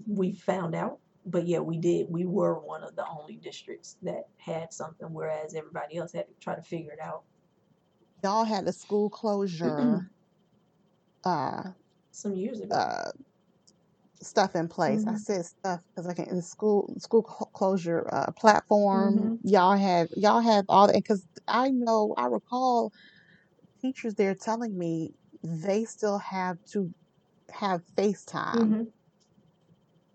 We 0.09 0.33
found 0.33 0.75
out, 0.75 1.01
but 1.27 1.47
yeah, 1.47 1.61
we 1.61 1.79
did. 1.79 2.09
We 2.11 2.27
were 2.27 2.55
one 2.59 2.85
of 2.85 2.97
the 2.97 3.07
only 3.09 3.37
districts 3.37 3.97
that 4.03 4.29
had 4.39 4.73
something, 4.73 5.09
whereas 5.13 5.55
everybody 5.55 5.99
else 5.99 6.13
had 6.13 6.29
to 6.29 6.35
try 6.41 6.57
to 6.57 6.63
figure 6.63 6.93
it 6.93 7.01
out. 7.01 7.23
Y'all 8.25 8.45
had 8.45 8.69
a 8.69 8.73
school 8.73 9.11
closure 9.11 10.11
uh, 11.25 11.65
Some 12.13 12.35
years 12.37 12.61
ago. 12.61 12.77
uh, 12.77 13.11
stuff 14.23 14.57
in 14.57 14.69
place. 14.69 15.05
I 15.07 15.15
hmm 15.15 15.17
said 15.17 15.45
stuff 15.47 15.81
because 15.95 16.09
I 16.09 16.15
can 16.15 16.27
in 16.31 16.43
school 16.43 16.95
school 16.99 17.23
closure 17.55 18.09
uh, 18.13 18.33
platform. 18.39 19.21
hmm 19.21 19.37
Y'all 19.43 19.77
have 19.77 20.09
y'all 20.17 20.41
have 20.41 20.67
all 20.69 20.89
that 20.89 20.97
because 20.97 21.27
I 21.49 21.71
know 21.71 22.15
I 22.19 22.27
recall 22.27 22.93
teachers 23.83 24.15
there 24.17 24.35
telling 24.37 24.79
me 24.79 25.15
they 25.45 25.85
still 25.85 26.19
have 26.19 26.59
to 26.73 26.93
have 27.53 27.83
FaceTime 27.99 28.77
hmm 28.77 28.83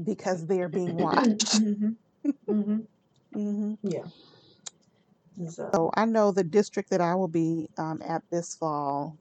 because 0.04 0.48
they're 0.48 0.70
being 0.70 0.98
watched. 0.98 1.50
hmm 1.54 1.90
hmm 2.48 2.78
hmm 3.34 3.74
Yeah. 3.84 4.06
So, 5.48 5.76
So 5.76 5.92
I 5.96 6.06
know 6.06 6.32
the 6.32 6.44
district 6.46 6.92
that 6.92 7.02
I 7.02 7.16
will 7.16 7.30
be 7.30 7.70
um, 7.78 8.02
at 8.08 8.24
this 8.32 8.56
fall 8.56 9.18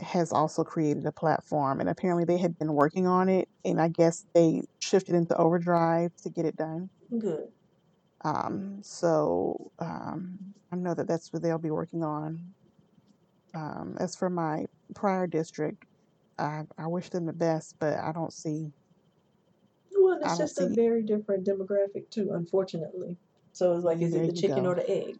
has 0.00 0.32
also 0.32 0.64
created 0.64 1.06
a 1.06 1.12
platform, 1.12 1.80
and 1.80 1.88
apparently 1.88 2.24
they 2.24 2.38
had 2.38 2.58
been 2.58 2.72
working 2.72 3.06
on 3.06 3.28
it, 3.28 3.48
and 3.64 3.80
I 3.80 3.88
guess 3.88 4.24
they 4.34 4.62
shifted 4.80 5.14
into 5.14 5.36
overdrive 5.36 6.12
to 6.22 6.30
get 6.30 6.44
it 6.44 6.56
done. 6.56 6.90
good. 7.18 7.48
Um, 8.24 8.80
so 8.82 9.70
um, 9.78 10.38
I 10.72 10.76
know 10.76 10.94
that 10.94 11.08
that's 11.08 11.32
what 11.32 11.42
they'll 11.42 11.58
be 11.58 11.70
working 11.70 12.04
on. 12.04 12.40
Um, 13.54 13.96
as 13.98 14.14
for 14.14 14.30
my 14.30 14.66
prior 14.94 15.26
district, 15.26 15.84
I, 16.38 16.62
I 16.78 16.86
wish 16.86 17.08
them 17.10 17.26
the 17.26 17.32
best, 17.32 17.76
but 17.78 17.98
I 17.98 18.12
don't 18.12 18.32
see 18.32 18.72
Well, 19.96 20.18
it's 20.22 20.38
just 20.38 20.60
a 20.60 20.68
very 20.68 21.02
different 21.02 21.46
demographic 21.46 22.10
too, 22.10 22.30
unfortunately. 22.32 23.16
So 23.52 23.74
it's 23.74 23.84
like, 23.84 24.00
is 24.00 24.14
it 24.14 24.26
the 24.26 24.40
chicken 24.40 24.66
or 24.66 24.74
the 24.74 24.88
egg? 24.88 25.18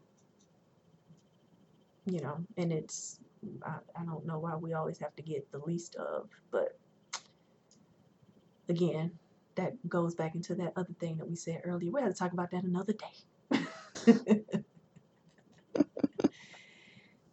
You 2.06 2.20
know, 2.20 2.44
and 2.56 2.72
it's 2.72 3.18
I, 3.64 3.76
I 4.00 4.04
don't 4.04 4.26
know 4.26 4.38
why 4.40 4.56
we 4.56 4.74
always 4.74 4.98
have 5.00 5.16
to 5.16 5.22
get 5.22 5.50
the 5.52 5.58
least 5.60 5.96
of, 5.96 6.30
but 6.50 6.78
again, 8.68 9.12
that 9.56 9.74
goes 9.88 10.14
back 10.14 10.34
into 10.36 10.54
that 10.56 10.72
other 10.76 10.94
thing 11.00 11.18
that 11.18 11.28
we 11.28 11.36
said 11.36 11.62
earlier. 11.64 11.90
We 11.92 12.00
have 12.02 12.12
to 12.12 12.18
talk 12.18 12.32
about 12.32 12.50
that 12.52 12.64
another 12.64 12.94
day. 12.94 13.34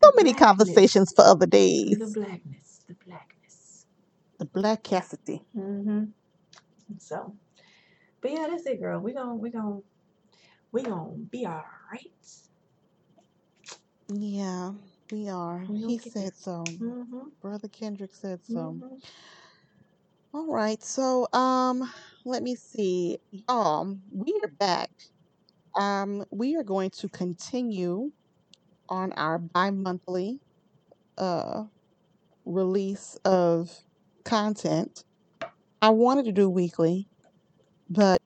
So 0.04 0.12
many 0.18 0.34
blackness, 0.34 0.34
conversations 0.34 1.14
for 1.16 1.24
other 1.26 1.48
days. 1.48 2.00
the 2.00 2.08
blackness, 2.08 2.82
the 2.88 2.96
blackness. 3.06 3.86
The 4.40 4.46
black 4.46 4.84
Cassidy. 4.84 5.44
hmm 5.56 6.06
So, 7.00 7.36
but 8.22 8.32
yeah, 8.32 8.48
that's 8.50 8.66
it, 8.68 8.82
girl. 8.82 9.00
We 9.02 9.14
gon' 9.14 9.40
we 9.40 9.52
gon' 9.52 9.84
we 10.72 10.84
gon' 10.84 11.28
be 11.32 11.46
all 11.46 11.64
right. 11.92 12.12
Yeah, 14.14 14.74
we 15.12 15.30
are. 15.30 15.66
We 15.68 15.80
gonna 15.82 15.88
He 15.94 16.00
said 16.00 16.36
so. 16.36 16.64
hmm 16.66 17.04
Brother 17.42 17.68
Kendrick 17.68 18.14
said 18.14 18.40
so. 18.44 18.78
hmm 18.80 18.98
All 20.34 20.52
right, 20.52 20.82
so 20.84 21.28
um, 21.34 21.90
let 22.26 22.44
me 22.44 22.56
see. 22.56 23.18
Um, 23.48 24.02
we 24.12 24.40
are 24.44 24.50
back. 24.60 24.92
Um, 25.78 26.26
we 26.32 26.56
are 26.56 26.64
going 26.64 26.92
to 27.00 27.10
continue 27.10 28.12
on 28.90 29.14
our 29.14 29.38
bi-monthly 29.40 30.40
uh 31.18 31.66
release 32.46 33.18
of 33.26 33.72
content. 34.26 35.04
I 35.82 35.90
wanted 35.92 36.26
to 36.26 36.32
do 36.32 36.50
weekly, 36.50 37.10
but 37.90 38.20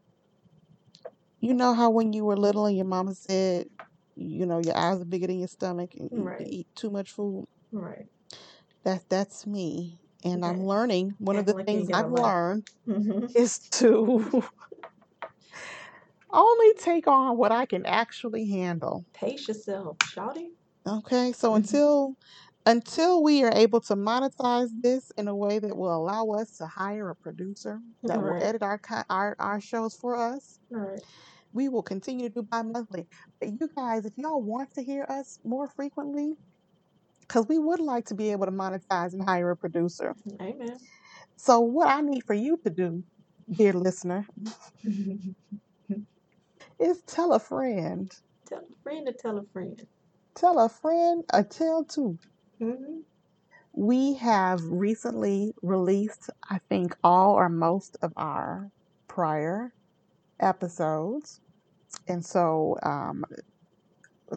you 1.39 1.53
know 1.53 1.73
how 1.73 1.89
when 1.89 2.13
you 2.13 2.23
were 2.25 2.37
little 2.37 2.65
and 2.65 2.75
your 2.75 2.85
mama 2.85 3.15
said, 3.15 3.67
you 4.15 4.45
know, 4.45 4.59
your 4.59 4.77
eyes 4.77 5.01
are 5.01 5.05
bigger 5.05 5.27
than 5.27 5.39
your 5.39 5.47
stomach 5.47 5.91
and 5.97 6.09
Right, 6.11 6.47
eat 6.47 6.67
too 6.75 6.89
much 6.91 7.11
food. 7.11 7.45
right. 7.71 8.07
That 8.83 9.09
that's 9.09 9.45
me. 9.47 9.99
And 10.23 10.45
I'm 10.45 10.63
learning. 10.65 11.15
One 11.17 11.37
of 11.37 11.45
the 11.45 11.53
like 11.53 11.65
things 11.65 11.89
I've 11.91 12.09
life. 12.09 12.23
learned 12.23 12.67
hmm 12.85 13.25
is 13.35 13.59
to 13.71 14.43
only 16.31 16.73
take 16.75 17.07
on 17.07 17.37
what 17.37 17.51
I 17.51 17.65
can 17.65 17.85
actually 17.85 18.49
handle. 18.49 19.05
Pace 19.13 19.47
yourself, 19.47 19.97
shawty. 19.99 20.49
Okay, 20.87 21.31
so 21.31 21.53
hmm 21.53 21.55
until 21.55 22.15
until 22.65 23.23
we 23.23 23.43
are 23.43 23.51
able 23.53 23.81
to 23.81 23.95
monetize 23.95 24.69
this 24.81 25.11
in 25.17 25.27
a 25.27 25.35
way 25.35 25.59
that 25.59 25.75
will 25.75 25.95
allow 25.95 26.27
us 26.31 26.57
to 26.57 26.67
hire 26.67 27.09
a 27.09 27.15
producer 27.15 27.79
that 28.05 28.21
will 28.21 28.35
edit 28.39 28.61
our 28.63 28.79
our, 29.09 29.35
our 29.39 29.59
shows 29.61 29.95
for 29.95 30.15
us, 30.15 30.59
right. 30.69 31.01
We 31.53 31.69
will 31.69 31.83
continue 31.83 32.29
to 32.29 32.35
do 32.35 32.43
bi-monthly. 32.43 33.07
But 33.39 33.51
you 33.59 33.69
guys, 33.75 34.05
if 34.05 34.13
y'all 34.17 34.41
want 34.43 34.73
to 34.75 34.83
hear 34.83 35.05
us 35.09 35.39
more 35.45 35.69
frequently, 35.69 36.33
because 37.21 37.47
we 37.49 37.59
would 37.59 37.79
like 37.81 38.05
to 38.07 38.15
be 38.15 38.31
able 38.31 38.45
to 38.47 38.51
monetize 38.53 39.13
and 39.13 39.23
hire 39.23 39.51
a 39.51 39.57
producer. 39.57 40.15
Amen. 40.41 40.77
So 41.37 41.61
what 41.61 41.89
I 41.89 42.01
need 42.01 42.23
for 42.25 42.35
you 42.35 42.59
to 42.65 42.71
do, 42.71 43.03
dear 43.53 43.73
listener, 43.73 44.27
is 46.79 47.03
tell 47.07 47.33
a 47.33 47.39
friend. 47.39 48.11
tell 48.47 48.59
a 48.59 48.83
friend 48.83 49.07
to 49.07 49.13
tell 49.13 49.37
a 49.39 49.43
friend. 49.53 49.81
Tell 50.35 50.59
a 50.59 50.69
friend, 50.69 51.23
a 51.33 51.43
tell 51.43 51.85
two. 51.85 52.19
hmm 52.59 53.01
we 53.73 54.15
have 54.15 54.61
recently 54.65 55.53
released, 55.63 56.29
I 56.49 56.59
think, 56.69 56.95
all 57.03 57.33
or 57.35 57.49
most 57.49 57.97
of 58.01 58.13
our 58.17 58.69
prior 59.07 59.73
episodes. 60.41 61.41
And 62.07 62.25
so, 62.25 62.77
um, 62.83 63.23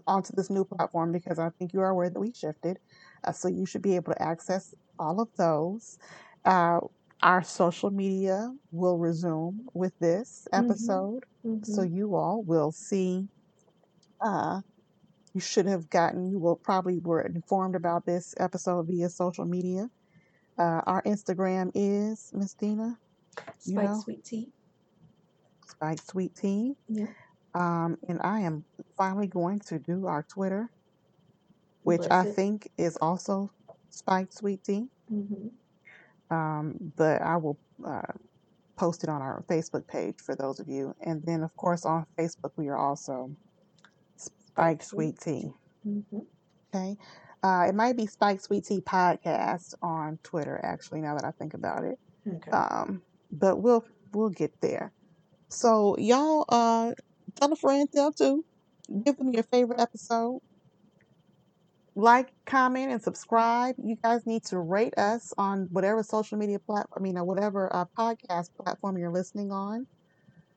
onto 0.07 0.33
this 0.35 0.51
new 0.51 0.65
platform 0.65 1.13
because 1.13 1.39
I 1.39 1.51
think 1.59 1.73
you 1.73 1.81
are 1.81 1.91
aware 1.91 2.11
that 2.11 2.21
we 2.21 2.33
shifted. 2.33 2.79
Uh, 3.25 3.33
so 3.33 3.49
you 3.49 3.67
should 3.67 3.83
be 3.83 3.97
able 3.97 4.13
to 4.13 4.23
access 4.23 4.75
all 4.99 5.21
of 5.21 5.29
those. 5.37 5.99
Uh, 6.45 6.81
our 7.23 7.43
social 7.43 7.91
media 7.91 8.51
will 8.71 8.99
resume 8.99 9.67
with 9.75 9.93
this 10.01 10.47
Mm-hmm. 10.57 11.05
episode. 11.05 11.25
So 11.63 11.83
Mm-hmm. 11.83 11.83
you 11.83 12.15
all 12.15 12.43
will 12.45 12.73
see. 12.73 13.29
Uh, 14.21 14.61
you 15.35 15.41
should 15.41 15.67
have 15.67 15.91
gotten, 15.91 16.31
you 16.31 16.39
will 16.39 16.57
probably 16.57 16.99
were 17.01 17.23
informed 17.23 17.77
about 17.77 18.07
this 18.07 18.35
episode 18.39 18.87
via 18.89 19.09
social 19.11 19.45
media. 19.45 19.89
Uh, 20.59 20.81
our 20.87 21.03
Instagram 21.05 21.71
is 21.75 22.31
Miss 22.33 22.55
Dina, 22.55 22.99
you 23.65 23.79
Spike 23.79 23.81
know, 23.81 24.05
sweet 24.05 24.25
tea. 24.25 24.54
Spike 25.67 26.01
Sweet 26.03 26.35
Tea. 26.35 26.77
Yeah. 26.89 27.07
Um, 27.55 27.99
and 28.09 28.21
I 28.23 28.41
am 28.41 28.65
finally 28.97 29.27
going 29.29 29.61
to 29.61 29.79
do 29.79 30.07
our 30.07 30.25
Twitter, 30.25 30.71
which 31.83 32.03
I 32.11 32.27
it. 32.27 32.35
think 32.35 32.71
is 32.77 32.97
also 32.97 33.51
Spike 33.91 34.33
Sweet 34.33 34.65
Tea. 34.65 34.89
Mm-hmm. 35.13 36.35
Um, 36.35 36.93
but 36.97 37.23
I 37.23 37.37
will 37.37 37.59
uh, 37.87 38.03
post 38.77 39.05
it 39.05 39.09
on 39.09 39.23
our 39.23 39.45
Facebook 39.49 39.87
page 39.87 40.17
for 40.21 40.35
those 40.35 40.59
of 40.59 40.69
you. 40.69 40.95
And 41.01 41.23
then, 41.25 41.43
of 41.43 41.57
course, 41.57 41.85
on 41.85 42.07
Facebook, 42.19 42.53
we 42.57 42.69
are 42.69 42.77
also 42.77 43.31
Spike 44.17 44.83
Sweet 44.83 45.21
tea. 45.21 45.53
Mm-hmm. 45.87 46.19
Okay. 46.75 46.97
Uh, 47.43 47.67
it 47.69 47.75
might 47.75 47.97
be 47.97 48.07
Spike 48.07 48.41
Sweet 48.41 48.65
Tea 48.65 48.81
Podcast 48.81 49.75
on 49.83 50.19
Twitter, 50.23 50.61
actually, 50.65 51.01
now 51.03 51.15
that 51.15 51.25
I 51.25 51.31
think 51.31 51.55
about 51.55 51.85
it. 51.85 51.99
Okay. 52.27 52.51
Um, 52.51 53.03
but 53.31 53.57
we'll 53.59 53.85
we'll 54.13 54.31
get 54.31 54.59
there. 54.61 54.93
So 55.55 55.97
y'all 55.99 56.45
uh 56.49 56.93
tell 57.37 57.53
a 57.53 57.57
friend, 57.57 57.89
tell 57.93 58.13
two, 58.13 58.45
give 59.05 59.17
them 59.17 59.31
your 59.31 59.45
favorite 59.45 59.81
episode. 59.81 60.41
Like, 61.97 62.33
comment, 62.45 62.91
and 62.91 63.01
subscribe. 63.01 63.77
You 63.79 63.97
guys 64.03 64.27
need 64.27 64.45
to 64.47 64.59
rate 64.59 64.99
us 64.99 65.33
on 65.39 65.69
whatever 65.71 66.03
social 66.03 66.37
media 66.37 66.59
platform, 66.59 67.01
I 67.01 67.01
mean, 67.01 67.17
uh, 67.17 67.23
whatever 67.23 67.73
uh, 67.75 67.85
podcast 67.97 68.51
platform 68.57 68.99
you're 68.99 69.13
listening 69.13 69.53
on. 69.53 69.87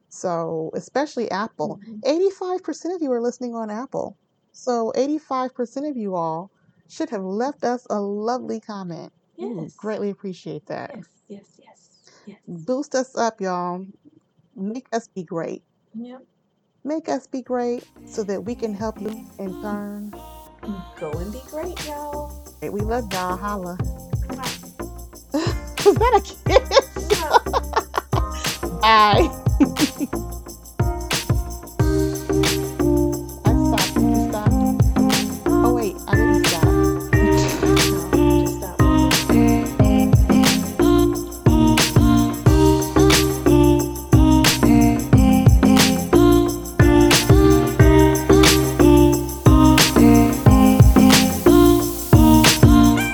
So, 0.10 0.72
especially 0.74 1.30
Apple. 1.30 1.80
Mm-hmm. 1.88 2.56
85% 2.60 2.95
of 2.95 3.02
you 3.04 3.12
are 3.12 3.22
listening 3.22 3.54
on 3.54 3.70
Apple. 3.70 4.18
So, 4.52 4.91
85% 4.95 5.91
of 5.91 5.95
you 5.95 6.16
all 6.16 6.50
should 6.89 7.12
have 7.12 7.24
left 7.24 7.64
us 7.64 7.86
a 7.91 8.00
lovely 8.00 8.60
comment. 8.60 9.14
Yes. 9.36 9.76
greatly 9.76 10.10
appreciate 10.10 10.66
that. 10.66 10.91
Yes. 10.95 11.06
Yes. 11.28 11.60
Yes. 11.64 11.89
Yes. 12.26 12.39
Boost 12.48 12.95
us 12.95 13.16
up, 13.16 13.39
y'all. 13.39 13.86
Make 14.58 14.88
us 14.91 15.08
be 15.08 15.24
great. 15.24 15.64
Yep. 15.93 16.24
Make 16.84 17.10
us 17.10 17.28
be 17.28 17.41
great 17.43 17.84
so 18.08 18.24
that 18.24 18.41
we 18.43 18.55
can 18.55 18.74
help 18.74 18.99
you 18.99 19.26
in 19.38 19.62
turn. 19.62 20.12
Go 20.99 21.12
and 21.12 21.32
be 21.32 21.41
great, 21.49 21.86
y'all. 21.86 22.34
Hey, 22.60 22.70
We 22.70 22.82
love 22.82 23.12
y'all. 23.14 23.38
Holla. 23.38 23.78
Was 25.32 25.95
that 25.95 26.14
a 26.16 26.22
kiss? 26.22 26.70
Mwah. 27.10 28.82
Bye. 28.82 29.43